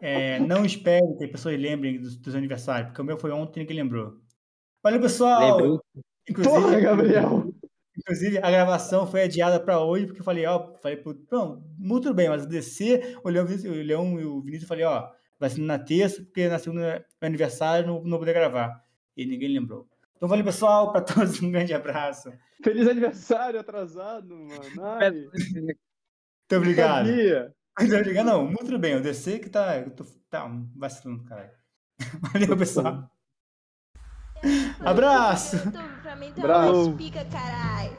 é, 0.00 0.38
não 0.38 0.64
espere 0.64 1.16
que 1.18 1.24
as 1.24 1.30
pessoas 1.32 1.58
lembrem 1.58 2.00
dos, 2.00 2.16
dos 2.16 2.36
aniversários, 2.36 2.90
porque 2.90 3.02
o 3.02 3.04
meu 3.04 3.18
foi 3.18 3.32
ontem 3.32 3.66
que 3.66 3.72
lembrou. 3.74 4.16
Valeu, 4.80 5.00
pessoal! 5.00 5.56
Lembrei. 5.56 5.78
Inclusive, 6.30 6.54
Porra, 6.54 6.80
Gabriel! 6.80 7.52
Inclusive, 7.98 8.38
a 8.38 8.48
gravação 8.48 9.08
foi 9.08 9.24
adiada 9.24 9.58
para 9.58 9.80
hoje, 9.80 10.06
porque 10.06 10.20
eu 10.20 10.24
falei, 10.24 10.46
ó, 10.46 10.72
falei 10.76 10.98
pro. 10.98 11.20
Não, 11.32 11.64
muito 11.76 12.14
bem, 12.14 12.28
mas 12.28 12.44
o 12.44 12.48
DC, 12.48 13.18
o 13.24 13.28
Leão, 13.28 13.44
o 13.44 13.70
Leão 13.72 14.20
e 14.20 14.24
o 14.24 14.40
Vinícius, 14.40 14.62
eu 14.62 14.68
falei, 14.68 14.84
ó, 14.84 15.10
vai 15.36 15.50
ser 15.50 15.62
na 15.62 15.80
terça, 15.80 16.22
porque 16.22 16.46
na 16.46 16.60
segunda 16.60 17.04
é 17.20 17.26
aniversário 17.26 17.88
não, 17.88 17.94
não 18.04 18.10
vou 18.10 18.20
poder 18.20 18.34
gravar. 18.34 18.84
E 19.16 19.26
ninguém 19.26 19.48
lembrou. 19.48 19.88
Então, 20.18 20.28
valeu, 20.28 20.44
pessoal, 20.44 20.90
para 20.90 21.00
todos, 21.00 21.40
um 21.40 21.52
grande 21.52 21.72
abraço. 21.72 22.32
Feliz 22.62 22.88
aniversário 22.88 23.60
atrasado, 23.60 24.34
mano. 24.36 24.82
Ai, 24.82 25.12
Muito 25.12 26.56
obrigado. 26.56 27.06
Muito 27.06 27.94
obrigado. 27.94 28.26
Não, 28.26 28.44
muito 28.44 28.76
bem, 28.80 28.96
o 28.96 29.00
DC 29.00 29.38
que 29.38 29.48
tá, 29.48 29.78
eu 29.78 29.90
tô, 29.92 30.04
tá 30.28 30.50
vacilando, 30.76 31.22
cara. 31.22 31.54
Valeu, 32.32 32.56
pessoal. 32.56 33.08
Abraço! 34.80 35.56
Pra 36.02 36.16
mim 36.16 36.32
tá 36.32 36.42
Bravo. 36.42 36.86
uma 36.88 36.96
pica, 36.96 37.24
caralho. 37.26 37.96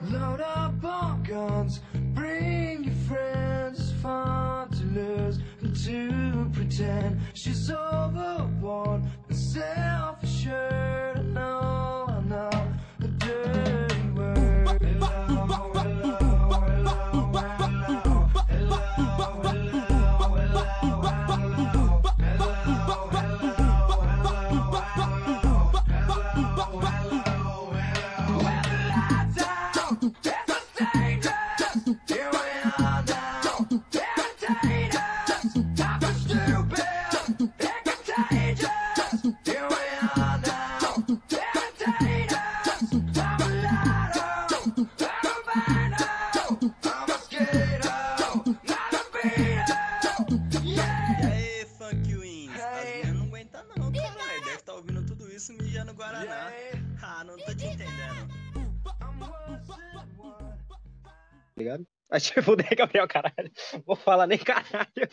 Te 62.20 62.42
fuder, 62.42 62.76
Gabriel, 62.76 63.08
caralho. 63.08 63.52
Vou 63.86 63.96
falar 63.96 64.28
nem 64.28 64.38
caralho. 64.38 65.10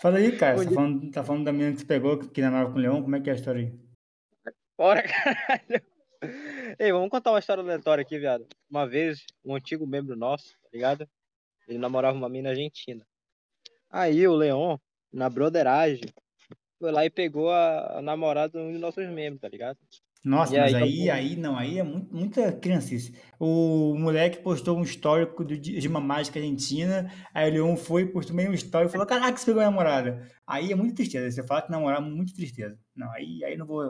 Fala 0.00 0.18
aí, 0.18 0.36
cara. 0.36 0.56
Você 0.56 0.66
tá 0.66 0.74
falando, 0.74 1.10
tá 1.10 1.24
falando 1.24 1.44
da 1.44 1.52
menina 1.52 1.72
que 1.72 1.80
você 1.80 1.86
pegou, 1.86 2.18
que 2.18 2.40
namorava 2.40 2.70
com 2.70 2.78
o 2.78 2.80
Leão? 2.80 3.02
Como 3.02 3.16
é 3.16 3.20
que 3.20 3.30
é 3.30 3.32
a 3.32 3.36
história 3.36 3.62
aí? 3.62 4.52
Bora, 4.76 5.02
caralho. 5.02 5.82
Ei, 6.78 6.92
vamos 6.92 7.10
contar 7.10 7.30
uma 7.30 7.38
história 7.38 7.62
aleatória 7.62 8.02
aqui, 8.02 8.18
viado. 8.18 8.46
Uma 8.68 8.86
vez, 8.86 9.24
um 9.44 9.54
antigo 9.54 9.86
membro 9.86 10.16
nosso, 10.16 10.52
tá 10.62 10.68
ligado? 10.72 11.08
Ele 11.68 11.78
namorava 11.78 12.16
uma 12.16 12.28
mina 12.28 12.50
argentina. 12.50 13.06
Aí 13.90 14.26
o 14.26 14.34
Leon, 14.34 14.76
na 15.12 15.30
broderagem, 15.30 16.12
foi 16.78 16.92
lá 16.92 17.04
e 17.04 17.10
pegou 17.10 17.50
a, 17.50 17.98
a 17.98 18.02
namorada 18.02 18.58
de 18.58 18.64
um 18.64 18.72
dos 18.72 18.80
nossos 18.80 19.08
membros, 19.08 19.40
tá 19.40 19.48
ligado? 19.48 19.78
Nossa, 20.24 20.56
E 20.56 20.58
mas 20.58 20.74
aí, 20.74 20.82
aí, 20.82 21.02
então- 21.02 21.14
aí, 21.14 21.36
não, 21.36 21.56
aí 21.56 21.78
é 21.78 21.82
muito, 21.84 22.12
muita 22.14 22.50
criancice. 22.52 23.14
O 23.38 23.94
moleque 23.96 24.38
postou 24.42 24.76
um 24.76 24.82
histórico 24.82 25.44
do- 25.44 25.56
de 25.56 25.78
de 25.78 25.86
uma 25.86 26.00
mágica 26.00 26.40
argentina, 26.40 27.08
aí 27.32 27.48
o 27.48 27.54
Leon 27.54 27.76
foi 27.76 28.06
postou 28.06 28.34
meio 28.34 28.50
um 28.50 28.54
story 28.54 28.86
e 28.86 28.88
falou, 28.88 29.06
caraca, 29.06 29.36
você 29.36 29.46
pegou 29.46 29.60
minha 29.60 29.70
namorada. 29.70 30.26
Aí 30.44 30.72
é 30.72 30.74
muito 30.74 30.96
tristeza, 30.96 31.30
você 31.30 31.46
fala 31.46 31.62
que 31.62 31.70
namorar 31.70 32.00
é 32.00 32.04
muito 32.04 32.34
tristeza. 32.34 32.76
Não, 32.94 33.08
aí, 33.12 33.44
aí 33.44 33.56
não 33.56 33.66
vou... 33.66 33.88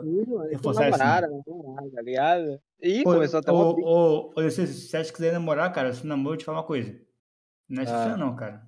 Reforçar 0.49 0.89
isso, 0.89 0.97
namorada, 0.99 1.27
namorada, 1.47 1.89
tá 1.91 2.01
ligado? 2.03 2.59
E 2.83 3.01
Ô, 3.01 3.03
começou 3.05 3.39
até 3.39 3.51
uma 3.51 3.73
briga. 3.73 3.87
ô, 3.89 4.33
ô, 4.37 4.41
ô, 4.45 4.49
se 4.51 4.67
você 4.67 4.97
acha 4.97 5.11
que 5.11 5.23
ia 5.23 5.31
namorar, 5.31 5.73
cara, 5.73 5.91
se 5.91 6.05
namoro, 6.05 6.35
eu 6.35 6.37
te 6.39 6.45
falar 6.45 6.59
uma 6.59 6.63
coisa. 6.67 6.95
Não 7.67 7.81
é 7.81 7.85
Ah. 7.89 8.07
isso 8.09 8.17
não, 8.17 8.35
cara. 8.35 8.61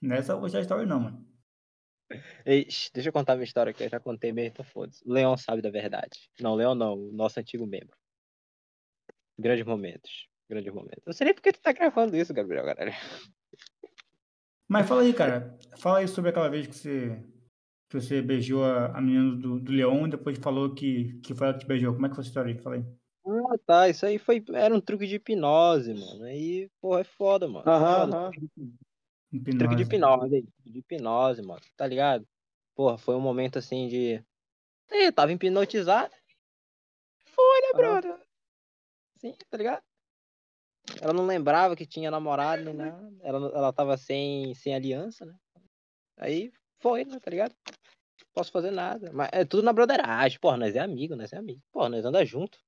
Não 0.00 0.14
é 0.14 0.22
só 0.22 0.36
gostar 0.38 0.60
história 0.60 0.86
não, 0.86 1.00
mano. 1.00 1.26
Shh, 2.68 2.90
deixa 2.92 3.08
eu 3.08 3.12
contar 3.12 3.34
minha 3.34 3.44
história 3.44 3.72
que 3.72 3.84
eu 3.84 3.88
já 3.88 4.00
contei 4.00 4.32
mesmo, 4.32 4.50
então 4.50 4.64
foda-se. 4.64 5.02
O 5.06 5.12
Leão 5.12 5.36
sabe 5.36 5.62
da 5.62 5.70
verdade. 5.70 6.30
Não, 6.40 6.54
Leão 6.54 6.74
não, 6.74 6.94
o 6.94 7.12
nosso 7.12 7.38
antigo 7.38 7.66
membro. 7.66 7.96
Grandes 9.38 9.64
momentos. 9.64 10.28
Grandes 10.48 10.72
momentos. 10.72 11.02
Eu 11.06 11.12
sei 11.12 11.26
nem 11.26 11.34
porque 11.34 11.52
tu 11.52 11.60
tá 11.60 11.72
gravando 11.72 12.16
isso, 12.16 12.34
Gabriel, 12.34 12.64
galera. 12.64 12.92
Mas 14.68 14.88
fala 14.88 15.02
aí, 15.02 15.12
cara. 15.14 15.58
Fala 15.78 15.98
aí 15.98 16.08
sobre 16.08 16.30
aquela 16.30 16.48
vez 16.48 16.66
que 16.66 16.74
você, 16.74 17.24
que 17.88 18.00
você 18.00 18.20
beijou 18.22 18.64
a, 18.64 18.96
a 18.96 19.00
menina 19.00 19.36
do, 19.36 19.60
do 19.60 19.72
Leon 19.72 20.06
e 20.06 20.10
depois 20.10 20.38
falou 20.38 20.74
que, 20.74 21.20
que 21.20 21.34
foi 21.34 21.48
ela 21.48 21.54
que 21.54 21.64
te 21.64 21.68
beijou. 21.68 21.92
Como 21.92 22.06
é 22.06 22.08
que 22.08 22.14
foi 22.14 22.22
essa 22.22 22.30
história 22.30 22.52
aí? 22.52 22.60
Fala 22.60 22.76
aí. 22.76 22.84
Ah, 23.26 23.58
tá. 23.66 23.88
Isso 23.88 24.04
aí 24.06 24.18
foi. 24.18 24.44
Era 24.52 24.74
um 24.74 24.80
truque 24.80 25.06
de 25.06 25.16
hipnose, 25.16 25.94
mano. 25.94 26.24
Aí, 26.24 26.68
porra, 26.80 27.00
é 27.00 27.04
foda, 27.04 27.48
mano. 27.48 27.68
Aham, 27.68 28.06
Foda. 28.06 28.16
aham. 28.16 28.30
Truque 29.30 29.76
de 29.76 29.82
hipnose, 29.82 30.36
aí. 30.36 30.48
De 30.64 30.78
hipnose, 30.80 31.42
mano. 31.42 31.60
Tá 31.76 31.86
ligado? 31.86 32.26
Porra, 32.74 32.98
foi 32.98 33.14
um 33.14 33.20
momento 33.20 33.58
assim 33.58 33.86
de. 33.86 34.24
Ih, 34.90 35.12
tava 35.12 35.32
hipnotizado. 35.32 36.12
Foi, 37.26 37.60
né, 37.60 37.68
Aham. 37.74 38.00
brother? 38.00 38.20
Sim, 39.18 39.34
tá 39.48 39.56
ligado? 39.56 39.82
Ela 41.00 41.12
não 41.12 41.26
lembrava 41.26 41.76
que 41.76 41.86
tinha 41.86 42.10
namorado 42.10 42.64
nem 42.64 42.74
nada. 42.74 43.12
Ela, 43.22 43.38
ela 43.54 43.72
tava 43.72 43.96
sem, 43.96 44.54
sem 44.54 44.74
aliança, 44.74 45.24
né? 45.24 45.34
Aí 46.16 46.52
foi, 46.80 47.04
né, 47.04 47.20
tá 47.20 47.30
ligado? 47.30 47.54
Posso 48.32 48.50
fazer 48.50 48.70
nada. 48.70 49.12
Mas 49.12 49.28
é 49.32 49.44
tudo 49.44 49.62
na 49.62 49.72
broderagem. 49.72 50.38
Porra, 50.40 50.56
nós 50.56 50.74
é 50.74 50.80
amigo, 50.80 51.14
nós 51.14 51.32
é 51.32 51.36
amigo. 51.36 51.62
Porra, 51.70 51.88
nós 51.88 52.04
anda 52.04 52.24
junto. 52.24 52.58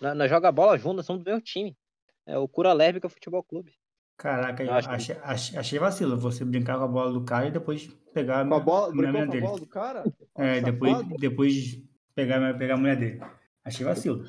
Nós, 0.00 0.16
nós 0.16 0.30
joga 0.30 0.50
bola 0.50 0.78
junto, 0.78 0.96
nós 0.96 1.06
somos 1.06 1.22
do 1.22 1.26
mesmo 1.28 1.42
time. 1.42 1.76
É 2.24 2.38
o 2.38 2.48
Cura 2.48 2.72
Lérbica 2.72 3.08
Futebol 3.08 3.42
Clube. 3.42 3.74
Caraca, 4.16 4.62
Eu 4.62 4.72
achei, 4.72 5.16
achei, 5.16 5.58
achei 5.58 5.78
vacilo 5.78 6.16
você 6.16 6.44
brincar 6.44 6.78
com 6.78 6.84
a 6.84 6.88
bola 6.88 7.12
do 7.12 7.24
cara 7.24 7.48
e 7.48 7.50
depois 7.50 7.86
pegar 8.12 8.46
Com 8.46 8.54
a 8.54 8.60
bola, 8.60 8.92
a 8.92 8.94
mulher 8.94 9.12
com 9.12 9.18
a 9.18 9.24
dele. 9.26 9.46
bola 9.46 9.58
do 9.58 9.66
cara? 9.66 10.04
É, 10.36 10.60
Safado. 10.60 10.72
depois, 10.72 11.20
depois 11.20 11.82
pegar, 12.14 12.58
pegar 12.58 12.74
a 12.74 12.76
mulher 12.76 12.96
dele. 12.96 13.20
Achei 13.64 13.84
vacilo. 13.84 14.24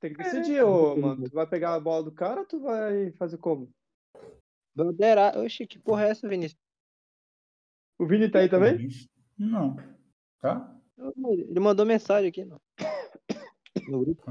Tem 0.00 0.12
que 0.12 0.22
decidir, 0.22 0.62
ô, 0.62 0.96
mano. 0.96 1.28
Tu 1.28 1.34
vai 1.34 1.46
pegar 1.46 1.74
a 1.74 1.80
bola 1.80 2.04
do 2.04 2.12
cara 2.12 2.40
ou 2.40 2.46
tu 2.46 2.60
vai 2.60 3.10
fazer 3.12 3.38
como? 3.38 3.72
Bandeira. 4.74 5.38
Oxi, 5.40 5.66
que 5.66 5.78
porra 5.78 6.06
é 6.06 6.10
essa, 6.10 6.28
Vinícius? 6.28 6.60
O 7.98 8.06
Vini 8.06 8.30
tá 8.30 8.40
aí 8.40 8.48
também? 8.48 8.88
Não. 9.38 9.76
Tá? 10.40 10.76
Ele 10.98 11.60
mandou 11.60 11.86
mensagem 11.86 12.28
aqui, 12.28 12.44
não. 12.44 12.60
No 13.88 14.04
grupo. 14.04 14.22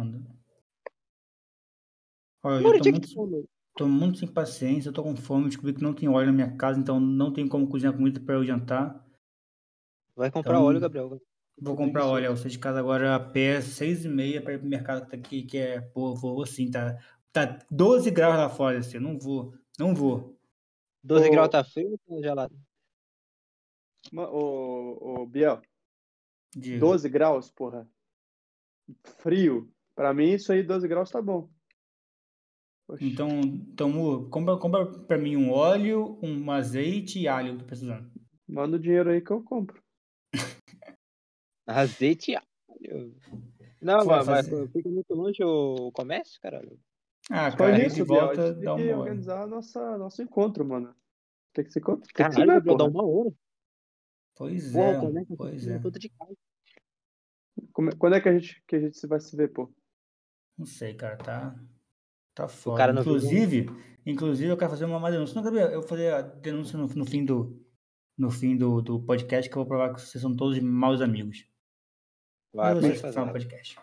Olha, 2.44 2.64
eu 2.64 2.70
Mano, 2.70 2.80
tô 2.84 2.92
muito. 2.92 3.50
Tô 3.76 3.88
muito 3.88 4.20
sem 4.20 4.28
paciência, 4.28 4.90
eu 4.90 4.94
tô 4.94 5.04
com 5.04 5.16
fome, 5.16 5.48
descobri 5.48 5.74
que 5.74 5.84
não 5.84 5.94
tem 5.94 6.08
óleo 6.10 6.28
na 6.28 6.34
minha 6.34 6.56
casa, 6.58 6.80
então 6.80 7.00
não 7.00 7.32
tem 7.32 7.48
como 7.48 7.68
cozinhar 7.68 7.94
comida 7.96 8.20
para 8.20 8.36
eu 8.36 8.44
jantar. 8.46 9.06
Vai 10.16 10.32
comprar 10.32 10.54
Então- 10.54 10.64
óleo, 10.66 10.80
Gabriel. 10.80 11.22
Vou 11.58 11.76
comprar 11.76 12.06
óleo, 12.06 12.26
eu 12.26 12.36
saio 12.38 12.50
de 12.50 12.60
casa 12.60 12.80
agora 12.80 13.16
a 13.16 13.20
pé, 13.20 13.62
seis 13.62 14.04
e 14.04 14.10
meia, 14.10 14.42
para 14.42 14.54
ir 14.54 14.60
pro 14.60 14.68
mercado 14.68 15.06
que 15.06 15.12
tá 15.12 15.16
aqui, 15.18 15.44
que 15.44 15.58
é, 15.58 15.80
pô, 15.80 16.14
vou 16.14 16.44
assim, 16.44 16.70
tá, 16.70 16.98
tá 17.32 17.60
12 17.72 18.12
graus 18.12 18.36
lá 18.36 18.50
fora, 18.50 18.80
assim, 18.80 18.96
eu 18.98 19.02
não 19.02 19.18
vou, 19.18 19.54
não 19.80 19.96
vou. 19.96 20.38
12 21.02 21.28
Ô- 21.28 21.32
graus 21.32 21.50
tá 21.50 21.64
frio 21.64 21.92
ou 22.08 22.18
tá 22.18 22.22
gelado? 22.22 22.60
Ô, 24.14 25.22
ô, 25.22 25.26
Biel, 25.26 25.62
Diga. 26.56 26.80
12 26.80 27.10
graus, 27.10 27.50
porra. 27.52 27.90
Frio. 29.20 29.72
Pra 29.96 30.14
mim, 30.14 30.32
isso 30.32 30.52
aí, 30.52 30.62
12 30.62 30.88
graus 30.88 31.10
tá 31.10 31.22
bom. 31.22 31.50
Oxi. 32.88 33.06
Então, 33.08 33.30
então 33.42 33.90
Mu, 33.90 34.30
compra, 34.30 34.58
compra 34.58 34.86
pra 34.86 35.18
mim 35.18 35.36
um 35.36 35.52
óleo, 35.52 36.20
um 36.22 36.52
azeite 36.52 37.20
e 37.20 37.28
alho, 37.28 37.58
tô 37.58 37.66
precisando. 37.66 38.12
Manda 38.48 38.78
o 38.78 38.80
dinheiro 38.80 39.10
aí 39.10 39.22
que 39.22 39.32
eu 39.32 39.44
compro. 39.44 39.82
Azeite 41.68 42.32
e 42.32 42.36
alho. 42.36 43.16
Não, 43.82 44.00
Pô, 44.00 44.06
mas, 44.06 44.28
mas 44.28 44.72
fica 44.72 44.90
muito 44.90 45.14
longe 45.14 45.44
o 45.44 45.92
comércio, 45.92 46.40
caralho. 46.40 46.80
Ah, 47.30 47.52
cara, 47.52 47.76
aí 47.76 47.76
de 47.76 47.84
nisso, 47.86 48.06
Biel, 48.06 48.22
a 48.22 48.26
volta 48.26 48.54
gente 48.54 48.64
dá 48.64 48.76
tem 48.76 48.86
que 48.86 48.94
organizar 48.94 49.48
nossa, 49.48 49.98
nosso 49.98 50.22
encontro, 50.22 50.64
mano. 50.64 50.96
Tem 51.54 51.66
que 51.66 51.72
se 51.72 51.80
encontrar. 51.80 52.06
Tem 52.14 52.26
que 52.28 52.32
se 52.34 52.38
Caralho, 52.38 52.54
Gabriel, 52.54 52.78
dá 52.78 52.86
porra. 52.86 53.04
uma 53.04 53.12
hora. 53.12 53.34
Pois 54.36 54.76
é, 54.76 55.00
comércio 55.00 55.36
pois 55.36 55.68
é. 55.68 55.80
de 55.80 56.10
casa. 56.10 56.36
Como 57.74 57.90
é- 57.90 57.96
Quando 57.96 58.16
é 58.16 58.22
que 58.22 58.30
a 58.30 58.38
gente, 58.38 58.64
que 58.68 58.76
a 58.76 58.80
gente 58.80 59.08
vai 59.08 59.20
se 59.20 59.36
ver, 59.36 59.52
pô? 59.52 59.74
Não 60.58 60.66
sei, 60.66 60.94
cara, 60.94 61.18
tá, 61.18 61.60
tá 62.36 62.48
foda. 62.48 62.78
cara 62.78 62.94
não 62.94 63.02
viu, 63.02 63.14
né? 63.14 63.18
inclusive, 63.18 63.70
inclusive, 64.06 64.50
eu 64.52 64.58
quero 64.58 64.70
fazer 64.70 64.86
uma 64.86 65.00
má 65.00 65.10
denúncia. 65.10 65.34
Não, 65.34 65.44
Gabriel, 65.44 65.70
eu 65.70 65.80
vou 65.80 65.90
fazer 65.90 66.14
a 66.14 66.22
denúncia 66.22 66.78
no, 66.78 66.88
no 66.88 67.06
fim 67.06 67.24
do, 67.24 67.60
no 68.18 68.30
fim 68.30 68.56
do, 68.56 68.82
do 68.82 69.00
podcast, 69.00 69.50
que 69.50 69.56
eu 69.56 69.62
vou 69.62 69.68
provar 69.68 69.94
que 69.94 70.02
vocês 70.02 70.22
são 70.22 70.36
todos 70.36 70.60
maus 70.60 71.02
amigos. 71.02 71.48
Vocês 72.54 73.02
fazer. 73.02 73.20
no 73.20 73.32
podcast. 73.32 73.80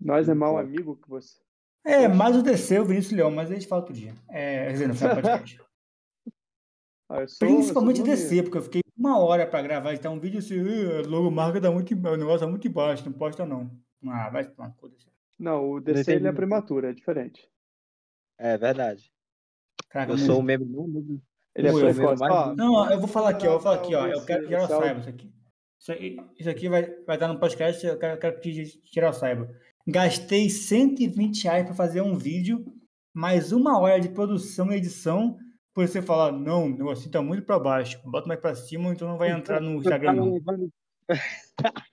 Nós 0.00 0.28
é 0.28 0.34
mau 0.34 0.58
amigo 0.58 0.96
que 0.96 1.08
você. 1.08 1.40
É, 1.84 2.06
mais 2.06 2.36
o 2.36 2.42
DC, 2.42 2.78
o 2.80 2.84
Vinícius 2.84 3.12
Leão, 3.12 3.30
mas 3.30 3.50
a 3.50 3.54
gente 3.54 3.66
fala 3.66 3.82
outro 3.82 3.94
dia. 3.94 4.14
É, 4.28 4.66
quer 4.66 4.72
dizer, 4.72 4.88
no 4.88 4.94
final 4.94 5.16
do 5.16 5.22
podcast. 5.22 5.62
Ah, 7.08 7.26
sou, 7.26 7.46
Principalmente 7.46 8.00
o 8.00 8.04
DC, 8.04 8.42
porque 8.44 8.56
eu 8.56 8.62
fiquei 8.62 8.80
uma 8.96 9.18
hora 9.18 9.46
pra 9.46 9.60
gravar, 9.60 9.92
então 9.92 10.14
um 10.14 10.18
vídeo 10.18 10.38
assim, 10.38 10.54
"Ih, 10.54 11.04
a 11.04 11.06
logomarca 11.06 11.60
dá 11.60 11.70
muito, 11.70 11.92
o 11.92 12.16
negócio 12.16 12.40
tá 12.40 12.46
muito 12.46 12.66
embaixo, 12.66 13.04
não 13.04 13.12
posta 13.12 13.44
não. 13.44 13.70
Ah, 14.06 14.30
vai 14.30 14.46
tomar 14.46 14.70
DC. 14.70 15.11
Não, 15.38 15.70
o 15.72 15.80
DC 15.80 16.12
ele 16.12 16.28
é 16.28 16.32
prematuro, 16.32 16.86
é 16.86 16.92
diferente. 16.92 17.48
É 18.38 18.56
verdade. 18.56 19.10
Caraca, 19.88 20.12
Eu 20.12 20.18
Mu, 20.18 20.24
sou 20.24 20.40
o 20.40 20.42
membro. 20.42 20.66
Ele 21.54 21.68
é 21.68 21.72
precoce. 21.94 22.20
mais- 22.20 22.32
Ó, 22.34 22.54
Não, 22.54 22.90
eu 22.90 22.98
vou 22.98 23.08
falar 23.08 23.30
aqui, 23.30 23.46
ó, 23.46 23.50
eu 23.50 23.52
vou 23.54 23.60
falar 23.60 23.76
aqui, 23.76 23.94
ó. 23.94 24.06
Eu 24.06 24.24
quero 24.24 24.42
que 24.44 24.48
geral 24.48 24.68
saiba 24.68 25.00
isso 25.00 25.08
aqui. 25.08 25.32
Isso, 26.38 26.48
aqui 26.50 26.68
vai, 26.68 26.82
vai 27.04 27.16
estar 27.16 27.28
no 27.28 27.40
podcast, 27.40 27.84
eu 27.84 27.98
quero, 27.98 28.18
quero 28.20 28.40
que 28.40 28.64
geral 28.92 29.12
saiba. 29.12 29.48
Gastei 29.86 30.48
120 30.48 31.42
reais 31.44 31.64
para 31.66 31.74
fazer 31.74 32.00
um 32.00 32.16
vídeo, 32.16 32.64
mais 33.12 33.50
uma 33.52 33.78
hora 33.80 34.00
de 34.00 34.08
produção 34.08 34.72
e 34.72 34.76
edição, 34.76 35.36
por 35.74 35.86
você 35.88 36.00
falar, 36.00 36.30
não, 36.30 36.66
o 36.66 36.70
negocinho 36.70 37.10
tá 37.10 37.20
muito 37.20 37.44
para 37.44 37.58
baixo, 37.58 38.00
bota 38.04 38.28
mais 38.28 38.38
para 38.40 38.54
cima, 38.54 38.92
então 38.92 39.08
não 39.08 39.18
vai 39.18 39.30
entrar 39.32 39.60
no 39.60 39.74
Instagram, 39.74 40.14
não. 40.14 40.38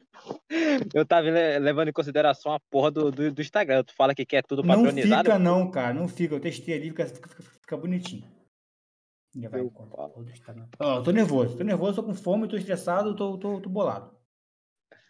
Eu 0.93 1.05
tava 1.05 1.29
le- 1.29 1.59
levando 1.59 1.89
em 1.89 1.93
consideração 1.93 2.51
a 2.53 2.59
porra 2.59 2.91
do, 2.91 3.11
do, 3.11 3.31
do 3.31 3.41
Instagram. 3.41 3.83
Tu 3.83 3.93
fala 3.93 4.15
que 4.15 4.25
quer 4.25 4.43
tudo 4.43 4.63
Não 4.63 4.75
padronizado. 4.75 5.23
fica 5.23 5.39
não, 5.39 5.69
cara, 5.71 5.93
não 5.93 6.07
fica. 6.07 6.35
Eu 6.35 6.39
testei 6.39 6.75
ali, 6.75 6.89
fica, 6.89 7.05
fica, 7.05 7.29
fica- 7.29 7.43
fica 7.43 7.77
bonitinho. 7.77 8.23
Já 9.35 9.47
vai 9.49 9.61
Eu 9.61 9.65
eu 10.97 11.03
tô 11.03 11.11
nervoso, 11.11 11.55
tô 11.57 11.63
nervoso, 11.63 11.95
tô 11.97 12.03
com 12.03 12.15
fome, 12.15 12.47
tô 12.47 12.57
estressado, 12.57 13.15
tô, 13.15 13.37
tô, 13.37 13.61
tô 13.61 13.69
bolado. 13.69 14.17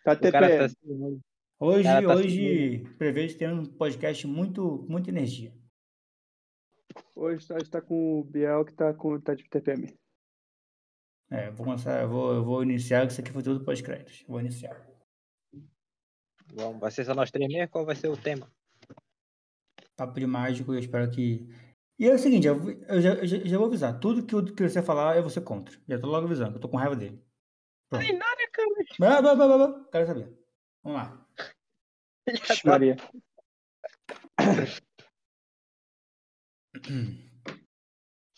tá 0.03 0.32
cara 0.32 0.57
tá 0.57 0.65
assim, 0.65 1.22
Hoje, 1.61 1.84
Cara, 1.84 2.07
tá 2.07 2.15
hoje 2.15 2.80
prevejo 2.97 3.38
ter 3.38 3.49
um 3.51 3.65
podcast 3.65 4.26
muito, 4.28 4.80
com 4.80 4.91
muita 4.91 5.09
energia. 5.09 5.53
Hoje 7.15 7.45
a 7.51 7.59
gente 7.59 7.70
tá 7.70 7.82
com 7.82 8.20
o 8.20 8.24
Biel 8.24 8.63
que 8.63 8.74
tá, 8.74 8.93
com, 8.93 9.20
tá 9.20 9.34
de 9.36 9.43
TPM. 9.49 9.93
É, 11.30 11.51
vou 11.51 11.65
começar, 11.65 12.01
eu 12.01 12.09
vou, 12.09 12.34
eu 12.34 12.43
vou 12.43 12.63
iniciar, 12.63 13.05
que 13.05 13.11
isso 13.11 13.22
aqui 13.22 13.32
foi 13.32 13.43
tudo 13.43 13.63
pós-créditos. 13.63 14.24
Vou 14.28 14.39
iniciar. 14.39 14.89
Vamos, 16.54 16.80
vai 16.80 16.91
ser 16.91 17.06
só 17.06 17.14
nós 17.14 17.32
três 17.32 17.52
mesmo? 17.52 17.70
Qual 17.70 17.86
vai 17.86 17.95
ser 17.95 18.08
o 18.08 18.18
tema? 18.18 18.52
Papo 19.95 20.20
de 20.20 20.26
mágico, 20.26 20.74
eu 20.74 20.80
espero 20.80 21.10
que. 21.12 21.47
E 21.97 22.08
é 22.08 22.14
o 22.14 22.20
seguinte, 22.20 22.47
eu, 22.47 22.56
eu 22.88 23.02
já, 23.02 23.14
eu 23.16 23.28
já, 23.28 23.58
vou 23.58 23.68
avisar. 23.68 24.00
Tudo 24.00 24.26
que, 24.26 24.36
o- 24.36 24.54
que 24.54 24.64
você 24.64 24.82
falar, 24.82 25.18
eu 25.18 25.22
vou 25.22 25.30
ser 25.30 25.41
contra. 25.41 25.78
Já 25.88 26.00
tô 26.00 26.08
logo 26.08 26.26
avisando, 26.26 26.52
que 26.52 26.58
eu 26.58 26.62
tô 26.62 26.70
com 26.70 26.78
raiva 26.78 26.95
dele. 26.95 27.22
Pronto. 27.89 28.06
Tem 28.06 28.18
nada, 28.18 28.50
cara. 28.54 28.68
Bah. 29.00 29.22
Quero 29.91 30.08
saber. 30.08 30.34
Vamos 30.84 31.02
lá. 31.02 31.26
Maria. 32.66 32.95